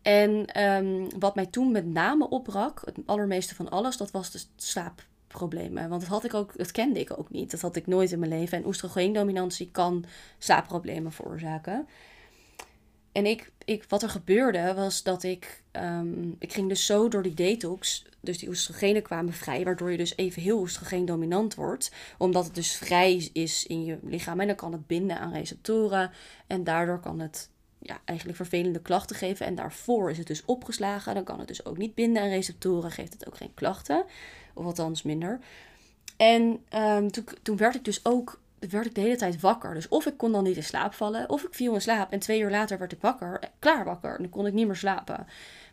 En 0.03 0.47
ehm, 0.47 1.09
wat 1.19 1.35
mij 1.35 1.47
toen 1.47 1.73
met 1.73 1.87
name 1.87 2.29
opbrak, 2.29 2.83
het 2.85 2.97
allermeeste 3.07 3.55
van 3.55 3.69
alles, 3.71 3.97
dat 3.97 4.11
was 4.11 4.31
de 4.31 4.41
slaapproblemen. 4.57 5.89
Want 5.89 6.01
dat 6.01 6.11
had 6.11 6.25
ik 6.25 6.35
ook, 6.35 6.57
dat 6.57 6.71
kende 6.71 7.01
ik 7.01 7.19
ook 7.19 7.31
niet. 7.31 7.51
Dat 7.51 7.61
had 7.61 7.77
ik 7.77 7.87
nooit 7.87 8.13
in 8.13 8.19
mijn 8.19 8.31
leven. 8.31 8.59
En 8.59 8.67
oestrogeendominantie 8.67 9.71
kan 9.71 10.05
slaapproblemen 10.39 11.13
veroorzaken. 11.13 11.89
En 13.13 13.27
ik, 13.27 13.53
ik, 13.65 13.85
wat 13.89 14.03
er 14.03 14.09
gebeurde 14.09 14.75
was 14.75 15.03
dat 15.03 15.23
ik, 15.23 15.63
ehm, 15.71 16.31
ik 16.39 16.53
ging 16.53 16.69
dus 16.69 16.87
zo 16.87 17.09
door 17.09 17.23
die 17.23 17.35
detox, 17.35 18.05
dus 18.21 18.39
die 18.39 18.49
oestrogenen 18.49 19.03
kwamen 19.03 19.33
vrij, 19.33 19.65
waardoor 19.65 19.91
je 19.91 19.97
dus 19.97 20.17
even 20.17 20.43
heel 20.43 20.59
oestrogeen 20.59 21.05
dominant 21.05 21.55
wordt, 21.55 21.93
omdat 22.19 22.45
het 22.45 22.55
dus 22.55 22.77
vrij 22.77 23.31
is 23.33 23.67
in 23.67 23.85
je 23.85 23.99
lichaam 24.03 24.41
en 24.41 24.47
dan 24.47 24.57
kan 24.57 24.73
het 24.73 24.87
binden 24.87 25.19
aan 25.19 25.33
receptoren 25.33 26.11
en 26.47 26.65
daardoor 26.65 27.01
kan 27.01 27.21
het 27.21 27.51
ja, 27.79 28.01
eigenlijk 28.05 28.39
vervelende 28.39 28.81
klachten 28.83 29.17
geven 29.17 29.47
en 29.47 29.55
daarvoor 29.55 30.11
is 30.11 30.19
het 30.19 30.27
dus 30.27 30.45
opgeslagen, 30.45 31.15
dan 31.15 31.25
kan 31.25 31.39
het 31.39 31.49
dus 31.49 31.65
ook 31.65 31.79
niet 31.79 31.95
binden 31.95 32.23
aan 32.23 32.29
receptoren, 32.29 32.91
geeft 32.91 33.13
het 33.13 33.27
ook 33.27 33.37
geen 33.37 33.55
klachten, 33.55 34.05
of 34.55 34.65
althans 34.65 35.03
minder. 35.03 35.39
En 36.17 36.65
um, 36.75 37.11
toen, 37.11 37.25
toen 37.43 37.57
werd 37.57 37.75
ik 37.75 37.85
dus 37.85 38.05
ook 38.05 38.40
werd 38.69 38.87
ik 38.87 38.95
de 38.95 39.01
hele 39.01 39.17
tijd 39.17 39.41
wakker. 39.41 39.75
Dus 39.75 39.89
of 39.89 40.07
ik 40.07 40.17
kon 40.17 40.33
dan 40.33 40.45
niet 40.45 40.57
in 40.57 40.63
slaap 40.63 40.95
vallen, 40.95 41.29
of 41.29 41.43
ik 41.43 41.55
viel 41.55 41.75
in 41.75 41.81
slaap 41.81 42.13
en 42.13 42.19
twee 42.19 42.41
uur 42.41 42.51
later 42.51 42.79
werd 42.79 42.93
ik 42.93 43.01
wakker, 43.01 43.41
klaar 43.59 43.85
wakker. 43.85 44.11
En 44.15 44.23
dan 44.23 44.31
kon 44.31 44.47
ik 44.47 44.53
niet 44.53 44.67
meer 44.67 44.77
slapen. 44.77 45.27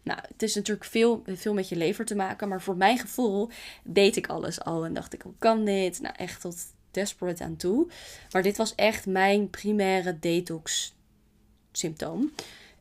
Nou, 0.04 0.20
het 0.28 0.44
is 0.44 0.56
natuurlijk 0.56 0.86
veel, 0.86 1.24
veel 1.26 1.54
met 1.54 1.70
je 1.70 1.76
lever 1.76 2.06
te 2.06 2.16
maken, 2.16 2.48
maar 2.48 2.62
voor 2.62 2.78
mijn 2.78 2.98
gevoel 2.98 3.50
deed 3.84 4.16
ik 4.16 4.28
alles 4.28 4.62
al 4.62 4.86
en 4.86 4.94
dacht 4.94 5.14
ik, 5.14 5.22
hoe 5.22 5.34
kan 5.40 5.66
dit? 5.66 6.02
Nou, 6.02 6.16
echt 6.18 6.42
tot 6.42 6.58
desperate 6.92 7.44
aan 7.44 7.56
toe. 7.56 7.88
Maar 8.32 8.44
dit 8.44 8.58
was 8.58 8.76
echt 8.76 9.06
mijn 9.06 9.50
primaire 9.50 10.20
detox 10.20 10.96
symptoom. 11.72 12.32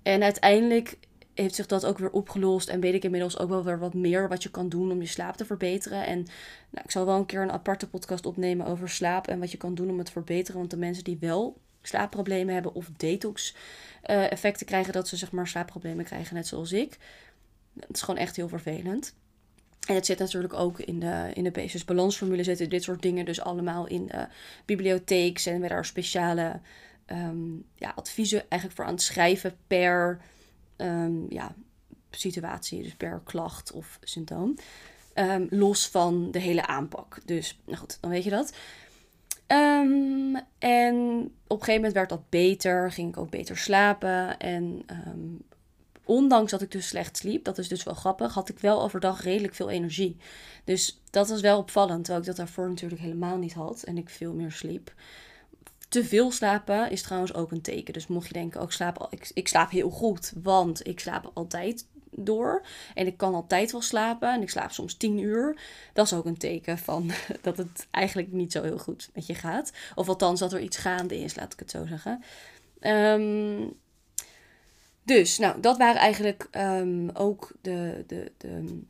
En 0.02 0.22
uiteindelijk 0.22 0.98
heeft 1.36 1.54
zich 1.54 1.66
dat 1.66 1.86
ook 1.86 1.98
weer 1.98 2.10
opgelost. 2.10 2.68
En 2.68 2.80
weet 2.80 2.94
ik 2.94 3.04
inmiddels 3.04 3.38
ook 3.38 3.48
wel 3.48 3.64
weer 3.64 3.78
wat 3.78 3.94
meer 3.94 4.28
wat 4.28 4.42
je 4.42 4.50
kan 4.50 4.68
doen 4.68 4.90
om 4.90 5.00
je 5.00 5.06
slaap 5.06 5.36
te 5.36 5.44
verbeteren. 5.44 6.06
En 6.06 6.16
nou, 6.70 6.84
ik 6.84 6.90
zal 6.90 7.06
wel 7.06 7.16
een 7.16 7.26
keer 7.26 7.42
een 7.42 7.52
aparte 7.52 7.88
podcast 7.88 8.26
opnemen 8.26 8.66
over 8.66 8.88
slaap 8.88 9.28
en 9.28 9.38
wat 9.38 9.50
je 9.50 9.56
kan 9.56 9.74
doen 9.74 9.90
om 9.90 9.96
het 9.96 10.06
te 10.06 10.12
verbeteren. 10.12 10.58
Want 10.58 10.70
de 10.70 10.76
mensen 10.76 11.04
die 11.04 11.16
wel 11.20 11.56
slaapproblemen 11.82 12.54
hebben 12.54 12.74
of 12.74 12.90
detox 12.96 13.54
uh, 14.10 14.32
effecten 14.32 14.66
krijgen, 14.66 14.92
dat 14.92 15.08
ze 15.08 15.16
zeg 15.16 15.32
maar 15.32 15.48
slaapproblemen 15.48 16.04
krijgen, 16.04 16.34
net 16.34 16.46
zoals 16.46 16.72
ik. 16.72 16.98
Het 17.80 17.96
is 17.96 18.02
gewoon 18.02 18.20
echt 18.20 18.36
heel 18.36 18.48
vervelend. 18.48 19.14
En 19.86 19.94
het 19.94 20.06
zit 20.06 20.18
natuurlijk 20.18 20.54
ook 20.54 20.78
in 20.78 21.00
de, 21.00 21.30
in 21.34 21.44
de 21.44 21.50
basis 21.50 21.84
balansformule 21.84 22.44
zitten 22.44 22.68
dit 22.68 22.82
soort 22.82 23.02
dingen 23.02 23.24
dus 23.24 23.40
allemaal 23.40 23.86
in 23.86 24.06
de 24.06 24.26
bibliotheek. 24.64 25.38
En 25.38 25.60
we 25.60 25.68
daar 25.68 25.84
speciale 25.84 26.60
um, 27.06 27.64
ja, 27.74 27.92
adviezen 27.96 28.44
eigenlijk 28.48 28.80
voor 28.80 28.84
aan 28.84 28.94
het 28.94 29.02
schrijven 29.02 29.56
per 29.66 30.20
um, 30.76 31.26
ja, 31.28 31.54
situatie, 32.10 32.82
dus 32.82 32.94
per 32.94 33.20
klacht 33.24 33.72
of 33.72 33.98
symptoom. 34.02 34.54
Um, 35.14 35.46
los 35.50 35.88
van 35.88 36.30
de 36.30 36.38
hele 36.38 36.66
aanpak. 36.66 37.18
Dus, 37.24 37.58
nou 37.64 37.78
goed, 37.78 37.98
dan 38.00 38.10
weet 38.10 38.24
je 38.24 38.30
dat. 38.30 38.52
Um, 39.46 40.36
en 40.58 40.94
op 41.46 41.58
een 41.58 41.64
gegeven 41.64 41.74
moment 41.74 41.92
werd 41.92 42.08
dat 42.08 42.28
beter, 42.28 42.92
ging 42.92 43.08
ik 43.08 43.16
ook 43.16 43.30
beter 43.30 43.56
slapen. 43.56 44.38
En 44.38 44.84
ondanks 46.04 46.50
dat 46.50 46.62
ik 46.62 46.70
dus 46.70 46.88
slecht 46.88 47.16
sliep, 47.16 47.44
dat 47.44 47.58
is 47.58 47.68
dus 47.68 47.82
wel 47.82 47.94
grappig, 47.94 48.34
had 48.34 48.48
ik 48.48 48.58
wel 48.58 48.82
overdag 48.82 49.22
redelijk 49.22 49.54
veel 49.54 49.70
energie. 49.70 50.16
Dus 50.64 51.00
dat 51.10 51.28
was 51.28 51.40
wel 51.40 51.58
opvallend, 51.58 52.04
terwijl 52.04 52.20
ik 52.20 52.26
dat 52.26 52.36
daarvoor 52.36 52.68
natuurlijk 52.68 53.00
helemaal 53.00 53.36
niet 53.36 53.54
had 53.54 53.82
en 53.82 53.98
ik 53.98 54.08
veel 54.08 54.32
meer 54.32 54.52
sliep. 54.52 54.94
Te 55.96 56.04
veel 56.04 56.32
slapen 56.32 56.90
is 56.90 57.02
trouwens 57.02 57.34
ook 57.34 57.50
een 57.50 57.60
teken. 57.60 57.92
Dus 57.92 58.06
mocht 58.06 58.26
je 58.26 58.32
denken, 58.32 58.60
oh, 58.60 58.66
ik, 58.66 58.72
slaap, 58.72 59.06
ik, 59.10 59.30
ik 59.34 59.48
slaap 59.48 59.70
heel 59.70 59.90
goed, 59.90 60.32
want 60.42 60.86
ik 60.86 61.00
slaap 61.00 61.30
altijd 61.34 61.86
door. 62.10 62.66
En 62.94 63.06
ik 63.06 63.16
kan 63.16 63.34
altijd 63.34 63.72
wel 63.72 63.80
slapen 63.80 64.32
en 64.32 64.42
ik 64.42 64.50
slaap 64.50 64.70
soms 64.70 64.94
10 64.96 65.18
uur. 65.18 65.60
Dat 65.92 66.06
is 66.06 66.12
ook 66.12 66.24
een 66.24 66.38
teken 66.38 66.78
van 66.78 67.10
dat 67.42 67.56
het 67.56 67.86
eigenlijk 67.90 68.32
niet 68.32 68.52
zo 68.52 68.62
heel 68.62 68.78
goed 68.78 69.10
met 69.14 69.26
je 69.26 69.34
gaat. 69.34 69.72
Of 69.94 70.08
althans 70.08 70.40
dat 70.40 70.52
er 70.52 70.60
iets 70.60 70.76
gaande 70.76 71.18
is, 71.18 71.36
laat 71.36 71.52
ik 71.52 71.58
het 71.58 71.70
zo 71.70 71.86
zeggen. 71.86 72.22
Um, 72.80 73.72
dus, 75.02 75.38
nou, 75.38 75.60
dat 75.60 75.76
waren 75.76 76.00
eigenlijk 76.00 76.48
um, 76.52 77.10
ook 77.10 77.52
de, 77.60 78.04
de, 78.06 78.32
de 78.36 78.82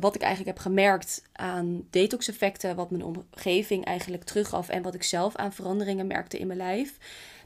wat 0.00 0.14
ik 0.14 0.22
eigenlijk 0.22 0.56
heb 0.56 0.66
gemerkt 0.66 1.22
aan 1.32 1.86
detox-effecten, 1.90 2.76
wat 2.76 2.90
mijn 2.90 3.04
omgeving 3.04 3.84
eigenlijk 3.84 4.24
teruggaf 4.24 4.68
en 4.68 4.82
wat 4.82 4.94
ik 4.94 5.02
zelf 5.02 5.36
aan 5.36 5.52
veranderingen 5.52 6.06
merkte 6.06 6.38
in 6.38 6.46
mijn 6.46 6.58
lijf. 6.58 6.96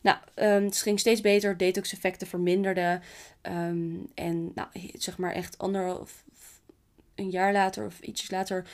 Nou, 0.03 0.17
um, 0.35 0.65
het 0.65 0.77
ging 0.77 1.01
steeds 1.01 1.21
beter, 1.21 1.57
detox-effecten 1.57 2.27
verminderden. 2.27 3.03
Ehm, 3.41 3.97
en 4.15 4.53
nou, 4.55 4.69
zeg 4.95 5.19
maar 5.19 5.33
echt 5.33 5.59
anderhalf, 5.59 6.25
een 7.15 7.31
jaar 7.31 7.53
later 7.53 7.87
of 7.87 8.01
ietsjes 8.01 8.31
later, 8.31 8.67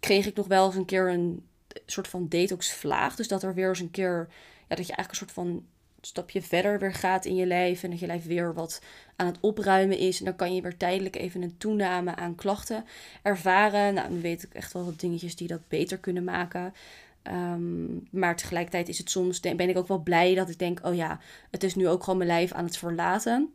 kreeg 0.00 0.26
ik 0.26 0.36
nog 0.36 0.46
wel 0.46 0.66
eens 0.66 0.74
een 0.74 0.84
keer 0.84 1.08
een 1.08 1.46
soort 1.86 2.08
van 2.08 2.28
detox-vlaag. 2.28 3.16
Dus 3.16 3.28
dat 3.28 3.42
er 3.42 3.54
weer 3.54 3.68
eens 3.68 3.80
een 3.80 3.90
keer, 3.90 4.28
ja, 4.68 4.76
dat 4.76 4.86
je 4.86 4.94
eigenlijk 4.94 5.10
een 5.10 5.16
soort 5.16 5.32
van 5.32 5.66
stapje 6.00 6.42
verder 6.42 6.78
weer 6.78 6.94
gaat 6.94 7.24
in 7.24 7.34
je 7.34 7.46
lijf 7.46 7.82
en 7.82 7.90
dat 7.90 7.98
je 7.98 8.06
lijf 8.06 8.26
weer 8.26 8.54
wat 8.54 8.82
aan 9.20 9.26
het 9.26 9.40
opruimen 9.40 9.98
is. 9.98 10.18
En 10.18 10.24
dan 10.24 10.36
kan 10.36 10.54
je 10.54 10.62
weer 10.62 10.76
tijdelijk 10.76 11.16
even 11.16 11.42
een 11.42 11.56
toename 11.58 12.16
aan 12.16 12.34
klachten 12.34 12.84
ervaren. 13.22 13.94
Nou, 13.94 14.10
nu 14.12 14.20
weet 14.20 14.42
ik 14.42 14.54
echt 14.54 14.72
wel 14.72 14.84
wat 14.84 15.00
dingetjes 15.00 15.36
die 15.36 15.48
dat 15.48 15.68
beter 15.68 15.98
kunnen 15.98 16.24
maken. 16.24 16.74
Ehm, 17.22 17.86
maar 18.10 18.36
tegelijkertijd 18.36 18.88
is 18.88 18.98
het 18.98 19.10
soms, 19.10 19.40
ben 19.40 19.68
ik 19.68 19.76
ook 19.76 19.88
wel 19.88 20.02
blij 20.02 20.34
dat 20.34 20.48
ik 20.48 20.58
denk, 20.58 20.80
oh 20.82 20.94
ja, 20.94 21.20
het 21.50 21.62
is 21.62 21.74
nu 21.74 21.88
ook 21.88 22.02
gewoon 22.02 22.18
mijn 22.18 22.30
lijf 22.30 22.52
aan 22.52 22.64
het 22.64 22.76
verlaten. 22.76 23.52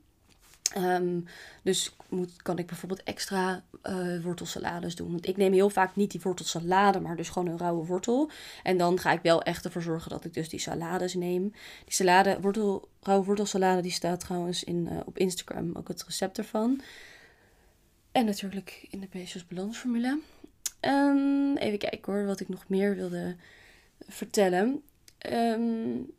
Ehm, 0.73 1.19
dus 1.63 1.95
moet, 2.09 2.41
kan 2.41 2.57
ik 2.57 2.67
bijvoorbeeld 2.67 3.03
extra 3.03 3.63
uh, 3.83 4.23
wortelsalades 4.23 4.95
doen. 4.95 5.11
Want 5.11 5.27
ik 5.27 5.37
neem 5.37 5.53
heel 5.53 5.69
vaak 5.69 5.95
niet 5.95 6.11
die 6.11 6.21
wortelsalade, 6.23 6.99
maar 6.99 7.15
dus 7.15 7.29
gewoon 7.29 7.47
een 7.47 7.57
rauwe 7.57 7.85
wortel. 7.85 8.29
En 8.63 8.77
dan 8.77 8.99
ga 8.99 9.11
ik 9.11 9.21
wel 9.21 9.43
echt 9.43 9.65
ervoor 9.65 9.81
zorgen 9.81 10.09
dat 10.09 10.25
ik 10.25 10.33
dus 10.33 10.49
die 10.49 10.59
salades 10.59 11.13
neem. 11.13 11.53
Die 11.83 11.93
salade, 11.93 12.37
wortel, 12.41 12.89
rauwe 13.01 13.25
wortelsalade, 13.25 13.81
die 13.81 13.91
staat 13.91 14.19
trouwens 14.19 14.63
in, 14.63 14.87
uh, 14.91 14.99
op 15.05 15.17
Instagram 15.17 15.71
ook 15.73 15.87
het 15.87 16.03
recept 16.03 16.37
ervan. 16.37 16.81
En 18.11 18.25
natuurlijk 18.25 18.87
in 18.89 18.99
de 18.99 19.07
Bezos 19.11 19.47
balansformule. 19.47 20.19
Um, 20.81 21.57
even 21.57 21.77
kijken 21.77 22.13
hoor, 22.13 22.25
wat 22.25 22.39
ik 22.39 22.49
nog 22.49 22.63
meer 22.67 22.95
wilde 22.95 23.35
vertellen. 24.07 24.81
Um, 25.33 26.13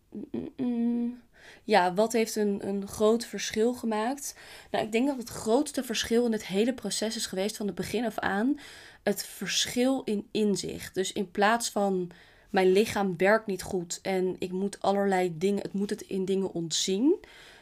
ja, 1.66 1.94
wat 1.94 2.12
heeft 2.12 2.36
een, 2.36 2.68
een 2.68 2.86
groot 2.86 3.24
verschil 3.24 3.74
gemaakt? 3.74 4.34
Nou, 4.70 4.84
ik 4.84 4.92
denk 4.92 5.06
dat 5.06 5.16
het 5.16 5.28
grootste 5.28 5.84
verschil 5.84 6.26
in 6.26 6.32
het 6.32 6.46
hele 6.46 6.74
proces 6.74 7.16
is 7.16 7.26
geweest 7.26 7.56
van 7.56 7.66
het 7.66 7.74
begin 7.74 8.04
af 8.04 8.18
aan 8.18 8.58
het 9.02 9.24
verschil 9.24 10.02
in 10.04 10.28
inzicht. 10.30 10.94
Dus 10.94 11.12
in 11.12 11.30
plaats 11.30 11.70
van 11.70 12.10
mijn 12.50 12.72
lichaam 12.72 13.16
werkt 13.16 13.46
niet 13.46 13.62
goed 13.62 13.98
en 14.02 14.36
ik 14.38 14.52
moet 14.52 14.82
allerlei 14.82 15.38
dingen, 15.38 15.62
het 15.62 15.72
moet 15.72 15.90
het 15.90 16.00
in 16.00 16.24
dingen 16.24 16.52
ontzien 16.52 17.18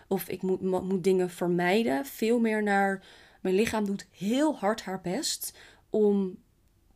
of 0.08 0.28
ik 0.28 0.42
moet, 0.42 0.60
moet 0.60 1.04
dingen 1.04 1.30
vermijden, 1.30 2.06
veel 2.06 2.38
meer 2.38 2.62
naar 2.62 3.04
mijn 3.40 3.54
lichaam 3.54 3.84
doet 3.84 4.06
heel 4.10 4.56
hard 4.56 4.82
haar 4.82 5.00
best 5.00 5.56
om 5.90 6.36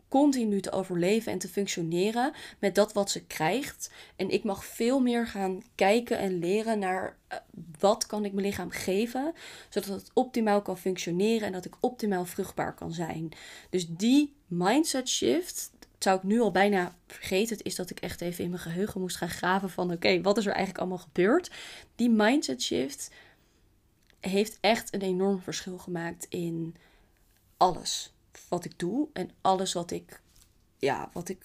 continu 0.09 0.61
te 0.61 0.73
overleven 0.73 1.33
en 1.33 1.39
te 1.39 1.49
functioneren 1.49 2.33
met 2.59 2.75
dat 2.75 2.93
wat 2.93 3.11
ze 3.11 3.25
krijgt. 3.25 3.91
En 4.17 4.31
ik 4.31 4.45
mag 4.45 4.65
veel 4.65 5.01
meer 5.01 5.27
gaan 5.27 5.63
kijken 5.75 6.19
en 6.19 6.39
leren 6.39 6.79
naar 6.79 7.17
uh, 7.33 7.39
wat 7.79 8.07
kan 8.07 8.25
ik 8.25 8.33
mijn 8.33 8.47
lichaam 8.47 8.71
geven, 8.71 9.35
zodat 9.69 9.89
het 9.89 10.11
optimaal 10.15 10.63
kan 10.63 10.79
functioneren 10.79 11.47
en 11.47 11.53
dat 11.53 11.65
ik 11.65 11.77
optimaal 11.81 12.25
vruchtbaar 12.25 12.75
kan 12.75 12.93
zijn. 12.93 13.29
Dus 13.71 13.87
die 13.89 14.35
mindset 14.47 15.09
shift, 15.09 15.71
zou 15.99 16.17
ik 16.17 16.23
nu 16.23 16.41
al 16.41 16.51
bijna 16.51 16.97
vergeten, 17.07 17.63
is 17.63 17.75
dat 17.75 17.91
ik 17.91 18.01
echt 18.01 18.21
even 18.21 18.45
in 18.45 18.51
mijn 18.51 18.63
geheugen 18.63 19.01
moest 19.01 19.17
gaan 19.17 19.29
graven 19.29 19.71
van 19.71 19.93
oké, 19.93 20.21
wat 20.21 20.37
is 20.37 20.47
er 20.47 20.53
eigenlijk 20.53 20.79
allemaal 20.79 20.99
gebeurd? 20.99 21.51
Die 21.95 22.11
mindset 22.11 22.63
shift 22.63 23.11
heeft 24.21 24.59
echt 24.61 24.95
een 24.95 25.03
enorm 25.03 25.41
verschil 25.41 25.79
gemaakt 25.79 26.27
in 26.29 26.75
alles 27.57 28.13
wat 28.49 28.65
ik 28.65 28.79
doe 28.79 29.09
en 29.13 29.31
alles 29.41 29.73
wat 29.73 29.91
ik, 29.91 30.21
ja, 30.79 31.11
wat 31.13 31.29
ik, 31.29 31.39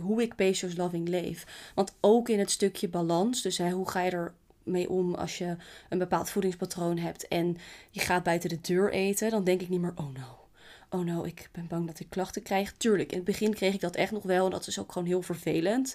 hoe 0.00 0.22
ik 0.22 0.36
Patios 0.36 0.76
Loving 0.76 1.08
leef. 1.08 1.70
Want 1.74 1.94
ook 2.00 2.28
in 2.28 2.38
het 2.38 2.50
stukje 2.50 2.88
balans, 2.88 3.42
dus 3.42 3.58
hè, 3.58 3.70
hoe 3.70 3.90
ga 3.90 4.00
je 4.00 4.10
er 4.10 4.34
mee 4.62 4.90
om 4.90 5.14
als 5.14 5.38
je 5.38 5.56
een 5.88 5.98
bepaald 5.98 6.30
voedingspatroon 6.30 6.98
hebt 6.98 7.28
en 7.28 7.56
je 7.90 8.00
gaat 8.00 8.22
buiten 8.22 8.48
de 8.48 8.60
deur 8.60 8.92
eten, 8.92 9.30
dan 9.30 9.44
denk 9.44 9.60
ik 9.60 9.68
niet 9.68 9.80
meer, 9.80 9.94
oh 9.94 10.14
no, 10.14 10.48
oh 10.90 11.04
no, 11.04 11.24
ik 11.24 11.48
ben 11.52 11.66
bang 11.66 11.86
dat 11.86 12.00
ik 12.00 12.10
klachten 12.10 12.42
krijg. 12.42 12.72
Tuurlijk, 12.72 13.10
in 13.10 13.16
het 13.16 13.26
begin 13.26 13.54
kreeg 13.54 13.74
ik 13.74 13.80
dat 13.80 13.96
echt 13.96 14.12
nog 14.12 14.22
wel 14.22 14.44
en 14.44 14.50
dat 14.50 14.66
is 14.66 14.78
ook 14.78 14.92
gewoon 14.92 15.08
heel 15.08 15.22
vervelend. 15.22 15.94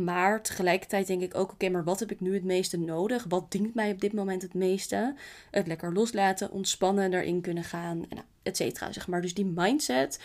Maar 0.00 0.42
tegelijkertijd 0.42 1.06
denk 1.06 1.22
ik 1.22 1.34
ook, 1.34 1.52
oké, 1.52 1.68
maar 1.68 1.84
wat 1.84 2.00
heb 2.00 2.10
ik 2.10 2.20
nu 2.20 2.34
het 2.34 2.44
meeste 2.44 2.78
nodig? 2.78 3.24
Wat 3.28 3.50
dient 3.50 3.74
mij 3.74 3.90
op 3.90 4.00
dit 4.00 4.12
moment 4.12 4.42
het 4.42 4.54
meeste? 4.54 5.14
Het 5.50 5.66
lekker 5.66 5.92
loslaten, 5.92 6.50
ontspannen, 6.50 7.14
erin 7.14 7.40
kunnen 7.40 7.64
gaan, 7.64 7.98
nou, 7.98 8.22
et 8.42 8.56
cetera, 8.56 8.92
zeg 8.92 9.08
maar. 9.08 9.20
Dus 9.20 9.34
die 9.34 9.44
mindset, 9.44 10.20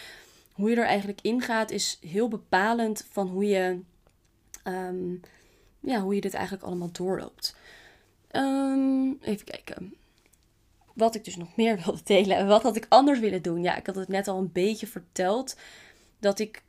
hoe 0.51 0.69
je 0.69 0.75
er 0.75 0.85
eigenlijk 0.85 1.19
in 1.21 1.41
gaat, 1.41 1.71
is 1.71 1.97
heel 2.01 2.27
bepalend 2.27 3.05
van 3.11 3.27
hoe 3.27 3.47
je, 3.47 3.79
um, 4.63 5.19
ja, 5.79 6.01
hoe 6.01 6.15
je 6.15 6.21
dit 6.21 6.33
eigenlijk 6.33 6.65
allemaal 6.65 6.91
doorloopt. 6.91 7.55
Um, 8.31 9.17
even 9.21 9.45
kijken. 9.45 9.95
Wat 10.93 11.15
ik 11.15 11.25
dus 11.25 11.35
nog 11.35 11.55
meer 11.55 11.79
wilde 11.83 12.03
delen. 12.03 12.47
Wat 12.47 12.63
had 12.63 12.75
ik 12.75 12.85
anders 12.89 13.19
willen 13.19 13.41
doen? 13.41 13.61
Ja, 13.61 13.75
ik 13.75 13.85
had 13.85 13.95
het 13.95 14.07
net 14.07 14.27
al 14.27 14.37
een 14.37 14.51
beetje 14.51 14.87
verteld. 14.87 15.55
Dat 16.19 16.39
ik 16.39 16.63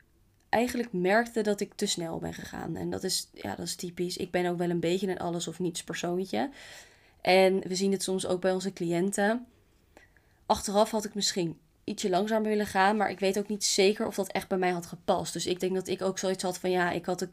eigenlijk 0.57 0.92
merkte 0.92 1.42
dat 1.42 1.61
ik 1.61 1.74
te 1.74 1.86
snel 1.86 2.18
ben 2.18 2.34
gegaan. 2.34 2.76
En 2.76 2.90
dat 2.90 3.04
is, 3.04 3.28
ja, 3.32 3.54
dat 3.54 3.66
is 3.66 3.74
typisch. 3.74 4.16
Ik 4.16 4.30
ben 4.30 4.46
ook 4.46 4.59
wel 4.59 4.70
een 4.70 4.80
beetje 4.80 5.11
een 5.11 5.18
alles 5.18 5.48
of 5.48 5.59
niets 5.59 5.84
persoontje. 5.84 6.50
En 7.20 7.61
we 7.68 7.74
zien 7.74 7.92
het 7.92 8.02
soms 8.02 8.26
ook 8.26 8.40
bij 8.40 8.52
onze 8.52 8.72
cliënten. 8.72 9.46
Achteraf 10.46 10.90
had 10.90 11.04
ik 11.04 11.14
misschien 11.14 11.59
ietsje 11.87 12.11
langzamer 12.11 12.49
willen 12.49 12.66
gaan, 12.66 12.97
maar 12.97 13.11
ik 13.11 13.20
weet 13.20 13.39
ook 13.39 13.49
niet 13.49 13.64
zeker 13.64 14.07
of 14.07 14.14
dat 14.14 14.32
echt 14.32 14.49
bij 14.49 14.59
mij 14.59 14.70
had 14.70 14.87
gepast. 14.87 15.32
Dus 15.32 15.47
ik 15.47 15.61
denk 15.61 15.74
dat 15.74 15.89
ik 15.89 16.03
ook 16.03 16.18
zoiets 16.18 16.43
had 16.43 16.59
van 16.59 16.70
ja, 16.70 16.91
ik 16.91 17.05
had 17.05 17.20
het, 17.20 17.30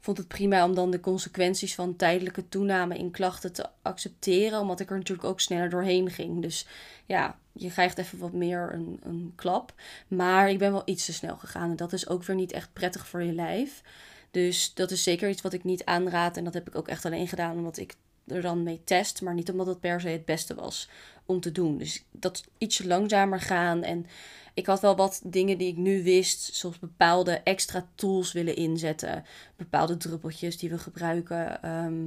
vond 0.00 0.16
het 0.16 0.28
prima 0.28 0.64
om 0.64 0.74
dan 0.74 0.90
de 0.90 1.00
consequenties 1.00 1.74
van 1.74 1.96
tijdelijke 1.96 2.48
toename 2.48 2.98
in 2.98 3.10
klachten 3.10 3.52
te 3.52 3.66
accepteren, 3.82 4.60
omdat 4.60 4.80
ik 4.80 4.90
er 4.90 4.96
natuurlijk 4.96 5.28
ook 5.28 5.40
sneller 5.40 5.70
doorheen 5.70 6.10
ging. 6.10 6.42
Dus 6.42 6.66
ja, 7.06 7.38
je 7.52 7.70
krijgt 7.70 7.98
even 7.98 8.18
wat 8.18 8.32
meer 8.32 8.70
een, 8.72 9.00
een 9.02 9.32
klap. 9.36 9.74
Maar 10.08 10.50
ik 10.50 10.58
ben 10.58 10.72
wel 10.72 10.82
iets 10.84 11.04
te 11.04 11.12
snel 11.12 11.36
gegaan 11.36 11.70
en 11.70 11.76
dat 11.76 11.92
is 11.92 12.08
ook 12.08 12.24
weer 12.24 12.36
niet 12.36 12.52
echt 12.52 12.72
prettig 12.72 13.06
voor 13.06 13.22
je 13.22 13.32
lijf. 13.32 13.82
Dus 14.30 14.74
dat 14.74 14.90
is 14.90 15.02
zeker 15.02 15.28
iets 15.28 15.42
wat 15.42 15.52
ik 15.52 15.64
niet 15.64 15.84
aanraad. 15.84 16.36
En 16.36 16.44
dat 16.44 16.54
heb 16.54 16.68
ik 16.68 16.74
ook 16.74 16.88
echt 16.88 17.04
alleen 17.04 17.28
gedaan 17.28 17.56
omdat 17.56 17.78
ik 17.78 17.94
er 18.26 18.42
dan 18.42 18.62
mee 18.62 18.80
test, 18.84 19.22
maar 19.22 19.34
niet 19.34 19.50
omdat 19.50 19.66
het 19.66 19.80
per 19.80 20.00
se 20.00 20.08
het 20.08 20.24
beste 20.24 20.54
was 20.54 20.88
om 21.26 21.40
te 21.40 21.52
doen. 21.52 21.78
Dus 21.78 22.04
dat 22.10 22.44
ietsje 22.58 22.86
langzamer 22.86 23.40
gaan. 23.40 23.82
En 23.82 24.06
ik 24.54 24.66
had 24.66 24.80
wel 24.80 24.96
wat 24.96 25.20
dingen 25.24 25.58
die 25.58 25.68
ik 25.68 25.76
nu 25.76 26.02
wist, 26.02 26.54
zoals 26.54 26.78
bepaalde 26.78 27.32
extra 27.32 27.88
tools 27.94 28.32
willen 28.32 28.56
inzetten. 28.56 29.24
Bepaalde 29.56 29.96
druppeltjes 29.96 30.58
die 30.58 30.70
we 30.70 30.78
gebruiken. 30.78 31.62
Ehm, 31.62 32.04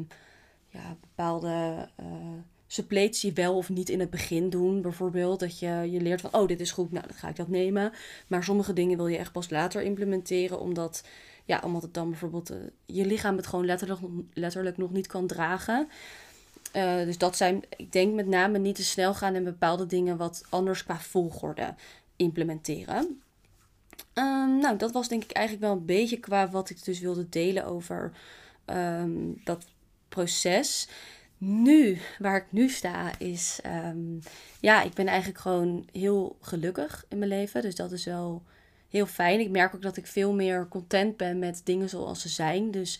ja, 0.68 0.98
bepaalde 1.02 1.90
uh, 2.00 2.06
suppletie 2.68 3.34
wel 3.34 3.56
of 3.56 3.70
niet 3.70 3.90
in 3.90 4.00
het 4.00 4.10
begin 4.10 4.50
doen. 4.50 4.82
Bijvoorbeeld 4.82 5.40
dat 5.40 5.60
je, 5.60 5.88
je 5.92 6.02
leert 6.02 6.22
van, 6.22 6.34
oh 6.34 6.48
dit 6.48 6.60
is 6.60 6.72
goed, 6.72 6.92
nou 6.92 7.08
dan 7.08 7.16
ga 7.16 7.30
ik 7.30 7.36
dat 7.36 7.48
nemen. 7.48 7.92
Maar 8.28 8.44
sommige 8.44 8.74
dingen 8.74 8.98
wil 8.98 9.08
je 9.08 9.18
echt 9.18 9.32
pas 9.32 9.50
later 9.50 9.82
implementeren, 9.82 10.60
omdat 10.60 11.04
ja, 11.46 11.62
omdat 11.64 11.82
het 11.82 11.94
dan 11.94 12.10
bijvoorbeeld 12.10 12.52
uh, 12.52 12.58
je 12.86 13.06
lichaam 13.06 13.38
het 13.38 13.48
gewoon 13.48 13.66
letterlijk, 13.66 14.02
letterlijk 14.34 14.78
nog 14.78 14.92
niet 14.92 15.08
kan 15.08 15.28
dragen. 15.28 15.88
Uh, 16.76 16.96
dus 16.96 17.18
dat 17.18 17.38
zijn, 17.38 17.64
ik 17.78 17.92
denk 17.92 18.14
met 18.14 18.28
name 18.28 18.58
niet 18.58 18.76
te 18.76 18.84
snel 18.84 19.14
gaan 19.14 19.36
en 19.36 19.44
bepaalde 19.44 19.86
dingen 19.86 20.18
wat 20.18 20.44
anders 20.50 20.84
qua 20.84 21.00
volgorde 21.00 21.76
implementeren. 22.16 23.22
Um, 24.14 24.58
nou, 24.58 24.78
dat 24.78 24.92
was 24.92 25.08
denk 25.08 25.24
ik 25.24 25.32
eigenlijk 25.32 25.66
wel 25.66 25.76
een 25.76 25.86
beetje 25.86 26.20
qua 26.20 26.50
wat 26.50 26.70
ik 26.70 26.84
dus 26.84 27.00
wilde 27.00 27.30
delen 27.30 27.66
over 27.66 28.12
um, 28.66 29.42
dat 29.44 29.66
proces. 30.10 30.88
Nu, 31.38 31.98
waar 32.20 32.36
ik 32.36 32.46
nu 32.50 32.70
sta, 32.70 33.20
is 33.20 33.60
um, 33.66 34.20
ja, 34.60 34.82
ik 34.82 34.94
ben 34.94 35.08
eigenlijk 35.08 35.40
gewoon 35.40 35.88
heel 35.92 36.38
gelukkig 36.42 37.06
in 37.10 37.18
mijn 37.18 37.30
leven. 37.30 37.62
Dus 37.62 37.76
dat 37.76 37.92
is 37.92 38.06
wel 38.06 38.44
heel 38.94 39.06
fijn. 39.06 39.40
Ik 39.40 39.50
merk 39.50 39.76
ook 39.76 39.82
dat 39.82 39.98
ik 39.98 40.08
veel 40.08 40.34
meer 40.34 40.68
content 40.68 41.18
ben 41.18 41.40
met 41.40 41.62
dingen 41.64 41.90
zoals 41.90 42.22
ze 42.22 42.30
zijn. 42.30 42.72
Dus 42.72 43.00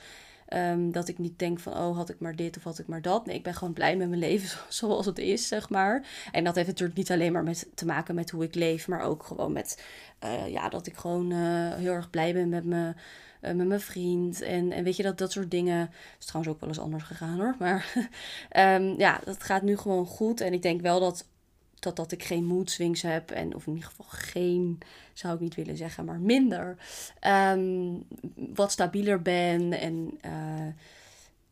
um, 0.54 0.92
dat 0.92 1.08
ik 1.08 1.18
niet 1.18 1.40
denk 1.40 1.60
van, 1.60 1.74
oh, 1.74 1.96
had 1.96 2.10
ik 2.10 2.20
maar 2.20 2.36
dit 2.36 2.58
of 2.58 2.64
had 2.64 2.80
ik 2.80 2.88
maar 2.88 3.02
dat. 3.02 3.26
Nee, 3.26 3.36
ik 3.36 3.44
ben 3.44 3.54
gewoon 3.54 3.74
blij 3.74 3.96
met 3.96 4.10
mijn 4.10 4.20
leven 4.30 4.60
zoals 4.70 5.06
het 5.06 5.18
is, 5.18 5.48
zeg 5.48 5.70
maar. 5.70 6.08
En 6.32 6.44
dat 6.44 6.56
heeft 6.56 6.68
natuurlijk 6.68 6.98
niet 6.98 7.12
alleen 7.12 7.32
maar 7.32 7.44
met, 7.44 7.68
te 7.76 7.86
maken 7.86 8.16
met 8.16 8.30
hoe 8.30 8.44
ik 8.44 8.56
leef, 8.56 8.88
maar 8.88 9.02
ook 9.02 9.24
gewoon 9.24 9.52
met, 9.52 9.84
uh, 10.24 10.48
ja, 10.48 10.70
dat 10.70 10.88
ik 10.88 10.96
gewoon 10.96 11.32
uh, 11.32 11.74
heel 11.74 11.94
erg 11.94 12.10
blij 12.10 12.34
ben 12.34 12.50
met 12.50 12.66
me. 12.66 12.94
Uh, 13.42 13.52
met 13.52 13.68
mijn 13.68 13.80
vriend. 13.80 14.42
En, 14.42 14.72
en 14.72 14.84
weet 14.84 14.96
je 14.96 15.04
dat 15.04 15.18
dat 15.18 15.32
soort 15.32 15.52
dingen. 15.52 15.92
is 16.20 16.26
trouwens 16.26 16.54
ook 16.54 16.60
wel 16.60 16.70
eens 16.70 16.80
anders 16.80 17.04
gegaan 17.04 17.40
hoor. 17.40 17.56
Maar 17.60 17.94
um, 18.58 18.94
ja, 19.06 19.20
dat 19.26 19.44
gaat 19.44 19.62
nu 19.62 19.78
gewoon 19.78 20.06
goed. 20.06 20.42
En 20.42 20.54
ik 20.54 20.62
denk 20.62 20.82
wel 20.82 21.00
dat 21.00 21.28
dat, 21.84 21.96
dat 21.96 22.12
ik 22.12 22.24
geen 22.24 22.46
mood 22.46 22.70
swings 22.70 23.02
heb. 23.02 23.32
En, 23.32 23.56
of 23.56 23.68
in 23.68 23.74
ieder 23.74 23.90
geval 23.90 24.06
geen, 24.10 24.80
zou 25.14 25.34
ik 25.34 25.40
niet 25.40 25.56
willen 25.56 25.78
zeggen, 25.78 26.06
maar 26.06 26.20
minder. 26.20 26.78
Um, 27.28 28.04
wat 28.36 28.72
stabieler 28.72 29.22
ben. 29.22 29.74
En 29.80 30.20
uh, 30.26 30.74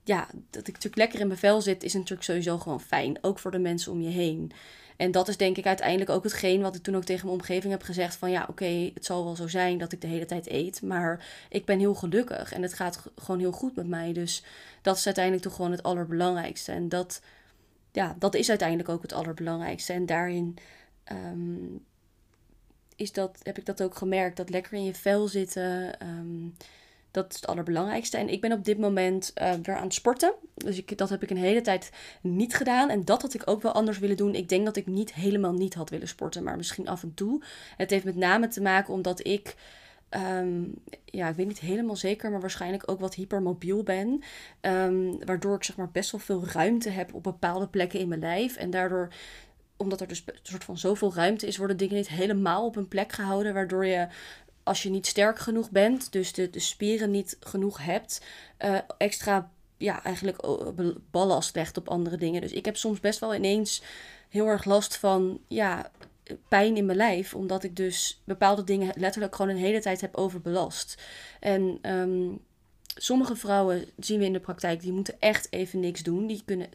ja, 0.04 0.28
dat 0.50 0.68
ik 0.68 0.74
natuurlijk 0.74 0.96
lekker 0.96 1.20
in 1.20 1.28
mijn 1.28 1.40
vel 1.40 1.62
zit, 1.62 1.84
is 1.84 1.94
natuurlijk 1.94 2.24
sowieso 2.24 2.58
gewoon 2.58 2.82
fijn. 2.82 3.18
Ook 3.22 3.40
voor 3.40 3.52
de 3.52 3.60
mensen 3.60 3.92
om 3.92 4.02
je 4.02 4.10
heen. 4.10 4.52
En 4.98 5.12
dat 5.12 5.28
is 5.28 5.38
denk 5.38 5.58
ik 5.58 5.66
uiteindelijk 5.66 6.10
ook 6.10 6.24
hetgeen 6.24 6.62
wat 6.62 6.76
ik 6.76 6.84
toen 6.84 6.96
ook 6.96 7.04
tegen 7.04 7.26
mijn 7.26 7.40
omgeving 7.40 7.72
heb 7.72 7.82
gezegd. 7.82 8.16
Van 8.16 8.32
ja, 8.32 8.46
oké, 8.50 8.92
het 8.94 9.06
zal 9.06 9.24
wel 9.24 9.36
zo 9.36 9.48
zijn 9.48 9.78
dat 9.78 9.92
ik 9.92 10.02
de 10.02 10.08
hele 10.08 10.26
tijd 10.26 10.50
eet. 10.50 10.82
Maar 10.82 11.26
ik 11.50 11.66
ben 11.66 11.80
heel 11.80 11.94
gelukkig 11.96 12.54
en 12.54 12.62
het 12.62 12.74
gaat 12.74 13.04
gewoon 13.16 13.40
heel 13.40 13.52
goed 13.52 13.76
met 13.76 13.88
mij. 13.88 14.14
Dus 14.14 14.44
dat 14.82 14.98
is 14.98 15.06
uiteindelijk 15.06 15.44
toch 15.46 15.56
gewoon 15.56 15.72
het 15.72 15.84
allerbelangrijkste. 15.84 16.72
En 16.72 16.90
dat 16.90 17.22
ja, 17.92 18.16
dat 18.20 18.36
is 18.36 18.50
uiteindelijk 18.50 18.90
ook 18.90 19.02
het 19.02 19.14
allerbelangrijkste. 19.14 19.94
En 19.94 20.06
daarin 20.06 20.58
um, 21.12 21.86
is 22.96 23.12
dat, 23.12 23.40
heb 23.44 23.58
ik 23.58 23.66
dat 23.66 23.84
ook 23.84 23.96
gemerkt. 23.96 24.38
Dat 24.38 24.50
lekker 24.50 24.74
in 24.74 24.84
je 24.84 24.94
vel 24.94 25.28
zitten. 25.28 25.98
Um, 26.08 26.56
Dat 27.12 27.30
is 27.30 27.36
het 27.36 27.48
allerbelangrijkste. 27.48 28.18
En 28.18 28.30
ik 28.30 28.42
ben 28.42 28.52
op 28.52 28.66
dit 28.66 28.78
moment 28.78 29.32
uh, 29.42 29.54
weer 29.64 29.76
aan 29.76 29.84
het 29.84 29.94
sporten. 29.94 30.34
Dus 30.56 30.78
ik, 30.78 30.98
dat 30.98 31.10
heb 31.10 31.24
ik 31.24 31.30
een 31.30 31.38
hele 31.38 31.62
tijd 31.62 31.92
niet 32.22 32.56
gedaan. 32.56 32.90
En 32.90 33.06
dat 33.06 33.22
had 33.22 33.34
ik 33.34 33.50
ook 33.50 33.62
wel 33.62 33.72
anders 33.72 34.00
willen 34.00 34.18
doen. 34.18 34.36
Ik 34.36 34.50
denk 34.50 34.66
dat 34.66 34.76
ik 34.76 34.88
niet 34.88 35.14
helemaal 35.14 35.54
niet 35.54 35.74
had 35.74 35.90
willen 35.90 36.08
sporten, 36.08 36.44
maar 36.44 36.58
misschien 36.58 36.88
af 36.88 37.04
en 37.04 37.14
toe. 37.14 37.44
Het 37.78 37.90
heeft 37.90 38.06
met 38.06 38.16
name 38.16 38.48
te 38.48 38.62
maken 38.62 38.94
omdat 38.94 39.28
ik. 39.28 39.56
Ehm, 40.12 40.64
ja, 41.06 41.28
ik 41.30 41.36
weet 41.36 41.48
niet 41.48 41.60
helemaal 41.60 41.96
zeker, 41.96 42.32
maar 42.32 42.40
waarschijnlijk 42.40 42.92
ook 42.92 43.00
wat 43.00 43.16
hypermobiel 43.16 43.84
ben. 43.84 44.22
Um, 44.62 45.26
waardoor 45.26 45.56
ik 45.56 45.64
zeg 45.64 45.78
maar 45.78 45.92
best 45.92 46.12
wel 46.12 46.22
veel 46.22 46.46
ruimte 46.48 46.90
heb 46.90 47.14
op 47.14 47.24
bepaalde 47.24 47.68
plekken 47.68 48.00
in 48.00 48.08
mijn 48.08 48.20
lijf. 48.20 48.56
En 48.56 48.70
daardoor 48.70 49.14
omdat 49.78 50.02
er 50.02 50.08
dus 50.08 50.24
een 50.26 50.34
soort 50.42 50.64
van 50.64 50.78
zoveel 50.78 51.14
ruimte 51.14 51.48
is, 51.48 51.58
worden 51.58 51.78
dingen 51.78 51.96
niet 51.96 52.10
helemaal 52.10 52.66
op 52.66 52.76
een 52.76 52.88
plek 52.88 53.12
gehouden. 53.12 53.54
Waardoor 53.54 53.86
je, 53.86 54.08
als 54.64 54.84
je 54.84 54.90
niet 54.90 55.08
sterk 55.08 55.40
genoeg 55.40 55.70
bent, 55.70 56.12
dus 56.12 56.34
de, 56.34 56.50
de 56.50 56.60
spieren 56.60 57.12
niet 57.12 57.38
genoeg 57.40 57.84
hebt, 57.84 58.22
uh, 58.60 58.78
extra 58.98 59.52
ja, 59.78 60.04
eigenlijk 60.04 60.38
ballast 61.12 61.56
legt 61.56 61.78
op 61.78 61.90
andere 61.90 62.18
dingen. 62.18 62.42
Dus 62.42 62.52
ik 62.52 62.66
heb 62.66 62.78
soms 62.78 63.00
best 63.00 63.20
wel 63.20 63.36
ineens 63.36 63.82
heel 64.30 64.48
erg 64.48 64.66
last 64.66 64.98
van 64.98 65.40
ja, 65.48 65.92
pijn 66.48 66.78
in 66.78 66.86
mijn 66.86 66.98
lijf. 66.98 67.36
Omdat 67.36 67.64
ik 67.64 67.76
dus 67.76 68.22
bepaalde 68.24 68.64
dingen 68.64 68.94
letterlijk 68.98 69.36
gewoon 69.36 69.52
een 69.52 69.62
hele 69.62 69.82
tijd 69.82 70.02
heb 70.02 70.16
overbelast. 70.16 71.02
En 71.40 71.80
um, 71.82 72.40
sommige 72.96 73.36
vrouwen 73.36 73.86
zien 73.98 74.20
we 74.20 74.26
in 74.26 74.34
de 74.34 74.40
praktijk, 74.40 74.82
die 74.82 74.92
moeten 74.92 75.20
echt 75.20 75.48
even 75.52 75.80
niks 75.80 76.04
doen. 76.04 76.28
Die 76.28 76.42
kunnen 76.46 76.70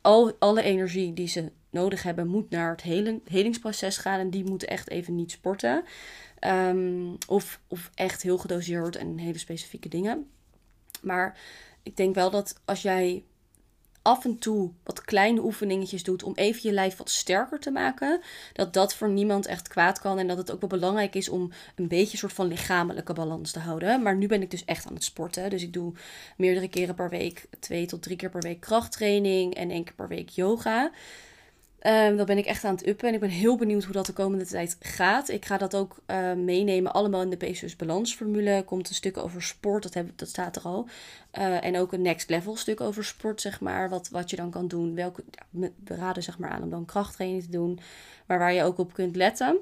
al, 0.00 0.32
alle 0.38 0.62
energie 0.62 1.12
die 1.12 1.28
ze 1.28 1.50
nodig 1.70 2.02
hebben, 2.02 2.26
moet 2.26 2.50
naar 2.50 2.70
het 2.70 2.82
helen, 2.82 3.20
helingsproces 3.24 3.96
gaan. 3.96 4.20
En 4.20 4.30
die 4.30 4.44
moeten 4.44 4.68
echt 4.68 4.90
even 4.90 5.14
niet 5.14 5.30
sporten. 5.30 5.84
Um, 6.40 7.16
of, 7.26 7.60
of 7.68 7.90
echt 7.94 8.22
heel 8.22 8.38
gedoseerd 8.38 8.96
en 8.96 9.18
hele 9.18 9.38
specifieke 9.38 9.88
dingen. 9.88 10.30
Maar 11.02 11.38
ik 11.82 11.96
denk 11.96 12.14
wel 12.14 12.30
dat 12.30 12.60
als 12.64 12.82
jij 12.82 13.24
af 14.06 14.24
en 14.24 14.38
toe 14.38 14.70
wat 14.82 15.04
kleine 15.04 15.44
oefeningetjes 15.44 16.02
doet 16.02 16.22
om 16.22 16.32
even 16.34 16.60
je 16.62 16.72
lijf 16.72 16.96
wat 16.96 17.10
sterker 17.10 17.60
te 17.60 17.70
maken, 17.70 18.20
dat 18.52 18.72
dat 18.72 18.94
voor 18.94 19.08
niemand 19.08 19.46
echt 19.46 19.68
kwaad 19.68 19.98
kan 19.98 20.18
en 20.18 20.26
dat 20.26 20.36
het 20.36 20.52
ook 20.52 20.60
wel 20.60 20.68
belangrijk 20.68 21.14
is 21.14 21.28
om 21.28 21.50
een 21.74 21.88
beetje 21.88 22.12
een 22.12 22.18
soort 22.18 22.32
van 22.32 22.46
lichamelijke 22.46 23.12
balans 23.12 23.52
te 23.52 23.58
houden. 23.58 24.02
Maar 24.02 24.16
nu 24.16 24.26
ben 24.26 24.42
ik 24.42 24.50
dus 24.50 24.64
echt 24.64 24.86
aan 24.86 24.94
het 24.94 25.04
sporten, 25.04 25.50
dus 25.50 25.62
ik 25.62 25.72
doe 25.72 25.92
meerdere 26.36 26.68
keren 26.68 26.94
per 26.94 27.08
week, 27.08 27.46
twee 27.60 27.86
tot 27.86 28.02
drie 28.02 28.16
keer 28.16 28.30
per 28.30 28.42
week 28.42 28.60
krachttraining 28.60 29.54
en 29.54 29.70
één 29.70 29.84
keer 29.84 29.94
per 29.94 30.08
week 30.08 30.28
yoga. 30.28 30.90
Um, 31.86 32.16
dat 32.16 32.26
ben 32.26 32.38
ik 32.38 32.46
echt 32.46 32.64
aan 32.64 32.74
het 32.74 32.86
uppen 32.86 33.08
en 33.08 33.14
ik 33.14 33.20
ben 33.20 33.28
heel 33.28 33.56
benieuwd 33.56 33.84
hoe 33.84 33.92
dat 33.92 34.06
de 34.06 34.12
komende 34.12 34.46
tijd 34.46 34.76
gaat. 34.80 35.28
Ik 35.28 35.44
ga 35.44 35.56
dat 35.56 35.76
ook 35.76 35.96
uh, 36.06 36.32
meenemen, 36.32 36.92
allemaal 36.92 37.22
in 37.22 37.30
de 37.30 37.36
PCOS 37.36 37.76
balansformule. 37.76 38.62
Komt 38.66 38.88
een 38.88 38.94
stuk 38.94 39.16
over 39.16 39.42
sport, 39.42 39.82
dat, 39.82 39.94
heb, 39.94 40.08
dat 40.16 40.28
staat 40.28 40.56
er 40.56 40.62
al. 40.62 40.88
Uh, 41.38 41.64
en 41.64 41.78
ook 41.78 41.92
een 41.92 42.02
next 42.02 42.30
level 42.30 42.56
stuk 42.56 42.80
over 42.80 43.04
sport, 43.04 43.40
zeg 43.40 43.60
maar. 43.60 43.88
Wat, 43.88 44.08
wat 44.08 44.30
je 44.30 44.36
dan 44.36 44.50
kan 44.50 44.68
doen. 44.68 44.94
Welke, 44.94 45.24
we 45.50 45.70
raden 45.84 46.22
zeg 46.22 46.38
maar 46.38 46.50
aan 46.50 46.62
om 46.62 46.70
dan 46.70 46.84
krachttraining 46.84 47.42
te 47.42 47.50
doen. 47.50 47.80
Maar 48.26 48.38
waar 48.38 48.52
je 48.52 48.62
ook 48.62 48.78
op 48.78 48.92
kunt 48.92 49.16
letten. 49.16 49.56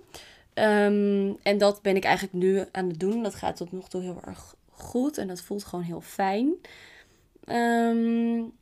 Um, 0.55 1.37
en 1.43 1.59
dat 1.59 1.83
ben 1.83 1.97
ik 1.97 2.05
eigenlijk 2.05 2.35
nu 2.35 2.65
aan 2.73 2.89
het 2.89 3.01
doen. 3.01 3.23
Dat 3.23 3.35
gaat 3.35 3.57
tot 3.57 3.73
nog 3.73 3.89
toe 3.89 4.03
heel 4.03 4.21
erg 4.27 4.55
goed 4.71 5.19
en 5.19 5.29
dat 5.29 5.41
voelt 5.41 5.65
gewoon 5.65 5.85
heel 5.85 6.01
fijn. 6.01 6.53
Um, 7.47 8.53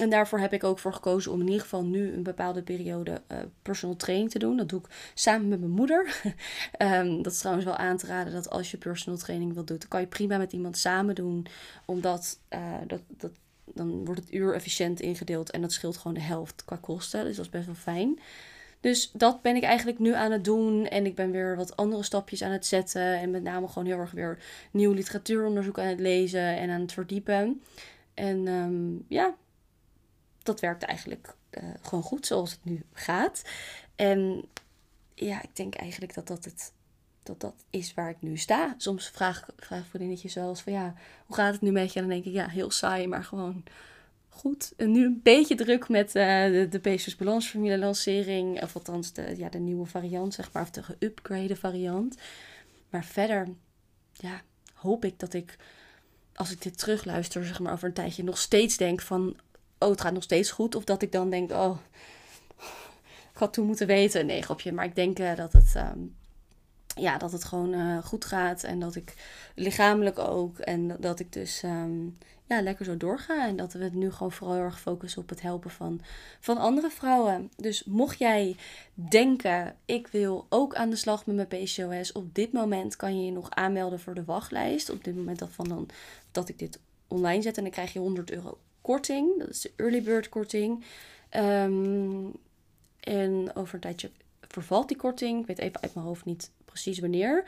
en 0.00 0.10
daarvoor 0.10 0.38
heb 0.38 0.52
ik 0.52 0.64
ook 0.64 0.78
voor 0.78 0.92
gekozen 0.92 1.32
om 1.32 1.40
in 1.40 1.46
ieder 1.46 1.60
geval 1.60 1.84
nu 1.84 2.12
een 2.12 2.22
bepaalde 2.22 2.62
periode 2.62 3.22
uh, 3.32 3.38
personal 3.62 3.96
training 3.96 4.30
te 4.30 4.38
doen. 4.38 4.56
Dat 4.56 4.68
doe 4.68 4.80
ik 4.80 5.12
samen 5.14 5.48
met 5.48 5.60
mijn 5.60 5.72
moeder. 5.72 6.22
um, 6.78 7.16
dat 7.22 7.32
is 7.32 7.38
trouwens 7.38 7.66
wel 7.66 7.76
aan 7.76 7.96
te 7.96 8.06
raden 8.06 8.32
dat 8.32 8.50
als 8.50 8.70
je 8.70 8.76
personal 8.76 9.18
training 9.18 9.54
wil 9.54 9.64
doen, 9.64 9.78
dan 9.78 9.88
kan 9.88 10.00
je 10.00 10.06
prima 10.06 10.38
met 10.38 10.52
iemand 10.52 10.78
samen 10.78 11.14
doen. 11.14 11.46
Omdat 11.84 12.38
uh, 12.50 12.74
dat, 12.86 13.00
dat, 13.06 13.30
dan 13.64 14.04
wordt 14.04 14.20
het 14.20 14.32
uur 14.32 14.54
efficiënt 14.54 15.00
ingedeeld 15.00 15.50
en 15.50 15.60
dat 15.60 15.72
scheelt 15.72 15.96
gewoon 15.96 16.14
de 16.14 16.22
helft 16.22 16.64
qua 16.64 16.78
kosten. 16.80 17.24
Dus 17.24 17.36
dat 17.36 17.44
is 17.44 17.50
best 17.50 17.66
wel 17.66 17.74
fijn. 17.74 18.18
Dus 18.80 19.10
dat 19.12 19.42
ben 19.42 19.56
ik 19.56 19.62
eigenlijk 19.62 19.98
nu 19.98 20.14
aan 20.14 20.32
het 20.32 20.44
doen. 20.44 20.86
En 20.86 21.06
ik 21.06 21.14
ben 21.14 21.30
weer 21.30 21.56
wat 21.56 21.76
andere 21.76 22.02
stapjes 22.02 22.42
aan 22.42 22.50
het 22.50 22.66
zetten. 22.66 23.18
En 23.18 23.30
met 23.30 23.42
name 23.42 23.68
gewoon 23.68 23.86
heel 23.86 23.98
erg 23.98 24.10
weer 24.10 24.38
nieuw 24.70 24.92
literatuuronderzoek 24.92 25.78
aan 25.78 25.86
het 25.86 26.00
lezen 26.00 26.56
en 26.56 26.70
aan 26.70 26.80
het 26.80 26.92
verdiepen. 26.92 27.62
En 28.14 28.48
um, 28.48 29.04
ja, 29.08 29.34
dat 30.50 30.60
werkt 30.60 30.82
eigenlijk 30.82 31.34
uh, 31.50 31.70
gewoon 31.82 32.04
goed 32.04 32.26
zoals 32.26 32.50
het 32.50 32.64
nu 32.64 32.84
gaat. 32.92 33.42
En 33.96 34.44
ja, 35.14 35.42
ik 35.42 35.56
denk 35.56 35.74
eigenlijk 35.74 36.14
dat 36.14 36.26
dat 36.26 36.44
het 36.44 36.72
dat 37.22 37.40
dat 37.40 37.64
is 37.70 37.94
waar 37.94 38.10
ik 38.10 38.16
nu 38.20 38.36
sta. 38.36 38.74
Soms 38.76 39.08
vraag, 39.08 39.46
vraag 39.56 39.86
vriendinnetje 39.86 40.28
zoals 40.28 40.60
van 40.60 40.72
ja, 40.72 40.94
hoe 41.26 41.36
gaat 41.36 41.52
het 41.52 41.60
nu 41.60 41.70
met 41.70 41.92
je? 41.92 42.00
Dan 42.00 42.08
denk 42.08 42.24
ik 42.24 42.32
ja, 42.32 42.48
heel 42.48 42.70
saai, 42.70 43.06
maar 43.06 43.24
gewoon 43.24 43.64
goed. 44.28 44.72
En 44.76 44.90
nu 44.90 45.04
een 45.04 45.20
beetje 45.22 45.54
druk 45.54 45.88
met 45.88 46.06
uh, 46.06 46.44
de, 46.44 46.66
de 46.70 46.80
Balance 46.80 47.16
balansformule 47.16 47.78
lancering. 47.78 48.62
Of 48.62 48.74
althans 48.74 49.12
de, 49.12 49.34
ja, 49.36 49.48
de 49.48 49.58
nieuwe 49.58 49.86
variant, 49.86 50.34
zeg 50.34 50.52
maar. 50.52 50.62
Of 50.62 50.70
de 50.70 50.82
geüpgrade 50.82 51.58
variant. 51.58 52.16
Maar 52.90 53.04
verder, 53.04 53.48
ja, 54.12 54.40
hoop 54.74 55.04
ik 55.04 55.18
dat 55.18 55.32
ik, 55.32 55.56
als 56.34 56.50
ik 56.50 56.62
dit 56.62 56.78
terugluister, 56.78 57.46
zeg 57.46 57.60
maar 57.60 57.72
over 57.72 57.88
een 57.88 57.94
tijdje, 57.94 58.24
nog 58.24 58.38
steeds 58.38 58.76
denk 58.76 59.00
van 59.00 59.36
oh, 59.80 59.90
het 59.90 60.00
gaat 60.00 60.12
nog 60.12 60.22
steeds 60.22 60.50
goed. 60.50 60.74
Of 60.74 60.84
dat 60.84 61.02
ik 61.02 61.12
dan 61.12 61.30
denk, 61.30 61.50
oh, 61.50 61.78
ik 63.32 63.38
had 63.38 63.52
toen 63.52 63.66
moeten 63.66 63.86
weten. 63.86 64.26
Nee, 64.26 64.42
grapje. 64.42 64.72
Maar 64.72 64.84
ik 64.84 64.94
denk 64.94 65.18
uh, 65.18 65.36
dat 65.36 65.52
het, 65.52 65.74
um, 65.76 66.16
ja, 66.94 67.18
dat 67.18 67.32
het 67.32 67.44
gewoon 67.44 67.74
uh, 67.74 67.98
goed 68.04 68.24
gaat. 68.24 68.62
En 68.62 68.80
dat 68.80 68.96
ik 68.96 69.14
lichamelijk 69.54 70.18
ook. 70.18 70.58
En 70.58 70.96
dat 71.00 71.20
ik 71.20 71.32
dus 71.32 71.62
um, 71.62 72.16
ja, 72.46 72.62
lekker 72.62 72.84
zo 72.84 72.96
doorga. 72.96 73.46
En 73.46 73.56
dat 73.56 73.72
we 73.72 73.84
het 73.84 73.94
nu 73.94 74.12
gewoon 74.12 74.32
vooral 74.32 74.56
heel 74.56 74.64
erg 74.64 74.80
focussen 74.80 75.22
op 75.22 75.28
het 75.28 75.42
helpen 75.42 75.70
van, 75.70 76.00
van 76.40 76.58
andere 76.58 76.90
vrouwen. 76.90 77.50
Dus 77.56 77.84
mocht 77.84 78.18
jij 78.18 78.56
denken, 78.92 79.76
ik 79.84 80.06
wil 80.06 80.46
ook 80.48 80.74
aan 80.74 80.90
de 80.90 80.96
slag 80.96 81.26
met 81.26 81.36
mijn 81.36 81.64
PCOS. 81.64 82.12
Op 82.12 82.34
dit 82.34 82.52
moment 82.52 82.96
kan 82.96 83.18
je 83.18 83.24
je 83.24 83.32
nog 83.32 83.50
aanmelden 83.50 84.00
voor 84.00 84.14
de 84.14 84.24
wachtlijst. 84.24 84.90
Op 84.90 85.04
dit 85.04 85.16
moment 85.16 85.38
dat, 85.38 85.48
van 85.52 85.68
dan, 85.68 85.88
dat 86.30 86.48
ik 86.48 86.58
dit 86.58 86.78
online 87.08 87.42
zet. 87.42 87.56
En 87.56 87.62
dan 87.62 87.72
krijg 87.72 87.92
je 87.92 87.98
100 87.98 88.30
euro 88.30 88.58
korting. 88.90 89.38
Dat 89.38 89.48
is 89.48 89.60
de 89.60 89.72
early 89.76 90.02
bird 90.02 90.28
korting. 90.28 90.84
Um, 91.36 92.32
en 93.00 93.50
over 93.54 93.74
een 93.74 93.80
tijdje 93.80 94.10
vervalt 94.40 94.88
die 94.88 94.96
korting. 94.96 95.40
Ik 95.40 95.46
weet 95.46 95.58
even 95.58 95.80
uit 95.80 95.94
mijn 95.94 96.06
hoofd 96.06 96.24
niet 96.24 96.50
precies 96.64 96.98
wanneer. 96.98 97.44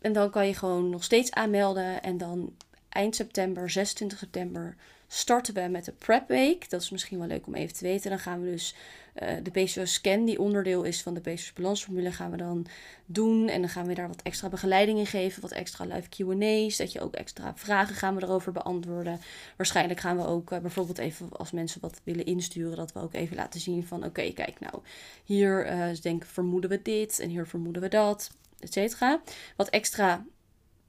En 0.00 0.12
dan 0.12 0.30
kan 0.30 0.46
je 0.46 0.54
gewoon 0.54 0.90
nog 0.90 1.04
steeds 1.04 1.30
aanmelden. 1.30 2.02
En 2.02 2.18
dan 2.18 2.54
eind 2.88 3.14
september, 3.14 3.70
26 3.70 4.18
september, 4.18 4.76
starten 5.06 5.54
we 5.54 5.60
met 5.60 5.84
de 5.84 5.92
Prep 5.92 6.28
Week. 6.28 6.70
Dat 6.70 6.80
is 6.80 6.90
misschien 6.90 7.18
wel 7.18 7.26
leuk 7.26 7.46
om 7.46 7.54
even 7.54 7.74
te 7.74 7.84
weten. 7.84 8.10
Dan 8.10 8.18
gaan 8.18 8.40
we 8.40 8.50
dus 8.50 8.74
uh, 9.22 9.28
de 9.42 9.50
PCOS 9.50 9.92
scan, 9.92 10.24
die 10.24 10.40
onderdeel 10.40 10.82
is 10.82 11.02
van 11.02 11.14
de 11.14 11.20
PCOS 11.20 11.52
balansformule, 11.52 12.12
gaan 12.12 12.30
we 12.30 12.36
dan 12.36 12.66
doen. 13.06 13.48
En 13.48 13.60
dan 13.60 13.70
gaan 13.70 13.86
we 13.86 13.94
daar 13.94 14.08
wat 14.08 14.22
extra 14.22 14.48
begeleiding 14.48 14.98
in 14.98 15.06
geven, 15.06 15.42
wat 15.42 15.50
extra 15.50 15.84
live 15.84 16.08
Q&A's. 16.08 16.76
Dat 16.76 16.92
je 16.92 17.00
ook 17.00 17.14
extra 17.14 17.52
vragen 17.56 17.94
gaan 17.94 18.14
we 18.16 18.22
erover 18.22 18.52
beantwoorden. 18.52 19.20
Waarschijnlijk 19.56 20.00
gaan 20.00 20.16
we 20.16 20.26
ook 20.26 20.52
uh, 20.52 20.58
bijvoorbeeld 20.58 20.98
even 20.98 21.28
als 21.32 21.50
mensen 21.50 21.80
wat 21.80 22.00
willen 22.04 22.24
insturen, 22.24 22.76
dat 22.76 22.92
we 22.92 23.00
ook 23.00 23.14
even 23.14 23.36
laten 23.36 23.60
zien 23.60 23.86
van 23.86 24.04
oké, 24.04 24.32
kijk 24.32 24.60
nou, 24.60 24.74
hier 25.24 25.72
uh, 25.72 26.00
denk, 26.02 26.24
vermoeden 26.24 26.70
we 26.70 26.82
dit 26.82 27.20
en 27.20 27.28
hier 27.28 27.46
vermoeden 27.46 27.82
we 27.82 27.88
dat, 27.88 28.30
et 28.58 28.72
cetera. 28.72 29.20
Wat 29.56 29.68
extra 29.68 30.24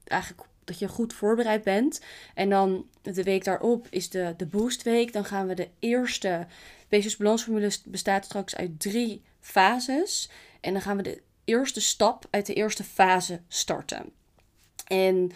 eigenlijk 0.04 0.48
dat 0.68 0.80
je 0.80 0.88
goed 0.88 1.14
voorbereid 1.14 1.64
bent. 1.64 2.02
En 2.34 2.50
dan 2.50 2.86
de 3.02 3.24
week 3.24 3.44
daarop 3.44 3.88
is 3.90 4.10
de, 4.10 4.34
de 4.38 4.46
boostweek. 4.46 5.14
Dan 5.14 5.26
gaan 5.26 5.48
we 5.48 5.54
de 5.54 5.70
eerste. 5.80 6.48
Basis 6.90 7.18
balansformule 7.18 7.72
bestaat 7.86 8.26
straks 8.26 8.56
uit 8.56 8.80
drie 8.80 9.22
fases. 9.40 10.30
En 10.62 10.74
dan 10.74 10.82
gaan 10.82 10.98
we 10.98 11.04
de 11.04 11.22
eerste 11.44 11.82
stap 11.82 12.28
uit 12.30 12.46
de 12.46 12.54
eerste 12.54 12.84
fase 12.84 13.42
starten. 13.48 14.12
En 14.88 15.32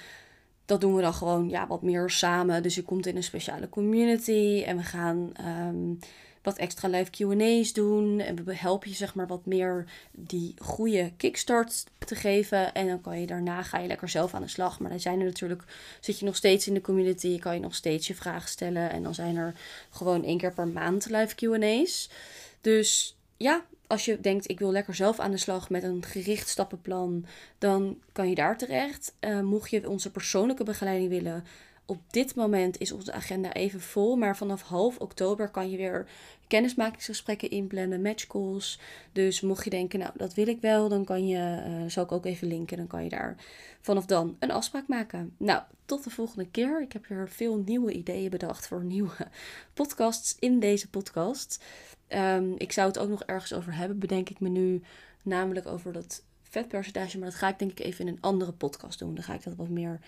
dat 0.66 0.82
doen 0.82 0.96
we 0.96 1.02
dan 1.02 1.14
gewoon 1.14 1.50
ja, 1.50 1.68
wat 1.68 1.82
meer 1.82 2.10
samen. 2.10 2.64
Dus 2.64 2.76
je 2.76 2.84
komt 2.84 3.06
in 3.06 3.16
een 3.16 3.24
speciale 3.24 3.70
community. 3.70 4.64
En 4.66 4.78
we 4.78 4.84
gaan. 4.84 5.32
Um, 5.68 6.00
wat 6.42 6.58
extra 6.58 6.88
live 6.88 7.12
QA's 7.12 7.74
doen. 7.74 8.20
En 8.20 8.44
we 8.46 8.56
helpen 8.56 8.90
je 8.90 8.96
zeg 8.96 9.16
maar 9.16 9.28
wat 9.28 9.46
meer 9.46 9.86
die 10.12 10.54
goede 10.58 11.12
kickstart 11.18 11.84
te 11.98 12.16
geven. 12.16 12.74
En 12.74 12.88
dan 12.88 13.02
kan 13.02 13.20
je 13.20 13.28
daarna 13.28 13.64
ga 13.64 13.80
je 13.80 13.88
lekker 13.88 14.10
zelf 14.10 14.34
aan 14.34 14.42
de 14.42 14.48
slag. 14.48 14.80
Maar 14.80 14.90
dan 14.90 15.00
zijn 15.00 15.20
er 15.20 15.26
natuurlijk, 15.26 15.64
zit 16.00 16.20
je 16.20 16.26
nog 16.26 16.36
steeds 16.36 16.68
in 16.68 16.74
de 16.74 16.82
community, 16.82 17.40
kan 17.40 17.54
je 17.54 17.60
nog 17.60 17.76
steeds 17.76 18.08
je 18.08 18.16
vragen 18.16 18.50
stellen. 18.50 18.92
En 18.92 19.04
dan 19.04 19.14
zijn 19.14 19.36
er 19.36 19.54
gewoon 19.90 20.24
één 20.24 20.38
keer 20.38 20.54
per 20.54 20.68
maand 20.68 21.10
live 21.10 21.36
QA's. 21.36 22.10
Dus 22.62 23.18
ja, 23.38 23.66
als 23.88 24.06
je 24.06 24.20
denkt, 24.20 24.50
ik 24.50 24.60
wil 24.60 24.72
lekker 24.72 24.96
zelf 24.96 25.20
aan 25.20 25.32
de 25.32 25.38
slag 25.38 25.70
met 25.70 25.84
een 25.84 26.04
gericht 26.06 26.48
stappenplan, 26.48 27.26
dan 27.58 27.98
kan 28.12 28.30
je 28.30 28.36
daar 28.36 28.58
terecht. 28.58 29.14
Uh, 29.20 29.40
mocht 29.40 29.70
je 29.70 29.90
onze 29.90 30.12
persoonlijke 30.12 30.64
begeleiding 30.64 31.10
willen, 31.10 31.44
op 31.86 32.02
dit 32.12 32.36
moment 32.36 32.78
is 32.78 32.92
onze 32.92 33.12
agenda 33.12 33.54
even 33.54 33.82
vol, 33.82 34.16
maar 34.16 34.38
vanaf 34.38 34.62
half 34.62 34.98
oktober 34.98 35.50
kan 35.50 35.70
je 35.70 35.78
weer 35.78 36.08
kennismakingsgesprekken 36.48 37.50
inplannen, 37.50 38.02
matchcalls. 38.02 38.80
Dus 39.12 39.42
mocht 39.42 39.64
je 39.64 39.70
denken, 39.70 40.00
nou 40.00 40.12
dat 40.16 40.34
wil 40.34 40.48
ik 40.48 40.62
wel, 40.62 40.90
dan 40.90 41.06
kan 41.06 41.28
je, 41.28 41.64
uh, 41.68 41.90
zal 41.90 42.04
ik 42.04 42.12
ook 42.12 42.26
even 42.26 42.48
linken, 42.48 42.78
dan 42.78 42.88
kan 42.88 43.04
je 43.04 43.10
daar 43.10 43.36
vanaf 43.82 44.06
dan 44.06 44.36
een 44.40 44.52
afspraak 44.52 44.88
maken. 44.88 45.34
Nou, 45.38 45.62
tot 45.86 46.04
de 46.04 46.10
volgende 46.10 46.48
keer. 46.52 46.82
Ik 46.82 46.94
heb 46.94 47.06
weer 47.06 47.30
veel 47.30 47.58
nieuwe 47.58 47.92
ideeën 47.94 48.30
bedacht 48.30 48.68
voor 48.68 48.84
nieuwe 48.84 49.28
podcasts 49.74 50.36
in 50.40 50.60
deze 50.60 50.90
podcast. 50.90 51.64
Um, 52.10 52.56
ik 52.58 52.72
zou 52.72 52.88
het 52.88 53.00
ook 53.00 53.10
nog 53.10 53.24
ergens 53.24 53.54
over 53.54 53.76
hebben, 53.76 54.00
bedenk 54.00 54.30
ik 54.30 54.40
me 54.40 54.50
nu, 54.50 54.82
namelijk 55.24 55.68
over 55.68 55.94
dat 55.94 56.24
vetpercentage, 56.42 57.18
maar 57.18 57.30
dat 57.30 57.38
ga 57.38 57.48
ik 57.48 57.60
denk 57.60 57.72
ik 57.72 57.80
even 57.80 58.08
in 58.08 58.14
een 58.14 58.22
andere 58.22 58.52
podcast 58.52 59.00
doen. 59.00 59.16
Dan 59.16 59.24
ga 59.24 59.34
ik 59.34 59.44
dat 59.44 59.56
wat 59.56 59.70
meer 59.70 60.00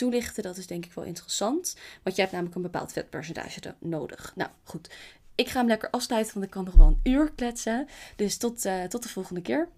toelichten. 0.00 0.42
Dat 0.42 0.56
is 0.56 0.66
denk 0.66 0.84
ik 0.84 0.92
wel 0.92 1.04
interessant. 1.04 1.76
Want 2.02 2.16
jij 2.16 2.24
hebt 2.24 2.32
namelijk 2.32 2.56
een 2.56 2.62
bepaald 2.62 2.92
vetpercentage 2.92 3.74
nodig. 3.78 4.32
Nou 4.36 4.50
goed, 4.64 4.90
ik 5.34 5.48
ga 5.48 5.58
hem 5.58 5.68
lekker 5.68 5.90
afsluiten, 5.90 6.34
want 6.34 6.44
ik 6.46 6.50
kan 6.50 6.64
nog 6.64 6.74
wel 6.74 6.86
een 6.86 7.12
uur 7.12 7.32
kletsen. 7.32 7.88
Dus 8.16 8.36
tot, 8.36 8.64
uh, 8.64 8.84
tot 8.84 9.02
de 9.02 9.08
volgende 9.08 9.40
keer. 9.42 9.68